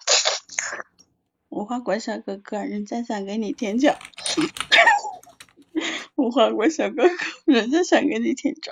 [1.50, 4.00] 无花果小哥哥，人家想给你舔脚。
[6.16, 7.10] 无花果小哥哥，
[7.46, 8.72] 人家想给你舔脚。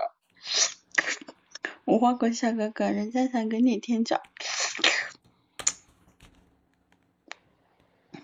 [1.86, 4.22] 无花果小哥哥，人家想给你舔脚。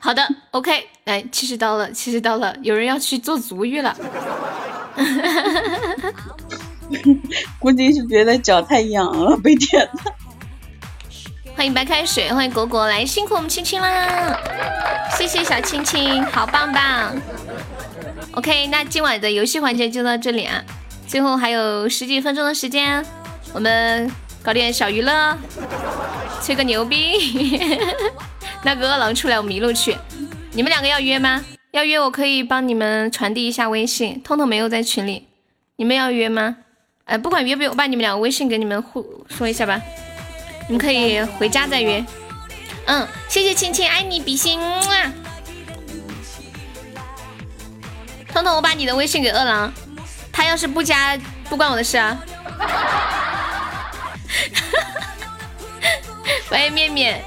[0.03, 0.21] 好的
[0.51, 3.95] ，OK，来七十刀了，七十刀了，有人要去做足浴了。
[7.57, 9.91] 估计是觉得脚太痒了，被舔了。
[11.55, 14.37] 欢迎白开水，欢迎果果来，辛苦我们青青啦，
[15.17, 17.15] 谢谢小青青，好棒棒。
[18.33, 20.61] OK，那今晚的游戏环节就到这里啊，
[21.07, 23.05] 最后还有十几分钟的时间，
[23.53, 24.11] 我们
[24.43, 25.37] 搞点小娱乐，
[26.43, 27.61] 吹个牛逼。
[28.63, 29.97] 那个饿狼出来，我们一路去。
[30.51, 31.43] 你们两个要约吗？
[31.71, 35.27] 要约我可以帮你们传递一下微信，通通没有在群里，
[35.75, 36.57] 你们要约吗？
[37.05, 39.81] 哎，不管约不约，我把你们两个微信给你们互说一下吧。
[40.67, 42.05] 你们可以回家再约。
[42.85, 44.81] 嗯，谢谢亲亲，爱你比心啊！
[48.27, 49.73] 彤彤，我把你的微信给饿狼，
[50.31, 51.19] 他要是不加，
[51.49, 52.17] 不关我的事啊。
[56.49, 57.21] 欢迎，面面，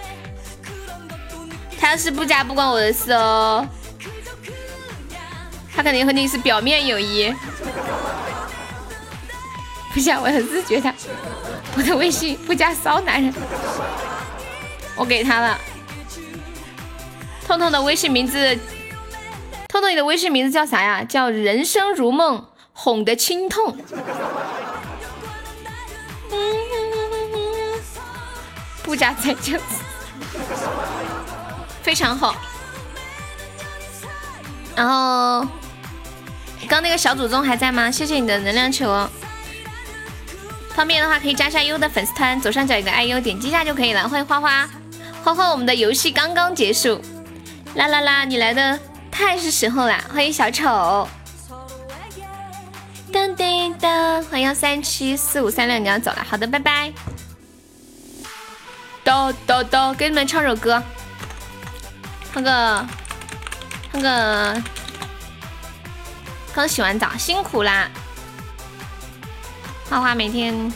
[1.78, 3.66] 他要是不加，不关我的事哦。
[5.74, 7.34] 他肯定和你是表面友谊。
[9.92, 10.92] 不加，我很自觉的。
[11.76, 13.32] 我的微信不加骚男人，
[14.94, 15.58] 我给他了。
[17.46, 18.58] 痛痛的微信名字，
[19.68, 21.04] 痛痛你的微信名字叫啥呀？
[21.04, 23.76] 叫人生如梦，哄得心痛。
[28.82, 29.60] 不加再见
[31.86, 32.34] 非常好。
[34.74, 35.46] 然后，
[36.68, 37.88] 刚那个小祖宗还在吗？
[37.88, 39.08] 谢谢你的能量球。
[40.74, 44.08] 方便的话可以加下优的粉丝团，左上角有个爱优，点击一下就可以了。
[44.08, 44.68] 欢迎花花，
[45.22, 47.00] 花花，我们的游戏刚刚结束，
[47.76, 48.76] 啦啦啦，你来的
[49.08, 50.02] 太是时候啦！
[50.12, 51.08] 欢迎小丑，
[53.12, 56.92] 噔噔噔，欢迎幺三七四五三六，你要走了，好的，拜拜。
[59.04, 60.82] 叨叨叨，给你们唱首歌，
[62.36, 62.86] 那个
[63.92, 64.62] 那个，
[66.54, 67.88] 刚洗完澡，辛苦啦。
[69.88, 70.70] 花花每天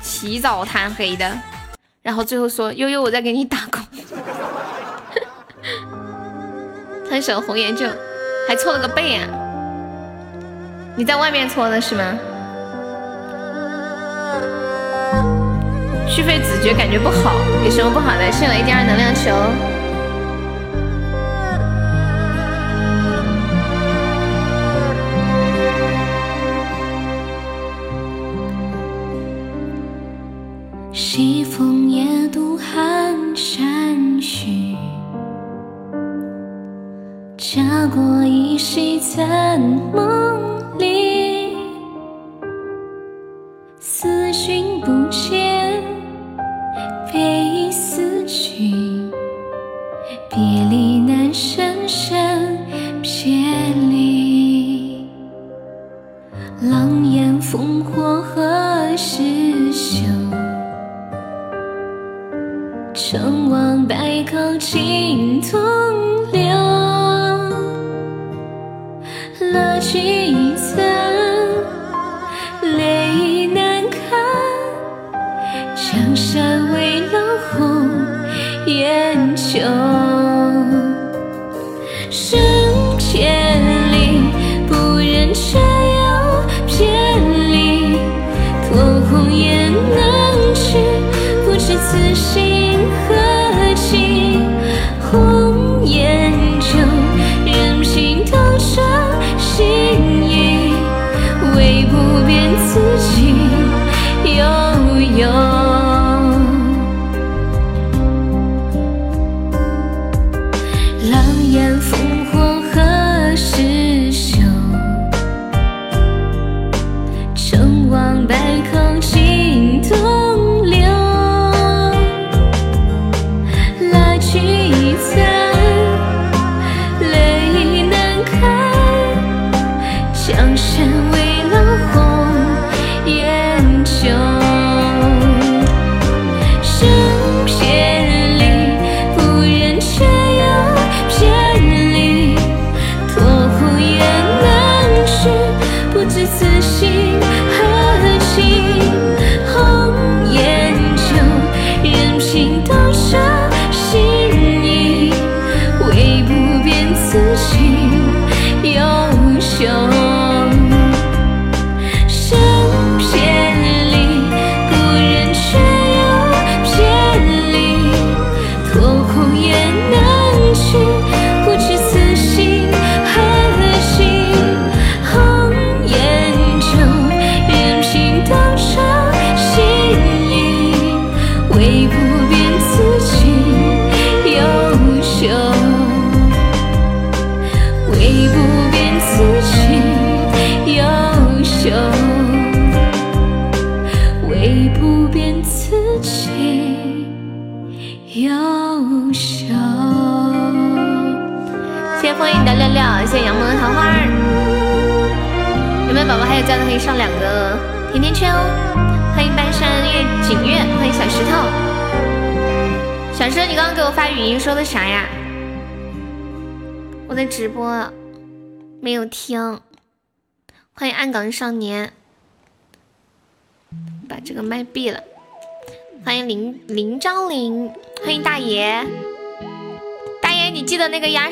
[0.00, 1.36] 起早贪黑的，
[2.02, 3.80] 然后最后说悠悠我在给你打工，
[7.10, 7.84] 分手红颜旧，
[8.46, 9.26] 还搓了个背啊！
[10.96, 12.04] 你在外面搓的是吗？
[16.08, 17.34] 续费子爵感觉不好，
[17.64, 18.30] 有什么不好的？
[18.30, 19.75] 谢了一点二能量球。
[31.16, 34.50] 西风夜渡寒山雪，
[37.38, 40.15] 家国依稀残梦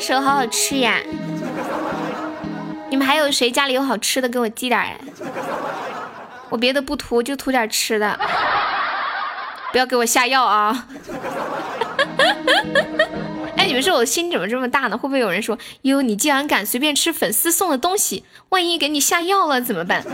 [0.05, 1.01] 记得那个鸭舌好好吃呀！
[2.91, 4.99] 你们还有谁家里有好吃的，给我寄点儿。
[6.49, 8.19] 我别的不图，就图点吃的，
[9.71, 10.87] 不要给我下药啊！
[13.57, 14.97] 哎，你们说我心怎么这么大呢？
[14.97, 20.05] 会不会有人说，哟，你竟然敢随便吃粉丝送的东西，万一给你下药了怎么办？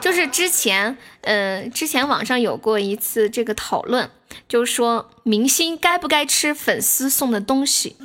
[0.00, 4.10] 就是之前，呃，之前网上有过一次这个讨论，
[4.48, 7.96] 就是说明星该不该吃粉丝送的东西。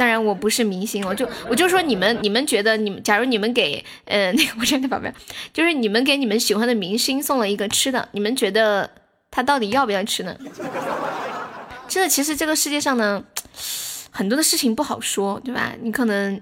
[0.00, 5.12] 当然我不是明星，我就我就说你们你们觉得你们，假如你们给呃 那个我真的宝贝，
[5.52, 8.90] 就是你们给你们喜欢的明星送了一个吃的，你们觉得
[9.30, 10.34] 他到底要不要吃呢？
[11.86, 13.22] 真的，其实这个世界上呢，
[14.10, 15.74] 很多的事情不好说，对吧？
[15.82, 16.40] 你可能，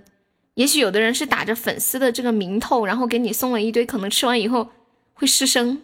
[0.55, 4.69] 也许有的人是打着粉丝的这个名头，然后给你送了一堆，可能吃完以后
[5.15, 5.83] 会失声，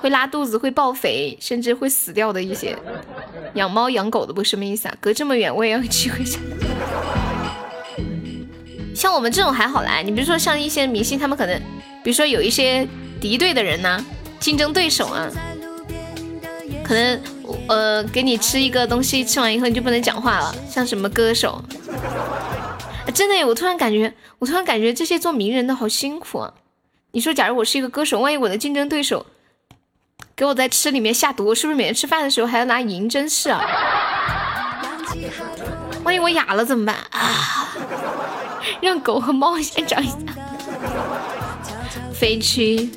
[0.00, 2.76] 会拉肚子，会爆肥，甚至会死掉的一些。
[3.56, 4.94] 养猫养狗的不什么意思啊？
[5.00, 6.38] 隔这么远我也要去回家。
[8.94, 11.58] 像我们这种还好啦，你比如说像一些明星，他们可能，
[12.02, 12.86] 比如说有一些
[13.20, 14.02] 敌对的人呐、
[14.38, 15.28] 竞争对手啊，
[16.82, 17.20] 可能
[17.68, 21.62] 呃给你吃一个东西，吃完以后你就不能讲话了，像什么歌手，
[23.12, 26.54] 真的，我突然感觉，我突然感觉这些做名人的好辛苦啊。
[27.12, 29.24] 你说，假如我是一个歌手，万一我的竞争对手
[30.36, 33.58] 给我在吃里面下毒，是不是每天吃饭的时候还要拿银针试啊？
[36.04, 37.74] 万一我哑了怎么办啊？
[38.82, 40.14] 让狗和猫先找一下。
[42.12, 42.90] 飞去，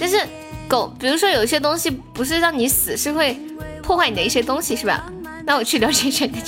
[0.00, 0.26] 但是
[0.66, 3.38] 狗，比如说有些东西不是让你死，是会
[3.82, 5.04] 破坏你的一些东西，是吧？
[5.44, 6.42] 那我去了解一下你。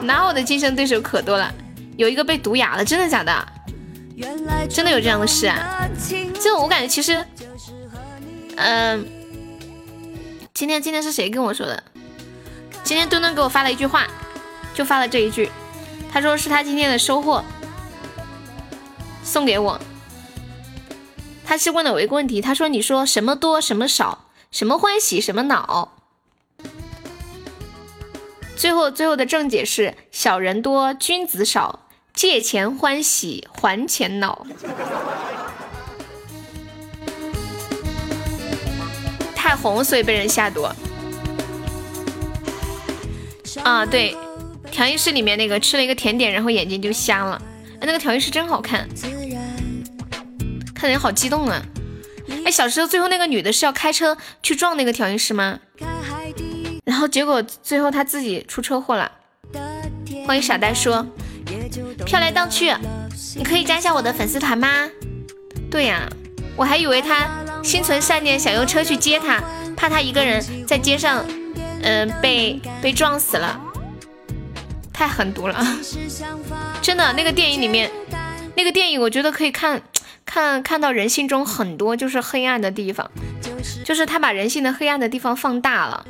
[0.00, 1.52] 拿我的竞争对手可多了，
[1.98, 3.46] 有一个被毒哑了，真的假的？
[4.70, 5.86] 真的有这样的事啊？
[6.40, 7.22] 这我感觉其实，
[8.56, 9.06] 嗯、
[10.52, 11.82] 今天今天是谁跟我说的？
[12.82, 14.06] 今天墩墩给我发了一句话，
[14.74, 15.50] 就发了这一句，
[16.12, 17.42] 他说是他今天的收获，
[19.22, 19.80] 送给我。
[21.46, 25.92] 他是问了我一个问题，他说你说什么多什么少，什么欢喜什么恼？
[28.56, 31.80] 最后最后的正解是小人多君子少，
[32.14, 34.46] 借钱欢喜还钱恼。
[39.56, 40.66] 红所以被人下毒。
[43.62, 44.16] 啊，对，
[44.70, 47.40] 调音室里面那个吃了一个甜点，然后眼睛就瞎了。
[47.74, 48.88] 哎，那个调音师真好看，
[50.74, 51.62] 看人好激动啊！
[52.44, 55.58] 哎，小时候最后那个女的是要开车去撞那个调音师吗？
[56.84, 59.10] 然后结果最后她自己出车祸了。
[60.26, 61.06] 欢迎傻呆说，
[62.04, 62.72] 飘来荡去，
[63.36, 64.68] 你可以加一下我的粉丝团吗？
[65.70, 66.08] 对呀，
[66.56, 67.28] 我还以为他
[67.64, 69.42] 心存善念，想用车去接他，
[69.74, 71.24] 怕他一个人在街上，
[71.82, 73.58] 嗯、被被撞死了，
[74.92, 75.78] 太狠毒了啊，
[76.82, 77.90] 真的那个电影里面，
[78.54, 79.82] 那个电影我觉得可以看
[80.26, 83.10] 看看到人性中很多就是黑暗的地方，
[83.84, 86.06] 就是他把人性的黑暗的地方放大了。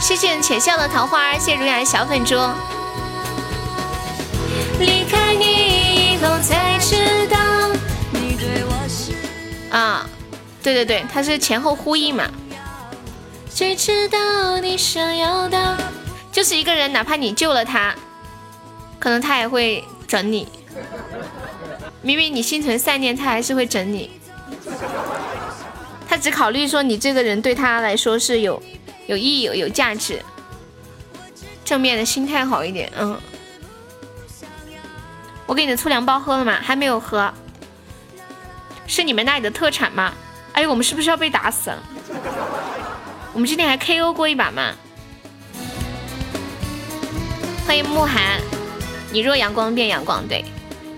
[0.00, 2.34] 谢谢浅笑的桃花，谢谢如雅的小粉猪。
[4.80, 5.93] 离开你
[6.24, 7.36] 后才知道，
[8.10, 9.12] 你对我是
[9.70, 10.08] 啊，
[10.62, 12.26] 对对对，它是前后呼应嘛。
[13.50, 15.76] 谁知道你想要的，
[16.32, 17.94] 就是一个人，哪怕你救了他，
[18.98, 20.48] 可能他也会整你。
[22.00, 24.10] 明明你心存善念，他还是会整你。
[26.08, 28.62] 他只考虑说你这个人对他来说是有
[29.06, 30.22] 有意义、有有价值，
[31.64, 32.90] 正面的心态好一点。
[32.98, 33.20] 嗯，
[35.46, 36.58] 我给你的粗粮包喝了吗？
[36.62, 37.32] 还没有喝。
[38.86, 40.12] 是你们那里的特产吗？
[40.52, 41.78] 哎呦，我们是不是要被打死了？
[43.32, 44.72] 我们今天还 KO 过一把吗？
[47.66, 48.40] 欢迎慕寒，
[49.10, 50.26] 你若阳光变阳光。
[50.28, 50.44] 对，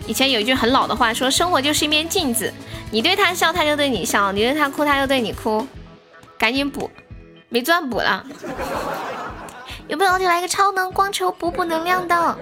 [0.06, 2.52] 以前有一句很老的话说，生活就是一面镜子，
[2.90, 5.66] 你对他笑，他就对你笑；你对他哭，他就对你哭。
[6.38, 6.90] 赶紧补，
[7.48, 8.24] 没钻补了。
[9.88, 12.38] 有没有就来个超能光球补补能量的？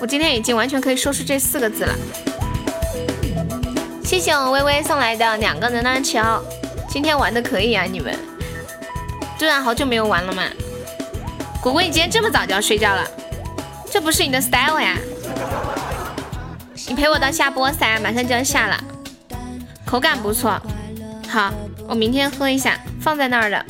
[0.00, 1.94] 我今天已经完全可以说出这四个字了。
[4.04, 6.20] 谢谢我微微送来的两个能量球，
[6.88, 8.16] 今天玩的可以啊，你们。
[9.38, 10.42] 对啊，好久没有玩了嘛。
[11.60, 13.04] 果果，你今天这么早就要睡觉了？
[13.90, 14.96] 这不是你的 style 呀。
[16.88, 18.84] 你陪我到下播噻，马上就要下了。
[19.84, 20.60] 口感不错，
[21.28, 21.52] 好，
[21.88, 23.66] 我明天喝一下，放在那儿的。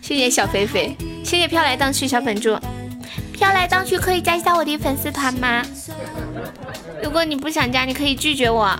[0.00, 2.58] 谢谢小肥肥，谢谢飘来荡去小粉猪。
[3.44, 5.62] 飘来荡去可以加一下我的粉丝团吗？
[7.02, 8.74] 如果你不想加，你可以拒绝我。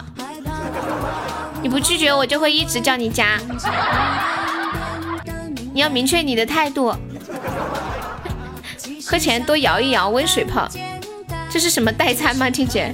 [1.60, 3.38] 你不拒绝我，就会一直叫你加。
[5.74, 6.96] 你要明确你的态度。
[9.06, 10.66] 喝前多摇一摇温水泡，
[11.50, 12.48] 这是什么代餐吗？
[12.48, 12.90] 听姐，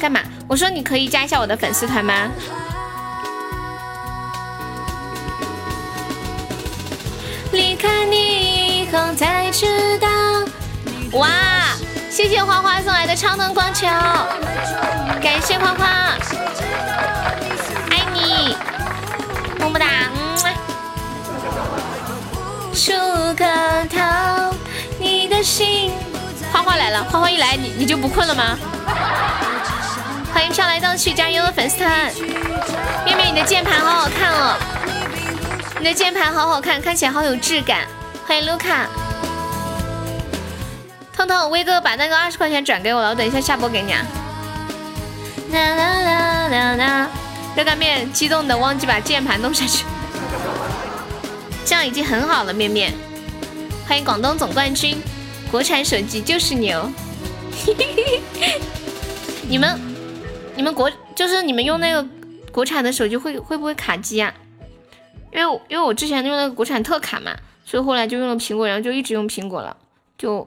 [0.00, 0.18] 干嘛？
[0.48, 2.30] 我说你可以加一下我的粉丝团吗？
[8.96, 10.08] 后才知道。
[11.12, 11.28] 哇，
[12.10, 13.86] 谢谢花花送来的超能光球，
[15.22, 15.86] 感谢花花，
[17.90, 18.56] 爱你，
[19.58, 19.86] 么么哒。
[22.74, 22.92] 出
[23.34, 23.44] 个
[23.90, 24.56] 头，
[24.98, 25.92] 你的心。
[26.52, 28.58] 花花来了，花花一来，你你就不困了吗？
[30.34, 32.12] 欢迎飘来荡去加油的粉丝团，
[33.04, 34.56] 面面你的键盘好好看哦，
[35.78, 37.86] 你的键盘好好看，看起来好有质感。
[38.26, 38.88] 欢迎卢卡，
[41.14, 44.06] 彤彤，威哥把那个二十块钱转给我了，我等一下下播给你啊。
[45.52, 47.08] 啦啦啦啦啦，
[47.56, 49.84] 热干面激动的忘记把键盘弄下去，
[51.64, 52.54] 这样已经很好了。
[52.54, 52.94] 面面，
[53.86, 54.96] 欢迎广东总冠军，
[55.50, 56.90] 国产手机就是牛。
[59.48, 59.78] 你们，
[60.56, 62.06] 你们国就是你们用那个
[62.50, 64.32] 国产的手机会会不会卡机啊？
[65.32, 67.32] 因为因为我之前用那个国产特卡嘛，
[67.64, 69.76] 所以后来就用了苹果，然后就一直用苹果了。
[70.18, 70.46] 就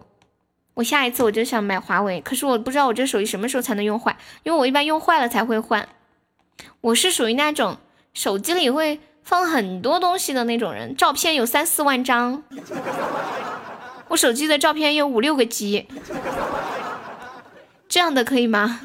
[0.73, 5.87] 我下一次我就想买华为，可是我不知道我这手机什么时候才能用坏，因为我一般用坏了才会换。
[6.81, 7.77] 我是属于那种
[8.13, 12.43] 手机里会放很多东西的那种人，照片有三四万张，
[14.09, 15.87] 我手机的照片有五六个 G，
[17.89, 18.81] 这样的可以吗？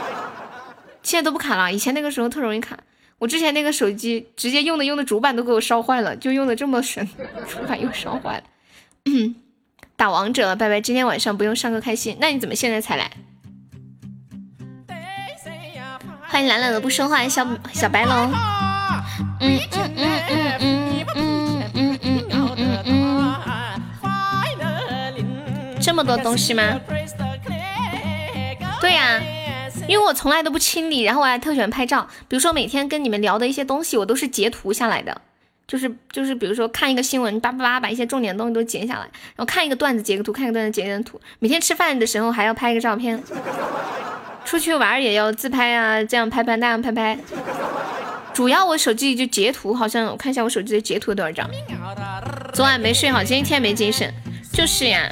[1.02, 2.78] 现在都不卡了，以前那个时候特容易卡。
[3.18, 7.08] 我之前那个手机直接用的用的主板都给我烧坏了，就用的这么神，
[7.48, 8.42] 主板又烧坏了。
[9.06, 9.34] 嗯，
[9.96, 10.80] 打王者了，拜拜。
[10.80, 12.16] 今天晚上不用上课，开心。
[12.20, 13.10] 那你怎么现在才来？
[16.28, 18.14] 欢迎懒懒的不说话小小白龙。
[19.40, 23.34] 嗯嗯嗯嗯嗯嗯嗯嗯嗯嗯嗯。
[25.80, 26.78] 这么多东西吗？
[28.80, 29.22] 对呀、
[29.88, 32.06] 因为我从来都不清理，然后我还特喜欢拍照。
[32.28, 35.20] 比如说每天跟你们聊的一些东西，我都是截图下来的。
[35.66, 41.20] 就是就是，比如说看一个新闻，叭叭叭把一些重点的东西都截下来，然后看一个段子截个图，看一个段子截个图。
[41.40, 43.20] 每天吃饭的时候还要拍一个照片，
[44.44, 47.18] 出去玩也要自拍啊，这样拍拍那样拍拍。
[48.32, 51.50] 主要我手机里就截图，好像我看一下我手机的截图有多少张。
[52.52, 54.12] 昨晚没睡好，今天一天没精神。
[54.52, 55.08] 就是呀，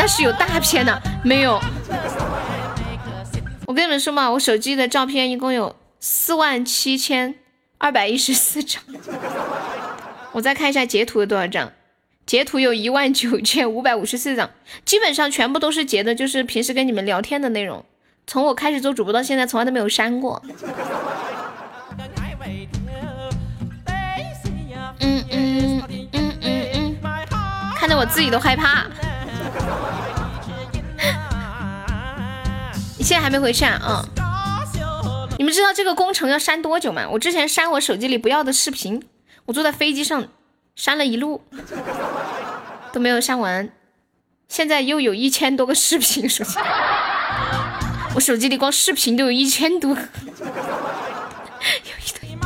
[0.00, 1.60] 那是有大片的，没有。
[3.66, 7.34] 我跟你们说嘛，我手机的照片一共有四万七千
[7.76, 8.82] 二百一十四张。
[10.32, 11.70] 我再看一下截图有多少张，
[12.24, 14.48] 截图有一万九千五百五十四张，
[14.86, 17.84] 基本上全部都是截的，就是平时跟你们聊天的内容。
[18.26, 20.42] 从我开始做主播到现在，从来都没有删过。
[24.98, 26.96] 嗯嗯嗯嗯嗯，
[27.76, 28.86] 看得我自己都害怕。
[33.10, 34.04] 现在还没回去啊？
[34.16, 35.28] 嗯。
[35.36, 37.08] 你们知道这个工程要删多久吗？
[37.10, 39.02] 我之前删我手机里不要的视频，
[39.46, 40.28] 我坐在飞机上
[40.76, 41.42] 删了一路，
[42.92, 43.68] 都没有删完。
[44.46, 46.56] 现在又有一千多个视频，手机。
[48.14, 49.98] 我手机里光视频都有一千多，有一
[52.20, 52.38] 堆，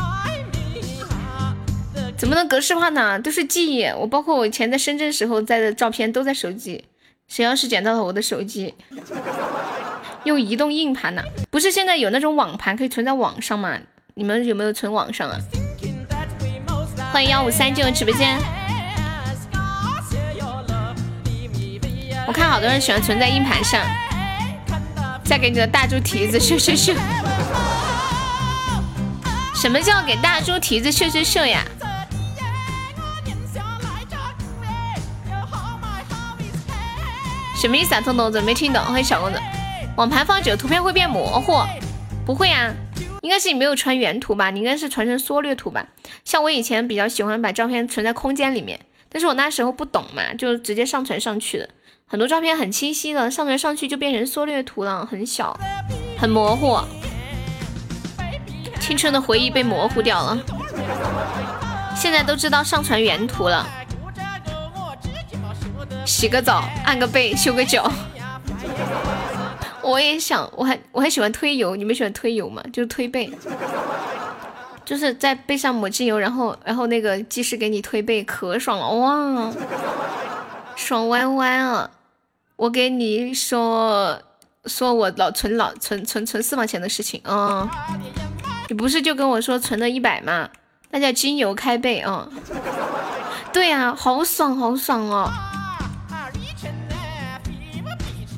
[2.16, 3.20] 怎么能格式化呢？
[3.20, 6.86] 都是记忆，我包括我以前在深圳时候在的照片都在手机。
[7.26, 8.74] 谁要是捡到了我的手机，
[10.24, 11.22] 用移动硬盘呢？
[11.50, 13.78] 不是现在有那种网盘可以存在网上吗？
[14.14, 15.38] 你们有没有存网上啊？
[17.12, 18.38] 欢迎幺五三进入直播间。
[22.26, 23.80] 我看好多人喜欢存在硬盘上。
[25.24, 26.94] 再给你的大猪蹄子秀秀秀！
[29.54, 31.62] 什么叫给大猪蹄子秀秀秀呀？
[37.56, 38.00] 什么意思啊？
[38.00, 38.82] 彤彤怎么没听懂？
[38.84, 39.40] 欢迎小公子。
[39.96, 41.52] 网盘放久，图片会变模糊？
[42.26, 42.74] 不会啊，
[43.22, 44.50] 应该是你没有传原图吧？
[44.50, 45.86] 你应该是传成缩略图吧？
[46.24, 51.68] 像我以前比较喜欢把照片存在空间里面，但是我那时候不懂嘛，就直接上传上去的。
[52.06, 55.56] 很多照片很清晰的，上传上去就变成缩略图了，很小，
[56.18, 56.80] 很模糊。
[58.80, 60.38] 青春的回忆被模糊掉了。
[61.96, 63.64] 现在都知道上传原图了。
[66.04, 67.90] 洗个澡，按个背，修个脚。
[69.84, 72.62] 我也想，我还我还喜欢推油，你们喜欢推油吗？
[72.72, 73.30] 就是推背，
[74.84, 79.52] 就是在背上抹精油，然后然后那个技师给你推背，可爽了哇！
[80.74, 81.90] 爽歪歪啊！
[82.56, 84.18] 我给你说
[84.64, 87.68] 说我老存老存存存私房钱的事情啊！
[88.68, 90.48] 你不是就跟我说存了一百吗？
[90.90, 92.26] 那叫精油开背啊！
[93.52, 95.30] 对呀，好爽好爽哦！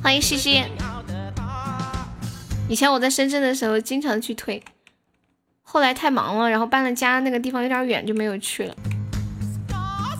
[0.03, 0.63] 欢迎西西。
[2.69, 4.61] 以前我在深圳的时候经常去推，
[5.63, 8.75] 后来太忙了，然后搬了家，那个地方有点远，就没有去了。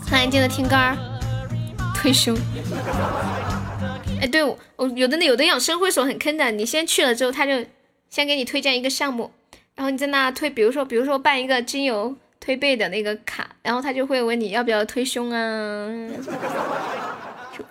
[0.09, 0.95] 欢迎记得听歌儿。
[1.93, 2.33] 退休，
[4.21, 7.65] 哎，对我有的那有的养生会所很坑的，你先去了之后，他就
[8.09, 9.29] 先给你推荐一个项目，
[9.75, 15.89] 然后你在那推，比如说比如说办一个精油推背的那个卡，然后他就会问你要不要推胸啊，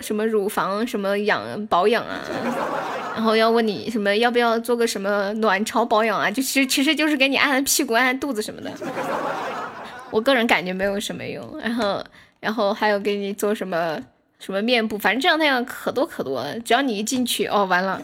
[0.01, 2.21] 什么乳房什么养保养啊，
[3.15, 8.71] 然后要问你什么要不要做个什么卵巢保养啊，就其实其实就是给你按按屁股按按肚子什么的，
[10.11, 12.05] 我个人感觉没有什么用，然后
[12.41, 13.99] 然后还有给你做什么。
[14.39, 17.99] 什么面部，反正这样那样可多可多，只要你一进去，哦，完了，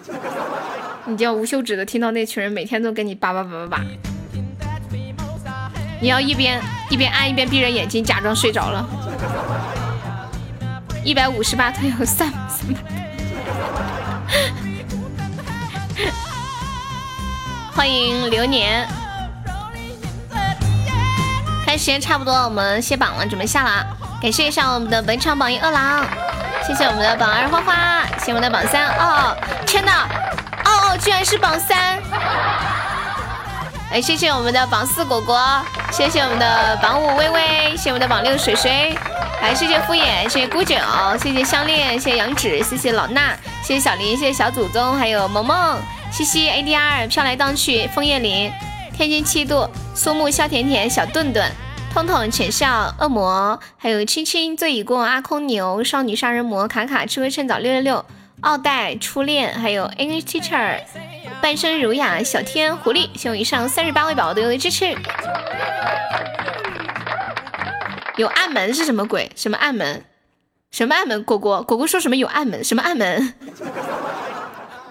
[1.05, 3.85] 你就要无休止的听到那群人每天都跟你叭叭叭叭叭，
[6.01, 6.59] 你要一边
[6.89, 9.81] 一边按一边闭着眼睛假装睡着了。
[11.04, 12.66] 一百五十八推有三三
[17.74, 18.86] 欢迎流年，
[21.66, 23.84] 看时间差不多，我们卸榜了，准备下了。
[24.20, 26.06] 感谢一下我们的本场榜一饿狼，
[26.64, 30.06] 谢谢我们的榜二花花，谢谢我们的榜三哦，天呐，
[30.64, 32.00] 哦哦，居然是榜三！
[33.93, 35.39] 哎，谢谢我们的榜四果果，
[35.93, 38.97] 谢谢我们的榜五微微，谢谢我们的榜六水水，
[39.39, 40.77] 还谢谢敷衍，谢谢孤九，
[41.23, 45.78] 谢谢项链，谢谢杨芷，谢谢老衲，谢谢小林，谢谢小祖宗，还有萌萌，
[46.10, 48.51] 西西 ADR 飘来荡去，枫叶林，
[48.97, 51.44] 天津七度，苏木笑甜甜，小顿顿。
[51.93, 58.06] 痛痛浅笑恶魔，还有青青醉已过阿空牛少女杀人魔卡卡吃灰趁早六六六
[58.40, 60.78] 奥黛初恋，还有 English teacher
[61.43, 64.97] 半生儒雅小天狐狸，谢我以上三十八位宝宝的用力支持。
[68.16, 69.28] 有暗门是什么鬼？
[69.35, 70.05] 什么暗门？
[70.70, 71.24] 什么暗门？
[71.24, 72.62] 果果果果说什么有暗门？
[72.62, 73.35] 什么暗门？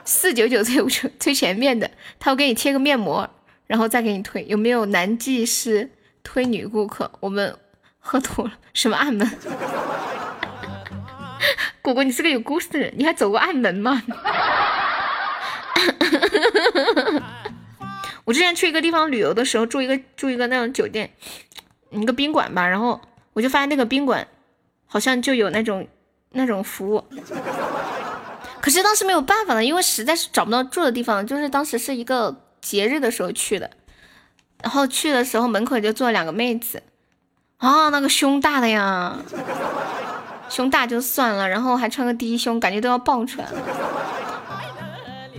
[0.04, 3.30] 四九九推推前面的，他会给你贴个面膜，
[3.66, 4.46] 然后再给你推。
[4.50, 5.90] 有没有男技师？
[6.22, 7.58] 推女顾客，我们
[7.98, 9.32] 喝多了，什么暗门？
[11.82, 14.04] 果果，你是个有故事的人，你还走过暗门吗？
[18.24, 21.12] 我之前去一个地方旅游的时候，住一个住一个那种酒店，
[21.90, 23.00] 一个宾馆吧，然后
[23.34, 24.28] 我就发现那个宾馆
[24.86, 25.88] 好像就有那种
[26.32, 27.04] 那种服务，
[28.62, 33.70] 可是当时没有办法了，因为实在是找不到住的地方，就是当时是一个节日的时候去的，
[34.62, 36.84] 然后去的时候门口就坐两个妹子，
[37.58, 39.18] 啊，那个胸大的呀，
[40.48, 43.62] 胸大就算了，然后还穿个低胸，感觉都要爆出来了。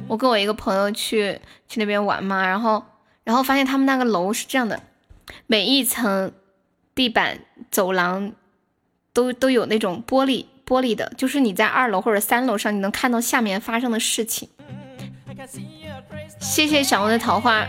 [0.08, 2.84] 我跟我一个朋友去去那边玩嘛，然后
[3.24, 4.80] 然后发现他们那个楼是这样的，
[5.46, 6.32] 每一层
[6.94, 7.38] 地板、
[7.70, 8.32] 走廊
[9.12, 14.48] 都都有那种玻璃玻璃的，就是你在二楼或者三楼上，你能看到下面发生的事情。
[16.38, 17.66] 谢谢小红的桃花。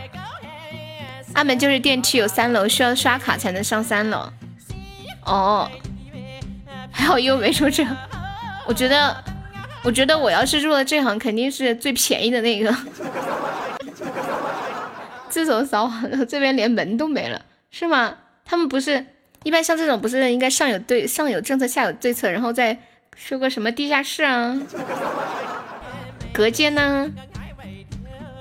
[1.34, 4.30] 阿门就是电梯有三楼，需要刷卡才能上三楼。
[5.26, 5.72] 哦，
[6.92, 7.86] 还好又没说这，
[8.68, 9.33] 我觉得。
[9.84, 12.74] 我觉得我要是入了这行，肯定是最便宜的那个。
[15.30, 17.42] 自从扫完了，这边连门都没了，
[17.72, 18.16] 是吗？
[18.46, 19.04] 他们不是
[19.44, 22.78] 一般像这种，不是应该上有对上有政策，下有对策，然后再
[23.18, 24.56] 修个什么地下室啊、
[26.32, 27.10] 隔间呢？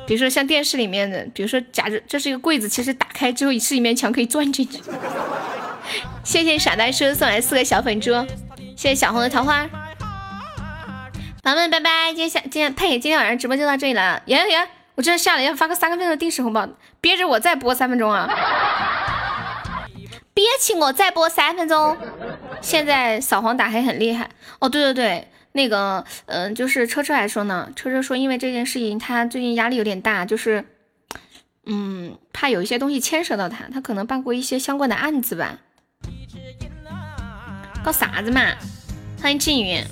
[0.06, 4.78] 比如说像电视里面的，比如说假设这是一个柜子，其实打开之后是一面墙，可以钻进去。
[6.22, 8.12] 谢谢傻呆叔送来四个小粉猪，
[8.76, 9.68] 谢谢小红的桃花。
[11.44, 12.12] 朋友们，拜拜！
[12.14, 14.22] 今天下今天呸，今天晚上直播就到这里了。
[14.26, 16.68] 耶耶，我真的下了要发个三个分的定时红包，
[17.00, 18.28] 憋着我再播三分钟啊！
[20.32, 21.96] 憋气我再播三分钟。
[22.60, 24.68] 现在扫黄打黑很厉害哦。
[24.68, 30.64] 对对对，那个嗯，就是车车还说呢，车车说因为这件事情他最近压力有点大，就是
[31.66, 35.58] 嗯，怕有一些东西牵扯到他，他可能办过一些相关的案子吧。
[37.82, 38.42] 搞啥子嘛？
[39.20, 39.84] 欢迎静云。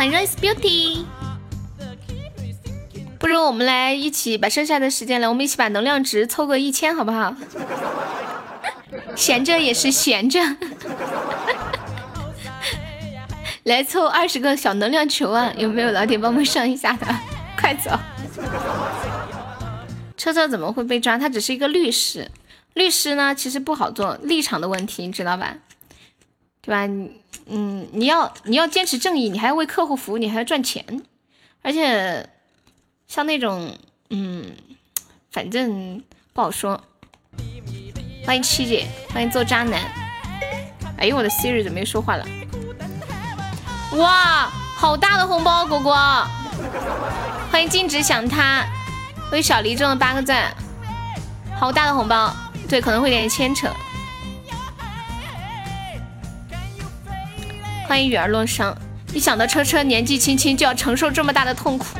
[0.00, 1.04] 欢迎 Rose Beauty，
[3.18, 7.36] 不如我们来一起把剩下的时间来，我们一起把能量值凑个一千，好不好？
[9.14, 10.40] 闲着也是闲着，
[13.64, 15.52] 来凑二十个小能量球啊！
[15.58, 17.06] 有没有老铁帮忙上一下的？
[17.60, 17.90] 快走！
[20.16, 21.18] 车车怎么会被抓？
[21.18, 22.30] 他只是一个律师，
[22.72, 25.58] 律师呢其实不好做，立场的问题，你知道吧？
[26.62, 26.90] 对吧？
[27.50, 30.84] 嗯，你要你要坚持正义，你还要为客户服务，你还要赚钱，
[31.62, 32.28] 而且
[33.08, 33.76] 像那种
[34.10, 34.52] 嗯，
[35.32, 36.02] 反正
[36.32, 36.80] 不好说。
[38.24, 39.80] 欢迎七姐，欢迎做渣男。
[40.98, 42.24] 哎呦，我的 Siri 怎么又说话了？
[43.96, 45.94] 哇，好大的红包，果果！
[47.50, 48.64] 欢迎禁止想他，
[49.32, 50.54] 为小黎中了八个赞，
[51.58, 52.32] 好大的红包。
[52.68, 53.68] 对，可能会有点牵扯。
[57.90, 58.72] 欢迎雨儿落伤，
[59.12, 61.98] 一想到车车年纪轻轻就要承受这么大的痛苦，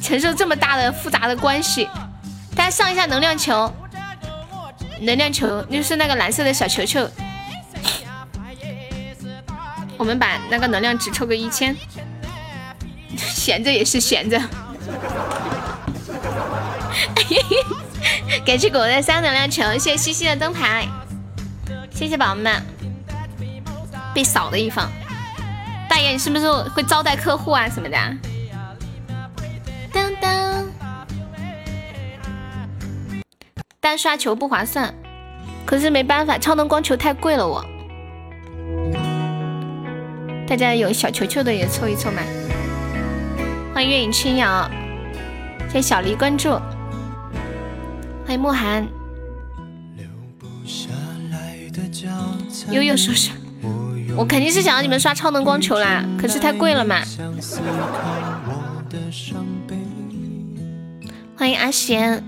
[0.00, 1.88] 承受这么大的复杂的关系，
[2.54, 3.68] 大家上一下能量球，
[5.00, 7.04] 能量球就是那个蓝色的小球球，
[9.98, 11.76] 我们把那个能量值抽个一千，
[13.16, 14.40] 闲着也是闲着，
[18.46, 20.86] 感谢果的三能量球，谢谢西西的灯牌，
[21.92, 22.79] 谢谢宝宝们。
[24.12, 24.90] 被扫的一方，
[25.88, 27.96] 大爷，你是不是会招待客户啊什么的？
[29.92, 30.66] 当当，
[33.80, 34.92] 单刷球不划算，
[35.64, 37.64] 可是没办法，超能光球太贵了，我。
[40.46, 42.20] 大家有小球球的也凑一凑嘛。
[43.72, 44.68] 欢迎月影轻摇，
[45.68, 46.50] 谢谢小黎关注，
[48.26, 48.86] 欢迎慕寒。
[52.70, 53.39] 悠悠说说。
[54.20, 57.00] 我肯定是想让你们刷超能光球啦，可是太贵了嘛。
[61.34, 62.22] 欢迎阿贤。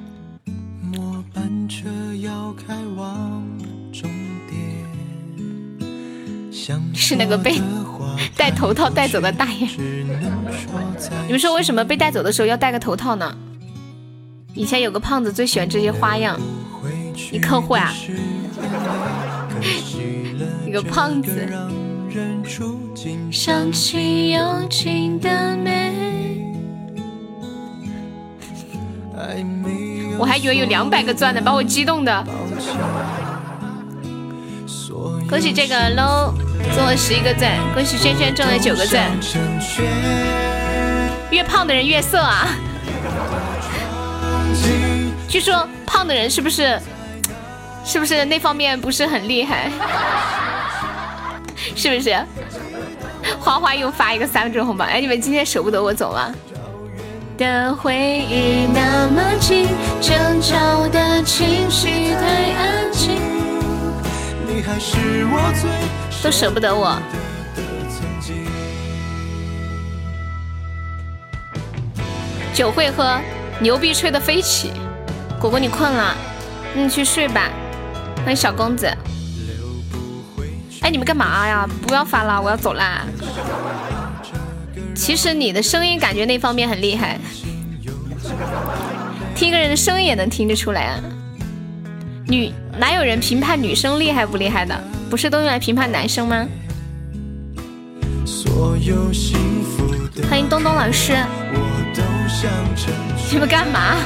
[6.94, 7.60] 是那个被
[8.39, 9.69] 戴头套带走的大爷。
[11.27, 13.36] 你们说为什么被带走的时候要戴个头套呢？
[14.55, 16.40] 以前有个胖子最喜欢这些花样。
[17.31, 17.93] 你客户啊？
[20.66, 21.47] 一个胖子。
[30.18, 32.24] 我还以为有两百个钻呢，把我激动的。
[35.28, 36.34] 恭喜这个 low
[36.74, 39.10] 中了十一个钻，恭喜轩轩中了九个钻。
[41.30, 42.48] 越胖的人越色啊！
[45.26, 46.78] 据说胖的人是不是
[47.86, 49.70] 是不是那方面不是很厉害？
[51.76, 52.16] 是不是？
[53.39, 56.34] 花花又发一个三分钟红包，哎，你们今天舍不得我走吗？
[57.39, 59.68] 的回忆那么近，
[60.93, 63.16] 的情绪太安静。
[64.47, 65.70] 你还是我最
[66.22, 66.97] 都舍不得我。
[72.52, 73.18] 酒会喝，
[73.60, 74.72] 牛逼吹的飞起。
[75.40, 76.14] 果果你困了，
[76.74, 77.51] 那你去睡吧。
[78.24, 78.86] 欢迎小公子。
[80.82, 81.68] 哎，你们干嘛呀？
[81.86, 83.06] 不要发了，我要走啦。
[84.94, 87.18] 其实你的声音感觉那方面很厉害，
[89.34, 91.00] 听一个人的声音也能听得出来啊。
[92.26, 94.78] 女哪有人评判女生厉害不厉害的？
[95.09, 96.46] 不是都用来评判男生吗？
[100.28, 101.14] 欢迎东东老师。
[103.30, 103.96] 你们干嘛？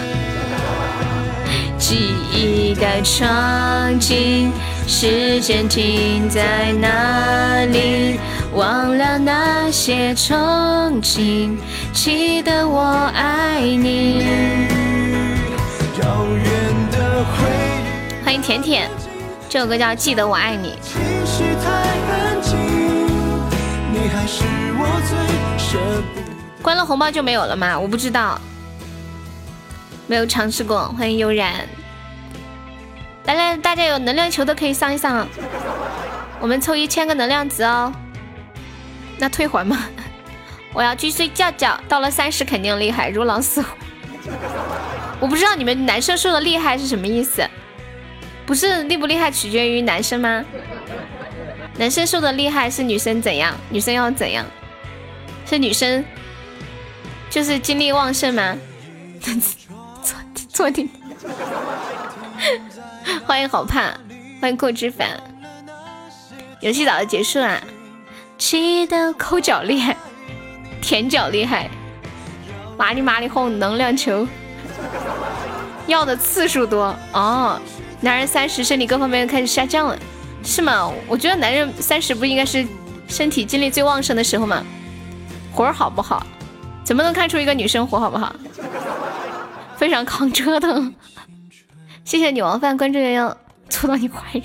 [1.79, 4.51] 记忆的场景，
[4.89, 8.21] 时间停在哪里？
[8.55, 11.57] 忘了那些憧憬，
[11.93, 12.83] 记得我
[13.15, 14.25] 爱你。
[18.25, 18.89] 欢迎甜甜，
[19.49, 20.75] 这首歌叫《记得我爱你》。
[26.63, 27.79] 关了红包就没有了吗？
[27.79, 28.41] 我不知道，
[30.07, 30.89] 没有尝试过。
[30.97, 31.53] 欢迎悠然，
[33.27, 35.27] 来来，大家有能量球的可以上一上，
[36.41, 37.93] 我们抽一千个能量值哦。
[39.19, 39.89] 那退还吗？
[40.73, 43.69] 我要去睡觉觉，到了三十肯定厉害，如狼似虎。
[45.19, 47.49] 我不知道你们男生说的厉害是什么意思？
[48.45, 50.45] 不是厉不厉害取决于男生吗？
[51.79, 53.55] 男生说的厉害是女生怎样？
[53.71, 54.47] 女生要怎样？
[55.47, 56.05] 是女生
[57.29, 58.57] 就是精力旺盛吗？
[60.03, 60.17] 错
[60.49, 60.89] 错的。
[63.25, 63.93] 欢迎好怕，
[64.41, 65.09] 欢迎过之凡。
[66.61, 67.61] 游戏早就结束了。
[68.37, 69.97] 记得抠脚厉害，
[70.83, 71.71] 舔脚厉害，
[72.77, 74.27] 麻里麻里哄能量球，
[75.87, 77.61] 要的次数多哦。
[78.01, 79.99] 男人三十，身体各方面开始下降了，
[80.45, 80.93] 是吗？
[81.07, 82.67] 我觉得男人三十不应该是
[83.09, 84.63] 身体精力最旺盛的时候吗？
[85.53, 86.27] 活儿好不好？
[86.85, 88.35] 怎么能看出一个女生活好不好？
[89.77, 90.95] 非常抗折腾。
[92.07, 93.37] 谢谢女王饭关注悠悠，
[93.69, 94.45] 搓到你怀里。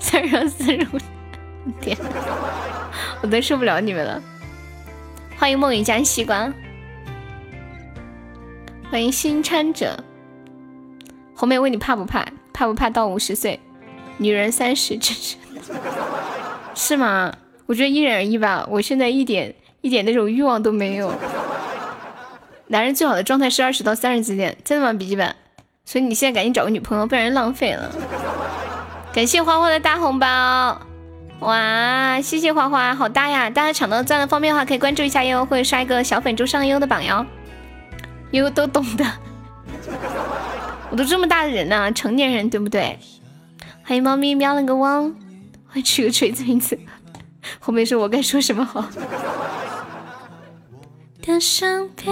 [0.00, 0.98] 三十四十五，
[1.80, 1.96] 天，
[3.22, 4.20] 我都受不了你们了。
[5.38, 6.52] 欢迎梦雨加西瓜，
[8.90, 9.96] 欢迎新参者。
[11.36, 12.26] 红梅问你怕不怕？
[12.52, 13.60] 怕不怕到五十岁？
[14.16, 15.36] 女人三十，真 是
[16.74, 17.32] 是吗？
[17.66, 18.66] 我觉得因人而异吧。
[18.68, 21.14] 我现在一点一点那种欲望都没有。
[22.72, 24.98] 男人最好的状态是二十到三十之间，真的吗？
[24.98, 25.36] 笔记本。
[25.84, 27.92] 所以你现在赶紧找个女朋友，不然浪费了。
[29.12, 30.80] 感谢花花的大红包，
[31.40, 32.18] 哇！
[32.22, 33.50] 谢谢花花，好大呀！
[33.50, 37.26] 大家抢到钻的方便的话，可以关注一下悠，或者刷一个小粉猪上悠的榜哟。
[38.30, 39.04] 悠都懂的，
[40.88, 42.98] 我都这么大的人呢，成年人对不对？
[43.84, 45.14] 欢迎猫咪喵了个汪，
[45.66, 46.78] 欢迎取个锤子名字。
[47.58, 48.82] 后面说我该说什么好？
[51.22, 52.04] 的伤悲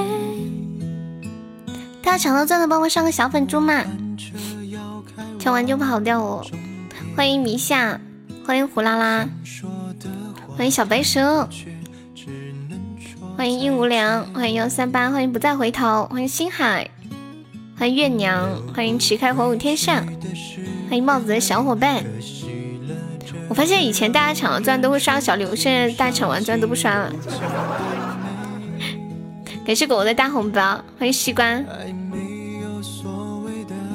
[2.00, 3.84] 大家抢到钻的帮我上个小粉猪嘛，
[5.38, 6.46] 抢完就跑掉哦。
[7.16, 8.00] 欢迎迷夏，
[8.46, 9.28] 欢迎胡啦啦，
[10.56, 11.48] 欢迎小白蛇，
[13.36, 16.88] 欢迎应无良，欢迎幺三八，欢迎不再回头，欢迎星海，
[17.76, 20.06] 欢迎月娘，欢迎旗开火舞天上，
[20.88, 22.04] 欢迎帽子的小伙伴。
[23.48, 27.12] 我发现以前大家抢了钻都会刷个小礼物，现在大家抢完钻都不刷了。
[29.64, 31.44] 感谢狗狗的大红包，欢迎西瓜。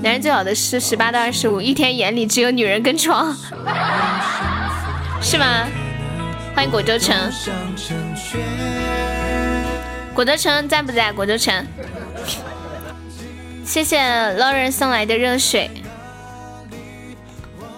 [0.02, 3.36] 男人最好的是十八到二十五，一天眼里只有女人跟床，
[5.22, 5.68] 是吗？
[6.56, 7.16] 欢迎果州城，
[10.14, 11.12] 果州城在不在？
[11.12, 11.66] 果州城，
[13.66, 14.00] 谢谢
[14.40, 15.70] Lauren 送来的热水，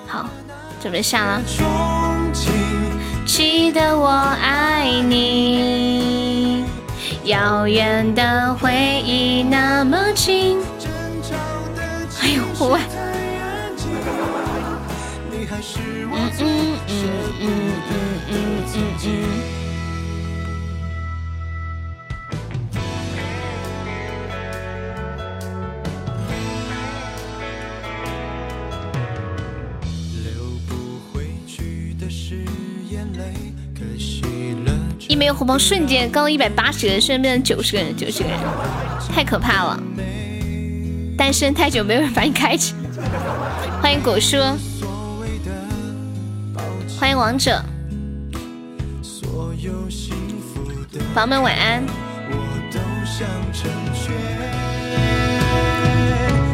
[0.06, 0.30] 好，
[0.82, 1.42] 准备下了。
[3.26, 5.97] 记得我爱你，
[7.28, 8.72] 遥远的回
[9.06, 10.58] 忆那么近。
[12.22, 12.80] 哎呦，我。
[16.10, 16.42] 嗯嗯
[16.88, 17.04] 嗯
[17.42, 17.44] 嗯
[17.90, 17.94] 嗯
[18.30, 18.34] 嗯
[18.74, 19.37] 嗯嗯。
[35.08, 38.38] 一没有红包，瞬间刚一百八十个人，瞬间变成九十个人，九十个人，
[39.14, 39.80] 太可怕了。
[41.18, 42.76] 单身太久，没有人把你开启。
[43.82, 44.38] 欢迎果叔，
[47.00, 47.64] 欢迎王者，
[51.16, 51.82] 宝宝们晚安。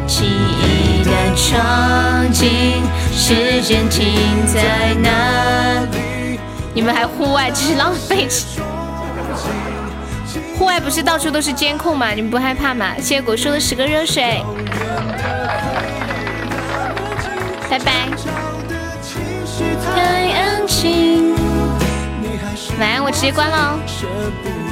[0.05, 6.02] 记忆的场景，时间停在哪里？
[6.73, 8.27] 你们还户外，真是浪费。
[10.57, 12.11] 户外不是到处都是监控吗？
[12.11, 12.95] 你们不害怕吗？
[12.97, 14.43] 谢谢果叔的十个热水，
[17.69, 18.07] 拜拜。
[22.79, 24.62] 晚安，我直接关了哦。